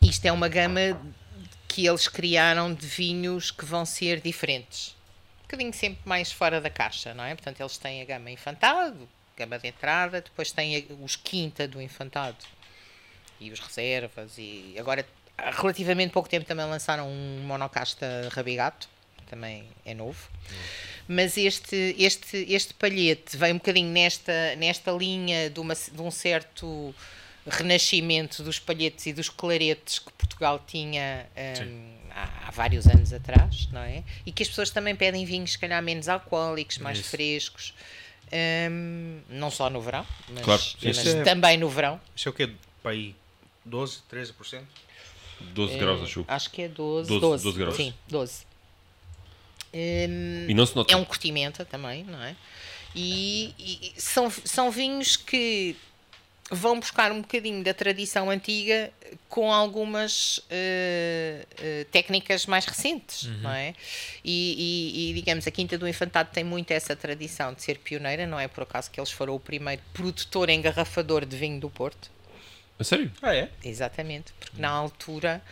[0.00, 0.80] isto é uma gama
[1.66, 4.96] que eles criaram de vinhos que vão ser diferentes.
[5.40, 7.34] Um bocadinho sempre mais fora da caixa, não é?
[7.34, 12.38] Portanto, eles têm a gama infantado, gama de entrada, depois têm os quinta do infantado
[13.38, 14.36] e os reservas.
[14.38, 15.06] E agora,
[15.36, 18.88] há relativamente pouco tempo, também lançaram um monocasta rabigato
[19.28, 20.18] também é novo.
[21.06, 26.10] Mas este, este, este palhete vem um bocadinho nesta, nesta linha de, uma, de um
[26.10, 26.94] certo
[27.46, 31.26] renascimento dos palhetes e dos claretes que Portugal tinha
[31.62, 34.04] um, há, há, vários anos atrás, não é?
[34.26, 37.10] E que as pessoas também pedem vinhos, se calhar, menos alcoólicos, mais Isso.
[37.10, 37.74] frescos.
[38.30, 40.62] Um, não só no verão, mas, claro.
[40.82, 41.98] mas é, também no verão.
[42.14, 42.50] Isso é o quê?
[42.82, 43.14] Para aí
[43.64, 44.62] 12, 13%?
[45.40, 46.24] 12 é, graus, acho.
[46.28, 47.76] Acho que é 12, 12, 12, 12 graus.
[47.76, 48.47] Sim, 12.
[49.72, 50.92] Um, e não se nota.
[50.92, 52.34] É um cortimenta também, não é?
[52.94, 55.76] E, e, são, são vinhos que
[56.50, 58.90] vão buscar um bocadinho da tradição antiga
[59.28, 63.38] com algumas uh, uh, técnicas mais recentes, uhum.
[63.42, 63.74] não é?
[64.24, 64.54] E,
[64.94, 68.40] e, e, digamos, a Quinta do Infantado tem muito essa tradição de ser pioneira, não
[68.40, 72.10] é por acaso que eles foram o primeiro produtor engarrafador de vinho do Porto.
[72.78, 73.12] A sério?
[73.20, 73.50] Ah, é?
[73.62, 74.62] Exatamente, porque uhum.
[74.62, 75.42] na altura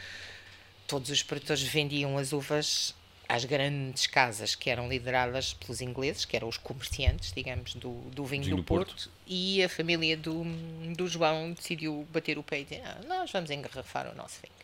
[0.86, 2.94] todos os produtores vendiam as uvas
[3.28, 8.24] às grandes casas que eram lideradas pelos ingleses, que eram os comerciantes, digamos, do, do
[8.24, 10.44] vinho, vinho do, Porto, Porto, e a família do,
[10.96, 14.54] do João decidiu bater o pé e dizer: ah, nós vamos engarrafar o nosso vinho.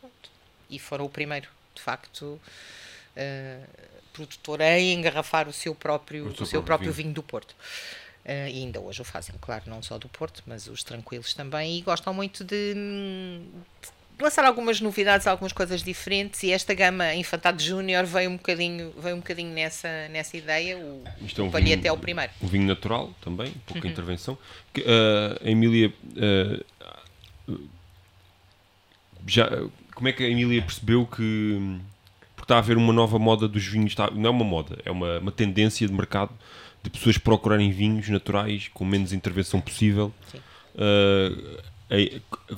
[0.00, 0.30] Pronto.
[0.68, 3.68] E foram o primeiro, de facto, uh,
[4.12, 7.04] produtor a engarrafar o seu próprio, o seu, o seu próprio, vinho.
[7.08, 7.14] vinho.
[7.14, 7.54] do Porto.
[8.24, 11.78] Uh, e ainda hoje o fazem, claro, não só do Porto, mas os tranquilos também,
[11.78, 13.88] e gostam muito de, de
[14.22, 19.16] lançar algumas novidades, algumas coisas diferentes e esta gama Infantado Júnior veio um bocadinho, veio
[19.16, 20.76] um bocadinho nessa, nessa ideia.
[20.76, 22.32] O, é um o palhete é o primeiro.
[22.42, 23.92] Um vinho natural também, pouca uhum.
[23.92, 24.38] intervenção.
[24.72, 24.84] Que, uh,
[25.44, 25.92] a Emília.
[27.48, 27.60] Uh,
[29.26, 29.48] já,
[29.94, 31.78] como é que a Emília percebeu que.
[32.34, 34.90] Porque está a haver uma nova moda dos vinhos, está, não é uma moda, é
[34.90, 36.32] uma, uma tendência de mercado
[36.82, 40.12] de pessoas procurarem vinhos naturais com menos intervenção possível.
[40.74, 41.62] Uh,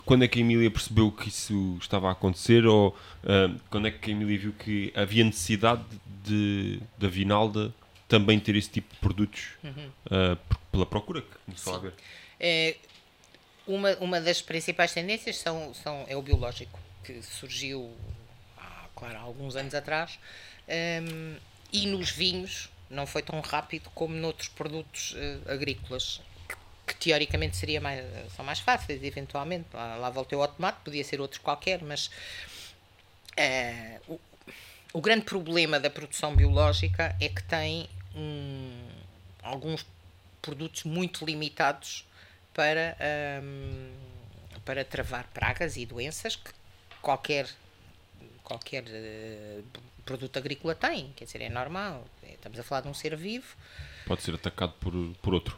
[0.05, 3.91] quando é que a Emília percebeu que isso estava a acontecer ou uh, quando é
[3.91, 5.83] que a Emília viu que havia necessidade
[6.25, 7.73] de, da Vinalda
[8.07, 9.91] também ter esse tipo de produtos uhum.
[10.07, 10.39] uh,
[10.71, 11.79] pela procura que começou Sim.
[11.79, 11.95] a haver?
[12.39, 12.77] É,
[13.67, 17.91] uma, uma das principais tendências são, são, é o biológico, que surgiu
[18.59, 20.19] há, claro, há alguns anos atrás,
[20.69, 21.37] um,
[21.73, 26.21] e nos vinhos não foi tão rápido como noutros produtos uh, agrícolas
[26.95, 28.05] que, teoricamente seria mais,
[28.35, 29.67] são mais fáceis, eventualmente.
[29.73, 32.07] Lá, lá voltei ao tomate, podia ser outro qualquer, mas
[33.39, 34.21] uh, o,
[34.93, 38.89] o grande problema da produção biológica é que tem um,
[39.43, 39.87] alguns
[40.41, 42.07] produtos muito limitados
[42.53, 42.97] para,
[43.43, 43.93] um,
[44.65, 46.51] para travar pragas e doenças que
[47.01, 47.49] qualquer,
[48.43, 49.65] qualquer uh,
[50.05, 51.13] produto agrícola tem.
[51.17, 52.05] Quer dizer, é normal.
[52.23, 53.57] Estamos a falar de um ser vivo.
[54.07, 54.93] Pode ser atacado por,
[55.23, 55.57] por outro.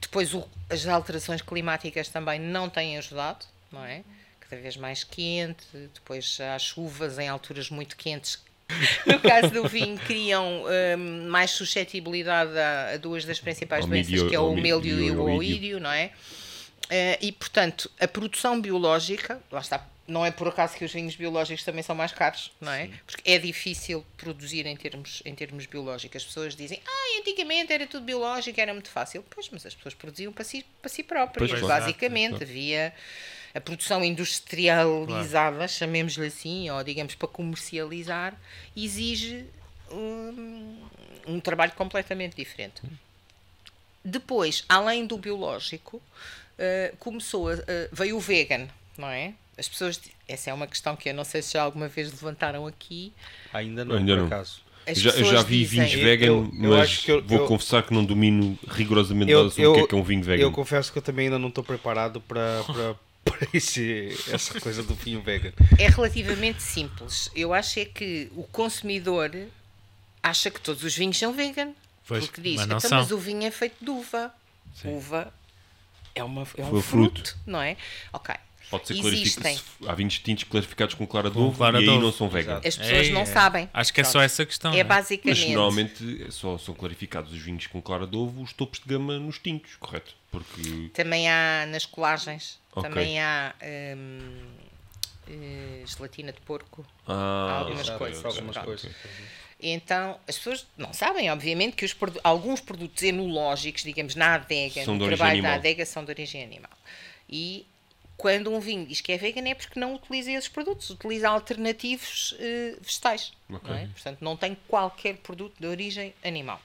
[0.00, 4.02] Depois, o, as alterações climáticas também não têm ajudado, não é?
[4.40, 8.38] Cada vez mais quente, depois há chuvas em alturas muito quentes
[9.06, 10.64] no caso do vinho, criam
[10.98, 15.22] um, mais suscetibilidade a, a, duas das principais doenças, que é o mildio e o
[15.22, 16.10] oídio, não é?
[16.86, 21.16] Uh, e, portanto, a produção biológica, lá está, não é por acaso que os vinhos
[21.16, 22.86] biológicos também são mais caros, não é?
[22.86, 22.94] Sim.
[23.06, 26.16] Porque é difícil produzir em termos, em termos biológicos.
[26.16, 29.24] As pessoas dizem, ah, antigamente era tudo biológico, era muito fácil.
[29.28, 32.36] Pois, mas as pessoas produziam para si, para si próprias, pois, basicamente.
[32.36, 32.44] Claro.
[32.44, 32.94] Havia
[33.54, 35.72] a produção industrializada, claro.
[35.72, 38.38] chamemos-lhe assim, ou digamos para comercializar,
[38.76, 39.46] exige
[39.90, 40.86] um,
[41.26, 42.82] um trabalho completamente diferente.
[44.04, 47.58] Depois, além do biológico, uh, começou a, uh,
[47.90, 49.34] veio o vegan, não é?
[49.58, 52.66] As pessoas, essa é uma questão que eu não sei se já alguma vez levantaram
[52.66, 53.12] aqui.
[53.52, 54.26] Ainda não, Ainda por não.
[54.26, 54.66] acaso.
[54.94, 58.04] Já, eu já vi dizem, vinhos vegan, eu, eu mas eu, vou confessar que não
[58.04, 60.42] domino rigorosamente nada sobre o que é, que é um vinho vegan.
[60.42, 64.84] Eu confesso que eu também ainda não estou preparado para, para, para esse, essa coisa
[64.84, 65.52] do vinho vegan?
[65.76, 67.28] É relativamente simples.
[67.34, 69.32] Eu acho é que o consumidor
[70.22, 71.72] acha que todos os vinhos são vegan.
[72.06, 74.32] Pois, porque diz, mas, então, mas o vinho é feito de uva.
[74.72, 74.96] Sim.
[74.96, 75.32] Uva
[76.14, 77.76] é, uma, é um fruto, fruto, não é?
[78.12, 78.34] Ok.
[78.70, 79.58] Pode ser Existem.
[79.86, 82.60] Há vinhos tintos clarificados com clara de ovo e aí não são vegan.
[82.64, 83.26] As pessoas é, não é.
[83.26, 83.70] sabem.
[83.72, 84.72] Acho que é só essa questão.
[84.74, 84.84] É, é?
[84.84, 85.40] basicamente.
[85.40, 89.18] Mas normalmente só são clarificados os vinhos com clara de ovo os topos de gama
[89.18, 90.14] nos tintos, correto?
[90.30, 90.90] Porque...
[90.92, 92.88] Também há nas colagens, okay.
[92.88, 93.54] também há
[93.96, 94.46] hum,
[95.28, 98.92] eh, gelatina de porco, ah, algumas, coisas, algumas coisas.
[99.60, 104.94] Então, as pessoas não sabem, obviamente, que os, alguns produtos enológicos, digamos, na adega, são
[104.94, 105.52] no trabalho animal.
[105.52, 106.70] da adega, são de origem animal.
[107.28, 107.66] E
[108.16, 112.32] quando um vinho diz que é vegan é porque não utiliza esses produtos, utiliza alternativos
[112.32, 113.32] uh, vegetais.
[113.48, 113.70] Okay.
[113.70, 113.86] Não é?
[113.88, 116.60] Portanto, não tem qualquer produto de origem animal.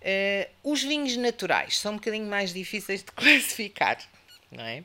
[0.00, 3.98] Uh, os vinhos naturais são um bocadinho mais difíceis de classificar,
[4.50, 4.84] não é?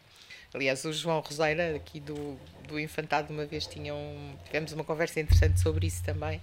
[0.53, 2.38] Aliás, o João Roseira, aqui do,
[2.68, 3.98] do Infantado, uma vez tinham,
[4.45, 6.41] tivemos uma conversa interessante sobre isso também,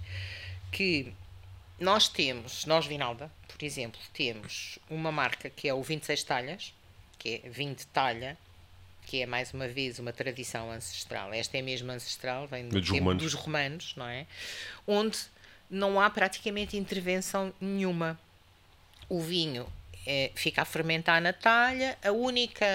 [0.71, 1.13] que
[1.79, 6.73] nós temos, nós Vinalda, por exemplo, temos uma marca que é o 26 talhas,
[7.19, 8.37] que é vinho de talha,
[9.09, 11.33] que é mais uma vez uma tradição ancestral.
[11.33, 13.23] Esta é mesmo ancestral, vem do dos romanos.
[13.23, 14.27] dos romanos, não é?
[14.85, 15.17] Onde
[15.67, 18.19] não há praticamente intervenção nenhuma.
[19.09, 19.65] O vinho
[20.05, 22.67] é, fica a fermentar na talha, a única,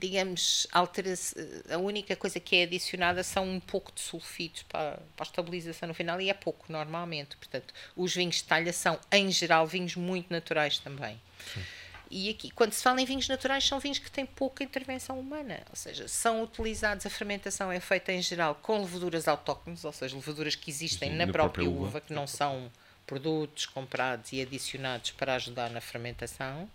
[0.00, 5.28] digamos, a única coisa que é adicionada são um pouco de sulfitos para, para a
[5.28, 7.36] estabilização no final e é pouco normalmente.
[7.36, 11.20] Portanto, os vinhos de talha são, em geral, vinhos muito naturais também.
[11.54, 11.62] Sim.
[12.10, 15.60] E aqui, quando se fala em vinhos naturais, são vinhos que têm pouca intervenção humana,
[15.68, 20.14] ou seja, são utilizados, a fermentação é feita em geral com levaduras autóctones, ou seja,
[20.14, 22.70] levaduras que existem Sim, na, na, própria, própria uva, uva, que não são
[23.06, 26.68] produtos comprados e adicionados para ajudar na fermentação.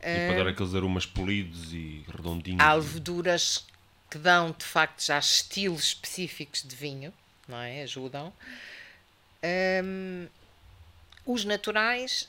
[0.00, 2.60] E para dar aqueles aromas polidos e redondinhos.
[2.60, 3.66] Há levaduras
[4.10, 7.12] que dão, de facto, já estilos específicos de vinho,
[7.48, 7.82] não é?
[7.82, 8.32] Ajudam.
[9.84, 10.26] Um,
[11.24, 12.28] os naturais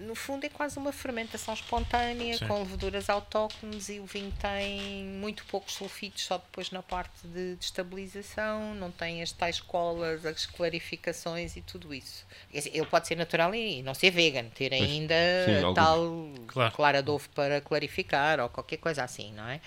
[0.00, 2.46] no fundo é quase uma fermentação espontânea Sim.
[2.46, 7.56] com leveduras autóctones e o vinho tem muito poucos sulfitos só depois na parte de,
[7.56, 12.24] de estabilização, não tem as tais colas, as clarificações e tudo isso.
[12.52, 15.14] Ele pode ser natural e não ser vegan, ter ainda
[15.44, 16.74] sim, tal claro.
[16.74, 19.60] clara de ovo para clarificar ou qualquer coisa assim, não é?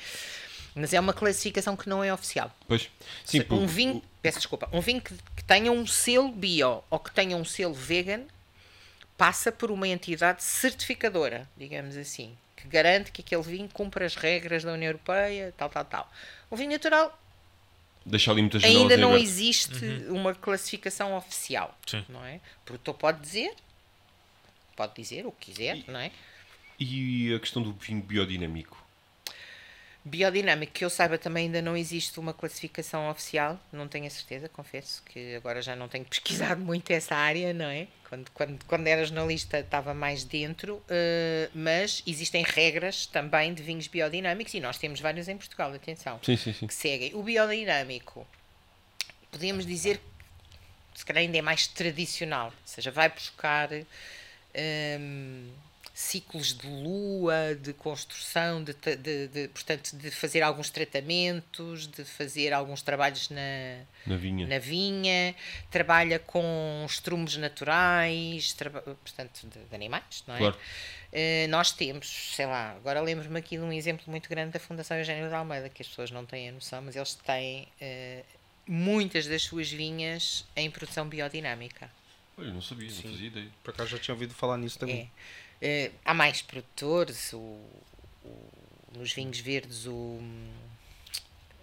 [0.75, 2.51] Mas é uma classificação que não é oficial.
[2.67, 2.89] Pois.
[3.25, 7.11] Sim, um vinho, peço desculpa, um vinho que, que tenha um selo bio ou que
[7.11, 8.21] tenha um selo vegan
[9.19, 14.63] passa por uma entidade certificadora, digamos assim, que garante que aquele vinho cumpre as regras
[14.63, 16.13] da União Europeia, tal, tal, tal.
[16.49, 17.19] O vinho natural
[18.05, 20.15] Deixa ali muitas ainda não existe uhum.
[20.15, 22.05] uma classificação oficial, Sim.
[22.07, 22.37] não é?
[22.61, 23.53] O produtor pode dizer,
[24.73, 26.11] pode dizer o que quiser, e, não é?
[26.79, 28.81] E a questão do vinho biodinâmico?
[30.05, 34.47] Biodinâmico, que eu saiba, também ainda não existe uma classificação oficial, não tenho a certeza,
[34.47, 37.85] confesso que agora já não tenho pesquisado muito essa área, não é?
[38.09, 43.87] Quando, quando, quando era jornalista estava mais dentro, uh, mas existem regras também de vinhos
[43.87, 46.65] biodinâmicos e nós temos vários em Portugal, atenção, sim, sim, sim.
[46.65, 47.13] que seguem.
[47.13, 48.25] O biodinâmico,
[49.31, 50.01] podemos dizer
[50.95, 55.49] se calhar ainda é mais tradicional, ou seja, vai buscar hum,
[56.01, 62.53] ciclos de lua, de construção, de, de, de, portanto, de fazer alguns tratamentos, de fazer
[62.53, 64.47] alguns trabalhos na, Na vinha.
[64.47, 65.35] na vinha,
[65.69, 70.37] trabalha com estrumes naturais, traba- portanto, de, de animais, não é?
[70.37, 70.57] Claro.
[71.11, 74.95] Eh, nós temos, sei lá, agora lembro-me aqui de um exemplo muito grande da Fundação
[74.97, 78.23] Eugênio de Almeida, que as pessoas não têm a noção, mas eles têm eh,
[78.65, 81.91] muitas das suas vinhas em produção biodinâmica.
[82.37, 83.49] Olha, não sabia, não fazia ideia.
[83.61, 85.07] Por acaso já tinha ouvido falar nisso É.
[85.61, 88.49] Eh, há mais produtores, o, o-
[88.97, 90.19] nos vinhos verdes, o.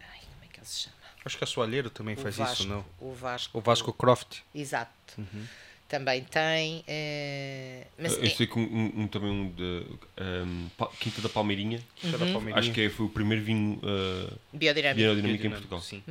[0.01, 0.97] Ai, como é que ele se chama?
[1.24, 2.85] Acho que a Soalheiro também O faz Vasco, isso, não?
[3.01, 3.59] O Vasco.
[3.59, 4.39] O Vasco Croft.
[4.55, 4.93] Exato.
[5.18, 5.47] Uhum.
[5.89, 6.85] Também tem.
[6.86, 9.86] eh, mas Eu sei que um, um- um também um de
[10.20, 12.56] um, Pa- Quinta da Palmeirinha, Isso é da Palmeirinha.
[12.59, 14.98] acho que é- foi o primeiro vinho uh, biodinâmico.
[15.01, 15.81] biodinâmico em Portugal.
[15.81, 16.02] Sim.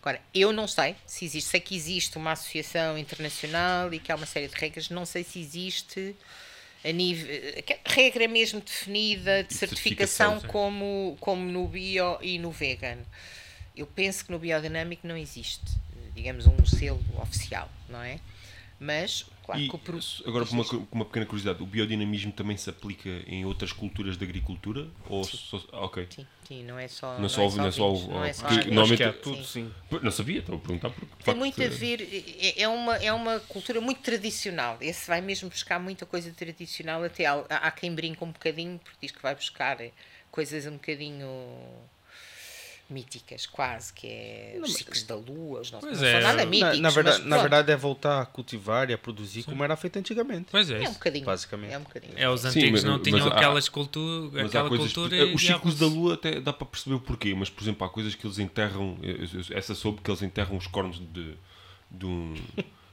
[0.00, 1.48] Agora, eu não sei se existe.
[1.48, 4.90] Sei que existe uma associação internacional e que há uma série de regras.
[4.90, 6.14] Não sei se existe
[6.92, 7.28] nível.
[7.84, 12.98] Regra mesmo definida de certificação, certificação, como, como no bio e no vegan.
[13.76, 15.64] Eu penso que no biodinâmico não existe,
[16.14, 18.18] digamos, um selo oficial, não é?
[18.78, 23.08] Mas, claro E pro- agora, com uma, uma pequena curiosidade, o biodinamismo também se aplica
[23.26, 24.88] em outras culturas de agricultura?
[25.08, 26.06] Ou só, ah, ok.
[26.10, 27.16] Sim, sim, não é só.
[27.18, 29.44] Não é só- não é só não é o- só normalmente- Acho que é tudo,
[29.44, 29.72] sim.
[29.88, 31.06] Pô, Não sabia, estava a perguntar porque.
[31.16, 34.76] Tem facto, muito a eh, ver, é, é uma, é uma cultura muito tradicional.
[34.80, 37.02] Esse vai mesmo buscar muita coisa tradicional.
[37.04, 39.78] Até há, há quem brinca um bocadinho, porque diz que vai buscar
[40.30, 41.26] coisas um bocadinho
[42.88, 46.12] míticas, quase, que é os ciclos da lua, os nossos Pois não é.
[46.12, 46.76] são nada Na- míticos.
[46.76, 49.76] Na, na verdade, mas na verdade é voltar a cultivar e a produzir como era
[49.76, 50.46] feito antigamente.
[50.50, 51.24] Pois é, é um bocadinho.
[51.26, 51.72] basicamente.
[51.72, 52.12] É um bocadinho.
[52.16, 55.16] É, os Sim, antigos mas- não mas tinham há- aquelas cultu Mas aquela coisas, cultura
[55.16, 57.86] eh, e os ciclos da lua até dá para perceber o porquê, mas por exemplo
[57.86, 61.34] há coisas que eles enterram, eu- eu- essa soube que eles enterram os cornos de,
[61.90, 62.34] de, um,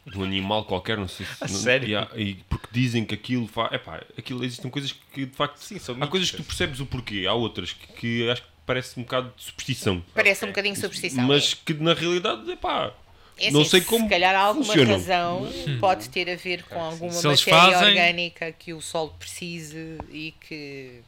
[0.08, 1.32] de um animal qualquer, não sei se.
[1.44, 1.88] A não- sério?
[1.90, 3.72] e há- e porque dizem que aquilo faz.
[3.74, 5.58] Epá, aquilo, existem coisas que de facto.
[5.58, 8.53] Sim, são há coisas que tu percebes o porquê, há outras que, que acho que
[8.66, 10.04] parece um bocado de superstição.
[10.14, 11.24] Parece um bocadinho superstição.
[11.26, 12.92] Mas que na realidade, epá,
[13.40, 14.04] É não assim, sei como.
[14.06, 14.94] Se calhar há alguma funcionam.
[14.94, 15.50] razão,
[15.80, 20.34] pode ter a ver com alguma Se matéria fazem- orgânica que o solo precise e
[20.40, 21.02] que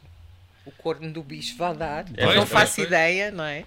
[0.64, 2.04] o corno do bicho vai dar.
[2.16, 2.88] É, não pois, faço pois.
[2.88, 3.64] ideia, não é?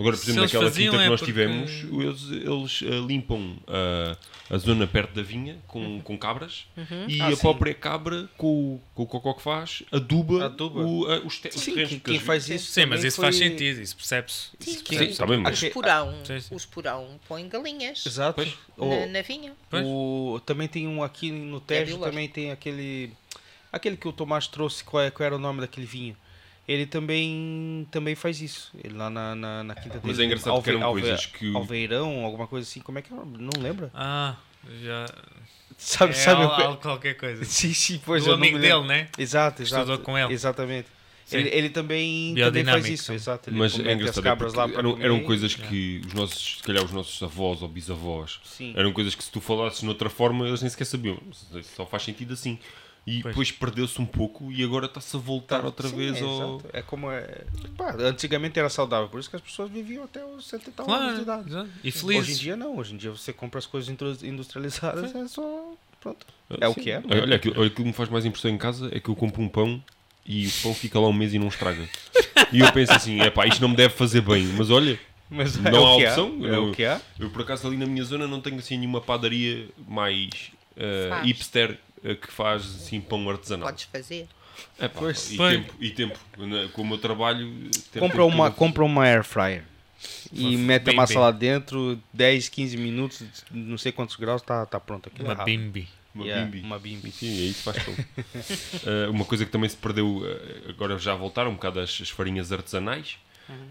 [0.00, 4.16] Agora, por exemplo, naquela quinta que é nós porque- tivemos, eles, eles ah, limpam ah,
[4.48, 6.66] a zona perto da vinha com, com cabras
[7.06, 7.36] e Ah, a sim.
[7.42, 8.46] própria cabra, com,
[8.76, 10.80] o- com o cocó que faz, aduba, Aduba.
[10.80, 11.90] O, ah, os, te os Sim, terrenos.
[11.90, 14.48] quem, quem faz isso Sim, mas isso faz foi- sentido, isso percebe-se.
[14.58, 16.54] Sim, Sim, Acho- Os porão, Sim, sim.
[16.54, 18.34] os porão põem galinhas Exato.
[18.36, 18.54] Pois.
[18.78, 19.52] O- na, na vinha.
[19.68, 19.84] Pois.
[19.86, 22.10] o- também tem um aqui no Tejo, biológico.
[22.10, 23.12] também tem aquele.
[23.72, 26.16] Aquele que o Tomás trouxe, qual, é- qual era o nome daquele vinho?
[26.70, 28.70] Ele também, também faz isso.
[28.84, 30.02] Ele lá na, na, na quinta dele.
[30.04, 32.78] Mas é engraçado que eram coisas que- Alveirão, alguma coisa assim.
[32.80, 33.16] Como é que é?
[33.16, 33.90] Não lembra?
[33.92, 34.36] Ah,
[34.80, 35.04] já.
[35.76, 36.42] Sabe, é sabe?
[36.44, 37.42] al- qualquer coisa.
[37.46, 39.08] Sim, sim, pois Do amigo dele, né?
[39.18, 39.82] Exato, exato.
[39.82, 40.32] Estudou com ele.
[40.32, 40.86] Exatamente.
[41.32, 43.50] Ele, ele também, também faz isso, exato.
[43.50, 46.56] Ele mas é engraçado, é cabras lá porque para eram, eram coisas que os nossos,
[46.58, 48.74] se calhar os nossos avós ou bisavós, Sim.
[48.76, 51.18] eram coisas que se tu falasses noutra forma eles nem sequer sabiam.
[51.76, 52.58] Só faz sentido assim.
[53.06, 53.32] E Pois.
[53.34, 56.62] depois perdeu-se um pouco e agora está-se a voltar outra Sim, vez é, ao.
[56.72, 57.44] É como é.
[57.76, 60.98] Pá, antigamente era saudável, por isso que as pessoas viviam até os 70 anos de
[61.00, 61.48] Claro, idade.
[61.48, 61.70] exato.
[61.82, 63.88] e Hoje em dia não, hoje em dia você compra as coisas
[64.22, 65.72] industrializadas, é só.
[66.00, 66.26] Pronto.
[66.60, 66.80] É o Sim.
[66.80, 67.20] que é, não é?
[67.22, 69.42] Olha, aquilo, olha, aquilo que me faz mais impressão em casa é que eu compro
[69.42, 69.82] um pão
[70.24, 71.88] e o pão fica lá um mês e não estraga.
[72.52, 74.98] E eu penso assim, é pá, isto não me deve fazer bem, mas olha,
[75.32, 77.00] Mas Não é o há opção, É, é eu- o que é.
[77.18, 80.28] eu por acaso ali na minha zona não tenho assim nenhuma padaria mais
[81.08, 81.24] Faz.
[81.26, 81.78] hipster
[82.14, 83.68] que faz assim pão artesanal.
[83.68, 84.26] Podes fazer.
[84.78, 85.30] É pá, Pois.
[85.32, 86.18] e, tempo, e tempo,
[86.72, 87.46] com o meu trabalho.
[87.92, 89.64] tempo- Compra tempo uma, compra uma air fryer.
[90.32, 91.22] E mete a bem, massa bem.
[91.22, 95.08] lá dentro, 10, 15 minutos, não sei quantos graus, tá, tá pronto.
[95.08, 95.58] Aquilo é Uma rápido.
[95.62, 95.88] bimbi.
[96.14, 96.66] Uma Yeah, bimbi.
[96.66, 97.10] Uma bimbi.
[97.12, 97.76] Sim, é isso faz.
[98.86, 102.08] Eh, uma coisa que também se perdeu, eh, agora já voltaram um bocado as, as
[102.10, 103.16] farinhas artesanais.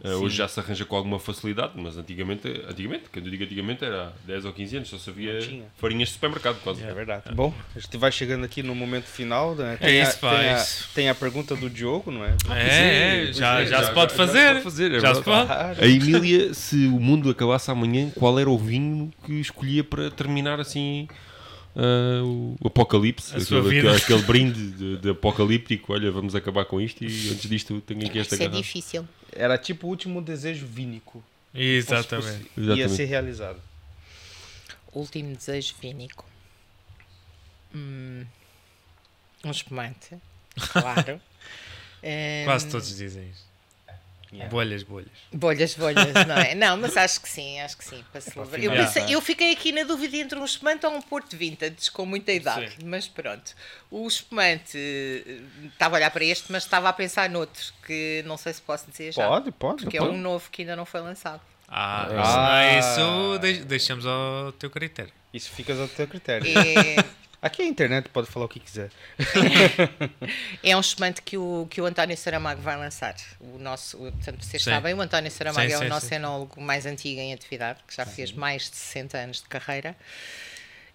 [0.03, 3.83] Eh, hoje já se arranja com alguma facilidade, mas antigamente, antigamente, quando eu digo antigamente
[3.83, 5.63] era há 10 ou 15 anos, só se havia Não tinha.
[5.77, 6.83] farinhas de supermercado quase.
[6.83, 7.23] É verdade.
[7.33, 9.55] Bom, a gente vai chegando aqui no momento final.
[9.55, 9.77] Né?
[9.79, 10.65] É Tem, isso, a, tem, é a,
[10.95, 12.35] tem a pergunta do Diogo, não é?
[12.51, 14.39] É, é, já, já, se pode fazer.
[14.39, 15.51] Já se pode fazer, é já se pode.
[15.51, 20.59] A Emília, se o mundo acabasse amanhã, qual era o vinho que escolhia para terminar
[20.59, 21.07] assim
[21.75, 23.35] ah, o, apocalipse?
[23.35, 23.91] A sua aquele, vida.
[23.91, 25.93] aquele- aquele brinde de, de apocalíptico.
[25.93, 28.61] Olha, vamos acabar com isto e antes disto tenho aqui esta Isso é garrafa.
[28.63, 29.07] difícil.
[29.31, 31.23] Era tipo o último desejo vínico.
[31.53, 32.27] Exatamente.
[32.27, 32.95] Fosse possi- Ia Exatamente.
[32.95, 33.61] ser realizado.
[34.93, 36.25] Último desejo vínico.
[37.73, 38.25] Hum,
[39.45, 40.17] um espumante.
[40.71, 41.19] Claro.
[42.01, 43.45] Hum, Quase todos dizem isso.
[44.31, 44.47] Yeah.
[44.51, 45.09] Bolhas, bolhas.
[45.33, 46.53] Bolhas, bolhas, não é?
[46.53, 48.03] Não, mas acho que sim, acho que sim.
[48.11, 48.61] Para celebrar.
[48.63, 52.05] Eu, pensei- eu fiquei aqui na dúvida entre um espumante ou um Porto Vintage com
[52.05, 52.85] muita idade, Sim.
[52.85, 53.55] mas pronto.
[53.89, 58.37] O espumante, eh, estava a olhar para este, mas estava a pensar noutro, que não
[58.37, 59.27] sei se posso dizer já.
[59.27, 59.83] Pode, pode.
[59.83, 60.13] Porque é pode.
[60.13, 61.41] um novo que ainda não foi lançado.
[61.67, 62.77] Ah, Ah.
[62.79, 65.11] isso, isso deix- deixamos ao teu critério.
[65.33, 66.45] Isso fica ao teu critério.
[66.47, 67.03] É,
[67.41, 68.91] Aqui é a internet, pode falar o que quiser.
[70.63, 73.15] é um espumante que o, que o António Saramago vai lançar.
[73.39, 74.71] O nosso, o- portanto, vocês Sim.
[74.71, 76.15] sabem, o António Saramago Sim, é o nosso sim.
[76.15, 79.95] enólogo mais antigo em atividade, que já fez mais de 60 anos de carreira.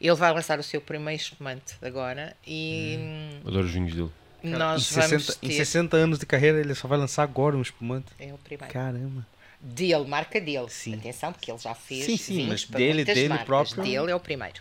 [0.00, 3.40] Ele vai lançar o seu primeiro espumante agora e Hum.
[3.46, 4.10] Adoro os vinhos dele.
[4.42, 5.46] nós em, vamos 60, ter...
[5.46, 8.08] em 60 anos de carreira, ele só vai lançar agora um espumante.
[8.18, 8.70] É o primeiro.
[8.72, 9.26] Caramba.
[9.60, 10.68] Dele, marca dele.
[10.68, 10.96] Sim.
[10.96, 13.46] Atenção, porque ele já fez Sim, sim, vinhos mas para dele- dele marcas.
[13.46, 14.60] próprio- Dele é o primeiro.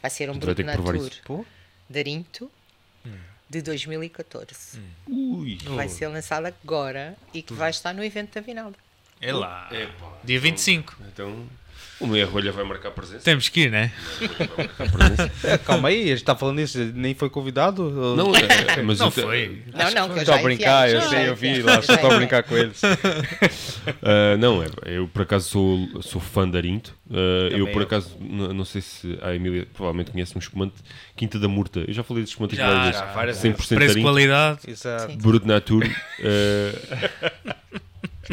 [0.00, 1.46] Vai ser um Tu vai ter Brut que provar Natur isso.
[1.88, 2.50] Darinto
[3.48, 4.80] de 2014.
[5.08, 5.58] Ui.
[5.64, 8.78] Vai ser lançado agora e que vai estar no evento da Vinalda.
[9.20, 9.68] É lá.
[9.72, 10.18] Epá.
[10.24, 10.96] Dia 25.
[11.08, 11.46] Então,
[12.00, 13.24] o meu rolha vai marcar presença.
[13.24, 13.92] Temos que ir, né?
[14.56, 15.30] Vai marcar presença.
[15.44, 17.82] é, calma aí, a gente tá falando isso, nem foi convidado?
[17.82, 19.62] Ou- Não, é, mas Não foi.
[19.72, 22.10] Não, não, que eu Estou já a brincar, eu sei, eu vi lá, só estou
[22.10, 22.80] a brincar com eles.
[24.02, 26.94] Ah, não, é, eu por acaso sou, sou fã da Arinto.
[27.10, 30.74] Ah, eu por acaso, n- não sei se a Emília provavelmente conhece um espumante
[31.16, 31.80] Quinta da Murta.
[31.88, 33.14] Eu já falei desse espumante Já, várias já, vezes.
[33.14, 34.02] várias 100% Preço, Arinto.
[34.02, 34.58] qualidade.
[34.68, 35.16] Exato.
[35.16, 35.84] Brut Natur.
[36.22, 37.54] ah,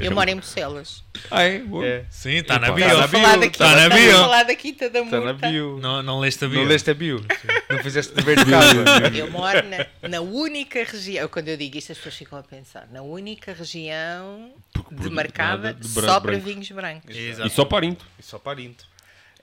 [0.02, 1.03] Eu moro em Bucelas.
[1.32, 1.60] ah, é?
[1.60, 1.86] Boa.
[1.86, 2.06] É.
[2.10, 2.76] Sim, está na Epá.
[2.76, 2.88] bio.
[2.88, 4.11] Tá na falar daqui, Está a bio.
[4.11, 5.49] falar da Quinta da Está na Murta.
[5.49, 5.80] bio.
[5.80, 6.60] Não, não leste a bio.
[6.61, 7.26] Não leste a bio?
[7.69, 9.18] Não fizeste dever de casa?
[9.18, 12.88] Eu moro na, na única região, quando eu digo isto as pessoas ficam a pensar,
[12.91, 14.52] na única região
[14.91, 16.45] demarcada de bran- só para branco.
[16.45, 17.15] vinhos brancos.
[17.15, 17.48] Exato.
[17.48, 18.06] E só para Arinto.
[18.19, 18.86] E só parinto.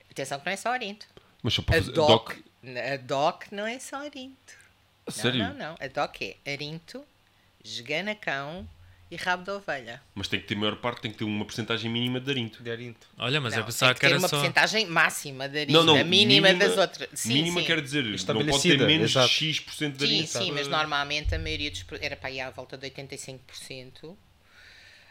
[0.09, 1.05] Atenção que não é só Arinto.
[1.43, 1.91] Mas só para A fazer.
[1.91, 2.37] DOC, Doc.
[2.93, 4.53] a DOC não é só Arinto.
[5.09, 5.39] Sério?
[5.39, 5.75] Não, não, não.
[5.79, 7.03] A DOC é Arinto,
[7.63, 8.67] Esganacão
[9.09, 10.01] e Rabo de Ovelha.
[10.15, 12.63] Mas tem que ter, a maior parte tem que ter uma porcentagem mínima de Arinto.
[12.63, 13.07] De arinto.
[13.17, 14.37] Olha, mas não, eu pensava tem que que ter era uma só.
[14.37, 15.97] porcentagem máxima de Arinto, Não, não.
[15.99, 17.07] a mínima, das outras.
[17.13, 17.67] Sim, mínima sim.
[17.67, 19.27] quer dizer, não pode ter menos exato.
[19.27, 20.27] de X% de Sim, Arinto.
[20.29, 24.15] sim, mas normalmente a maioria dos era para aí à volta de 85%.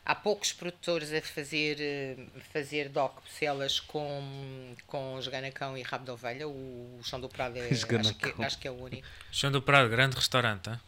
[0.07, 2.16] Há poucos produtores a fazer, eh,
[2.53, 6.47] fazer DOC Bucelas com, com esganacão e rabo de ovelha.
[6.47, 8.45] O, Chão do Prado é, acho, que, Esganacão.
[8.45, 9.07] acho que é o único.
[9.33, 10.79] Chão do Prado, grande restaurante, hein?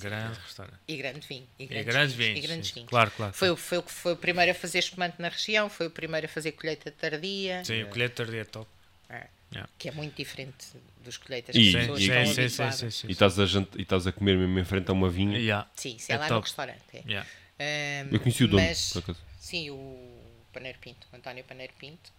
[0.00, 0.78] Grande restaurante.
[0.88, 1.46] E grande vinho.
[1.58, 2.44] E E grandes, grandes vinhos, vinhos.
[2.44, 2.88] E grandes vinhos.
[2.90, 3.32] Claro, claro.
[3.32, 5.90] Foi, o- foi, o que foi o primeiro a fazer espumante na região, foi o
[5.90, 8.68] primeiro a fazer colheita tardia, Sim, o colheita tardia é top.
[9.08, 9.70] é, Yeah.
[9.78, 10.66] que é muito diferente
[11.04, 13.06] dos colheitas E- que as pessoas e- sim, estão sim, sim, sim, sim.
[13.08, 15.38] E estás a, jant- e estás a comer mesmo em frente a uma vinha.
[15.38, 15.68] Yeah.
[15.76, 16.46] Sim, isso É é, lá no top.
[16.48, 16.80] restaurante.
[16.92, 17.02] é.
[17.06, 17.28] Yeah.
[17.60, 19.20] Ahm, Eu conheci o dono, mas- por acaso.
[19.38, 20.18] Sim, o
[20.52, 22.10] Paneiro Pinto, o António Paneiro Pinto,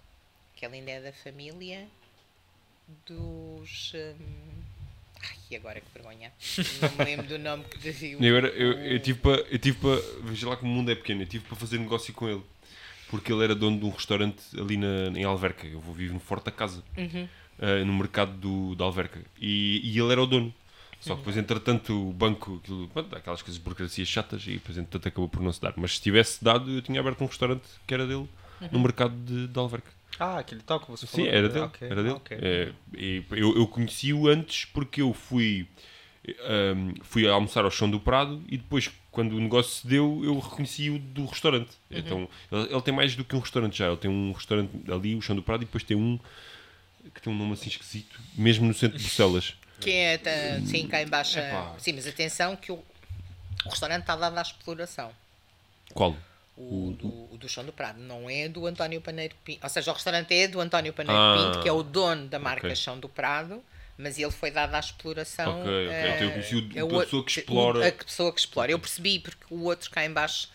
[0.56, 1.86] que ele ainda é da família
[3.06, 3.92] dos.
[3.96, 4.64] hum,
[5.30, 6.32] Ai, e agora que vergonha.
[6.82, 8.18] Não me lembro do nome que dizia.
[8.20, 9.42] E agora, eu, eu tive para.
[9.42, 10.02] Eu tive para.
[10.24, 11.22] Veja lá como o mundo é pequeno.
[11.24, 12.44] Eu tive para fazer negócio com ele.
[13.10, 15.66] Porque ele era dono de um restaurante ali na, em Alverca.
[15.68, 16.84] Eu vou viver no Forte da Casa.
[16.98, 17.28] Uhum.
[17.60, 19.22] eh, no mercado do, da Alverca.
[19.40, 20.54] E, e ele era o dono.
[21.00, 24.76] Só que depois, entretanto, o banco, aquilo, pronto, aquelas coisas de burocracias chatas, e depois,
[24.76, 25.74] entretanto, acabou por não se dar.
[25.78, 28.28] Mas se tivesse dado, eu tinha aberto um restaurante que era dele
[28.72, 29.92] no mercado de, de Alverca.
[30.20, 31.28] Ah, aquele tal que você Sim, falou.
[31.28, 31.66] era Ah, dele.
[31.66, 32.16] ok, Era dele.
[32.16, 32.38] ok.
[32.42, 35.68] É, e eu eu conheci-o antes porque eu fui,
[36.26, 40.40] ehm, fui almoçar ao Chão do Prado e depois, quando o negócio se deu, eu
[40.40, 41.72] reconheci-o do restaurante.
[41.92, 43.88] Então, ele, ele tem mais do que um restaurante já.
[43.88, 46.18] Ele tem um restaurante ali, o Chão do Prado, e depois tem um
[47.14, 49.54] que tem um nome assim esquisito, mesmo no centro de Bruxelas.
[49.80, 50.32] Que é, tá,
[50.66, 51.38] sim, cá em baixo.
[51.38, 51.76] Epá.
[51.78, 52.76] Sim, mas atenção que o,
[53.66, 55.12] o restaurante está dado à exploração.
[55.94, 56.16] Qual?
[56.58, 59.60] O, do, o do Chão do Prado não é do António Paneiro Pinto.
[59.62, 62.40] Ou seja, o restaurante é do António Paneiro Ah, Pinto, que é o dono da
[62.40, 62.76] marca ok.
[62.78, 63.62] Chão do Prado,
[63.98, 65.60] mas ele foi dado à exploração.
[65.62, 65.94] Ok, ok.
[65.94, 67.88] eh, Então eu conheci o- é a pessoa que o- explora.
[67.88, 68.72] A pessoa que explora.
[68.72, 70.50] Eu percebi, porque o outro cá em baixo.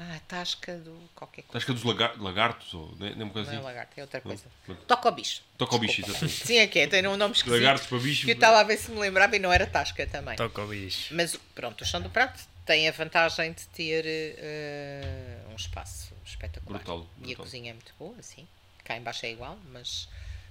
[0.00, 0.96] Ah, tasca do.
[1.14, 1.66] qualquer coisa.
[1.70, 3.66] É dos lagar- lagartos, ou não é, não é uma coisa Não é assim?
[3.66, 4.44] lagarto, é outra coisa.
[4.86, 5.42] Toca ao bicho.
[5.58, 6.36] Toca ao bicho, exatamente.
[6.46, 7.58] Sim, é que é, tem um nome esquisito.
[7.60, 8.24] Lagartos para bicho.
[8.24, 10.36] Que eu estava a ver se me lembrava e não era tasca também.
[10.36, 11.12] Toca o bicho.
[11.14, 16.78] Mas pronto, o Chão do Prato tem a vantagem de ter eh, um espaço espetacular.
[16.78, 17.44] Brutal, E a brutal.
[17.46, 18.46] cozinha é muito boa, sim.
[18.84, 20.06] Cá em baixo é igual, mas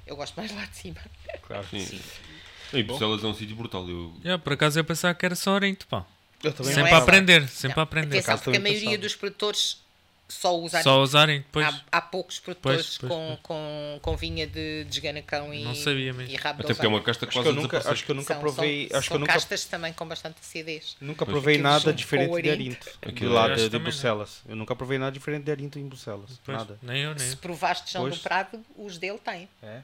[0.06, 1.00] eu gosto mais lá de cima.
[1.44, 1.66] Claro.
[1.70, 2.02] Sim.
[2.74, 3.88] E Bruxelas é um sítio brutal.
[3.88, 6.06] Eu, Yeah, por acaso eu pensava que era só Orinto, pá.
[6.44, 7.04] Eu também Sempre é a só.
[7.04, 8.18] aprender, sempre a aprender.
[8.18, 8.98] Atenção, porque a maioria pensava.
[9.02, 9.78] dos produtores
[10.30, 11.66] só usam Só usarem depois.
[11.66, 13.40] Há, há poucos produtores Pois, pois, com, pois.
[13.44, 16.34] Com, com vinha de, de esganacão e, Não sabia mesmo.
[16.34, 18.12] e rabo de até porque é uma casta Acho quase que eu nunca, acho que
[18.12, 20.98] eu nunca São- provei, são, acho que eu nunca, castas também com bastante acidez.
[21.00, 22.86] nunca provei Aquilo nada diferente de Arinto.
[23.02, 23.84] De Aquilo lá de, de também não.
[23.86, 24.42] Bruxelas.
[24.48, 26.32] Eu nunca provei nada diferente de Arinto em Bruxelas.
[26.44, 26.78] Pois, Nada.
[26.82, 28.18] Nem eu, nem Se provaste Chão do.
[28.18, 29.48] Prado, os dele têm.
[29.64, 29.82] É?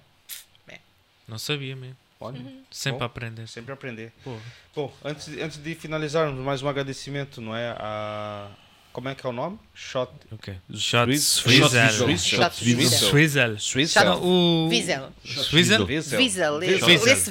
[1.27, 1.95] Não sabia mesmo.
[2.19, 2.39] Olha,
[2.69, 3.03] Sempre Bom.
[3.03, 3.47] a aprender.
[3.47, 4.13] sempre aprender.
[4.23, 4.37] Pô.
[4.75, 7.75] Bom, antes, antes de finalizarmos, mais um agradecimento, não é?
[7.77, 8.49] A,
[8.93, 9.59] Como é que é o nome?
[9.73, 10.11] Shot.
[10.31, 10.55] Ok.
[10.75, 12.17] Shot Swizzle.
[12.17, 12.55] Shot
[12.91, 13.59] Swizzle.
[13.59, 14.09] Swizzle.
[14.21, 14.67] O...
[14.69, 15.11] Wiesel.
[15.25, 15.83] Swizzle?
[15.85, 16.19] Wiesel.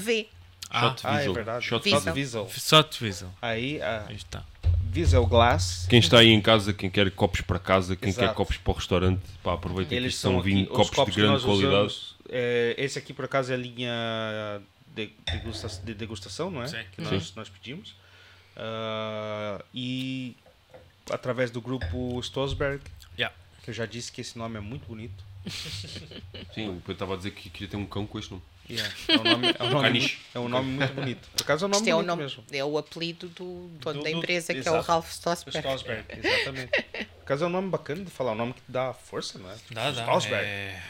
[0.02, 0.28] V.
[0.68, 1.34] Ah, Shot Ah, é Wiesel.
[1.34, 1.64] verdade.
[1.64, 2.01] Shot Wiesel.
[2.02, 2.51] Shot Wiesel.
[2.59, 3.28] só Swizzle.
[3.40, 3.80] Aí,
[4.10, 4.44] está.
[4.94, 5.86] Wiesel Glass.
[5.89, 8.26] Quem está aí em casa, quem quer copos para casa, quem Exato.
[8.28, 11.14] quer copos para o restaurante, pá, aproveita Eles que são são vinho, aqui, os copos
[11.14, 11.74] de grande qualidade.
[11.74, 14.60] usamos, é, esse aqui, por acaso, é a linha
[14.94, 16.66] de, degusta- de degustação, não é?
[16.66, 16.76] Sim.
[16.94, 17.94] Que nós, nós pedimos.
[18.56, 20.36] Ah, e
[21.11, 22.83] através do grupo Stosberg,
[23.19, 23.35] Yeah.
[23.62, 25.24] que eu já disse que esse nome é muito bonito.
[26.55, 28.43] Sim, eu estava a dizer que queria ter um cão com este nome.
[28.70, 31.29] Yeah, É um nome, é um nome, muito, é um nome muito bonito.
[31.37, 32.45] Por acaso é um nome é o, nome, mesmo.
[32.53, 34.87] é o apelido do dono Do- da do- empresa, que é o exato.
[34.89, 35.59] Ralph Stossberg.
[35.59, 36.70] Stosberg, exatamente.
[36.70, 39.57] Por acaso é um nome bacana de falar, um nome que dá força, não é?
[39.73, 40.03] Dá, dá.
[40.03, 40.45] Stosberg.
[40.47, 40.81] É...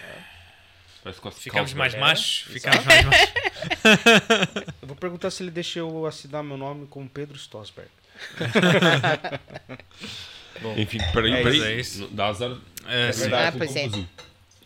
[1.02, 2.44] Parece quase Ficamos mais machos.
[2.52, 3.32] Ficamos mais machos.
[4.82, 7.90] Eu vou perguntar se ele deixa eu assinar meu nome como Pedro Stosberg.
[10.76, 11.56] Enfim, peraí, É peraí.
[11.56, 12.08] isso, é isso.
[12.12, 12.56] Dá azar.
[12.86, 13.20] É, sim.
[13.22, 13.48] verdade.
[13.48, 13.88] Ah, pois é.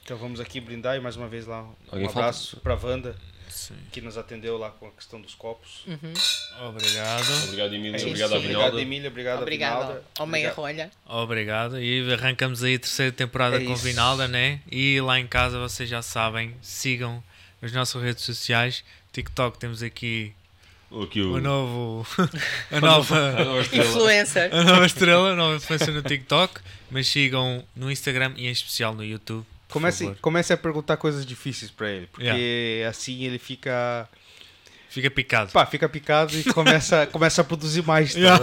[0.04, 3.16] Então vamos aqui brindar e mais uma vez lá um Alguém abraço para a Wanda,
[3.48, 3.74] Sim.
[3.90, 5.84] que nos atendeu lá com a questão dos copos.
[6.60, 7.44] Obrigado.
[7.44, 7.96] Obrigado, Emílio.
[7.96, 8.02] É.
[8.02, 8.80] Obrigado, Obrigado, Avinalda.
[8.80, 9.08] Emília.
[9.10, 10.04] Obrigado, Obrigado Avinalda.
[10.20, 10.54] Obrigado.
[10.54, 10.90] Rolha.
[11.06, 11.80] Obrigado.
[11.82, 13.82] E arrancamos aí a terceira temporada É com isso.
[13.82, 14.60] Vinalda, né?
[14.70, 17.20] E lá em casa vocês já sabem, sigam
[17.60, 18.84] as nossas redes sociais.
[19.12, 20.32] TikTok temos aqui
[21.02, 21.34] Aqui o...
[21.34, 22.06] o novo.
[22.70, 23.16] a nova.
[23.40, 23.84] a nova estrela.
[23.86, 24.54] Influencer.
[24.54, 26.60] A nova estrela, a nova influência no TikTok.
[26.90, 29.44] Mas sigam no Instagram e em especial no YouTube.
[29.68, 32.88] Comece, comece a perguntar coisas difíceis para ele, porque Yeah.
[32.88, 34.08] assim ele fica,
[34.88, 35.50] Fica picado.
[35.50, 38.14] pá, fica picado e começa, começa a produzir mais.
[38.14, 38.40] tá Yeah.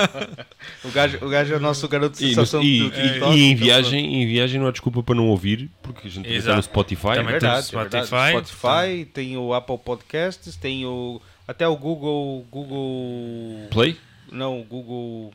[0.82, 3.36] o, gajo, o gajo é o nosso garoto E, sensação e- do e- TikTok.
[3.36, 6.26] e em, então, viagem, em viagem não há desculpa para não ouvir, porque a gente
[6.32, 6.62] está no.
[6.62, 7.08] Spotify.
[7.08, 8.06] É Também verdade, tem o é verdade.
[8.06, 8.46] Spotify.
[8.48, 13.96] Spotify, tem o Apple Podcasts, tem o até o Google Google Play?
[14.30, 15.32] não, o Google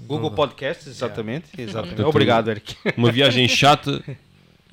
[0.00, 0.30] Google.
[0.32, 1.94] Podcasts, exatamente, exatamente.
[1.94, 2.76] Portanto, Obrigado, Eric.
[2.96, 4.02] Uma viagem chata,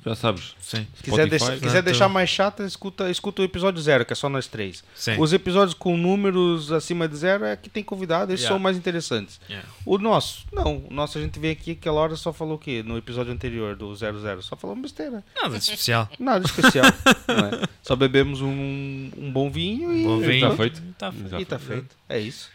[0.04, 0.54] já sabes.
[0.60, 0.86] Sim.
[1.02, 4.28] quiser, deixar, quiser Portanto- deixar mais chata, escuta, escuta o episódio zero, que é só
[4.28, 4.82] nós três.
[4.94, 5.16] Sim.
[5.18, 8.54] Os episódios com números acima de zero é que tem convidado, esses Yeah.
[8.56, 9.40] são mais interessantes.
[9.48, 9.68] Yeah.
[9.86, 10.78] O nosso, não.
[10.90, 12.82] O nosso a gente veio aqui aquela hora só falou o quê?
[12.84, 15.22] No episódio anterior do 00, só falou besteira.
[15.40, 16.08] Nada de especial.
[16.18, 16.86] Nada especial.
[17.28, 17.68] não é?
[17.82, 20.46] Só bebemos um, um bom vinho e, Bom E vinho.
[20.46, 20.82] Está feito.
[20.98, 21.40] Tá feito.
[21.40, 21.96] e tá feito.
[22.08, 22.50] É isso.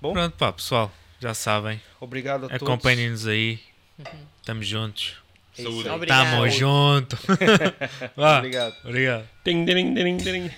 [0.00, 0.92] Bom, Pronto, pá, pessoal.
[1.20, 1.80] Já sabem.
[2.00, 2.62] obrigado a todos.
[2.62, 3.58] Acompanhem-nos aí.
[4.44, 5.14] Tamo juntos.
[5.62, 5.88] Saúde.
[5.88, 6.30] Obrigado.
[6.30, 7.18] Tamo junto.
[8.16, 8.74] Obrigado.
[8.84, 9.24] Obrigado.
[9.44, 10.50] Ding, ding, ding, ding.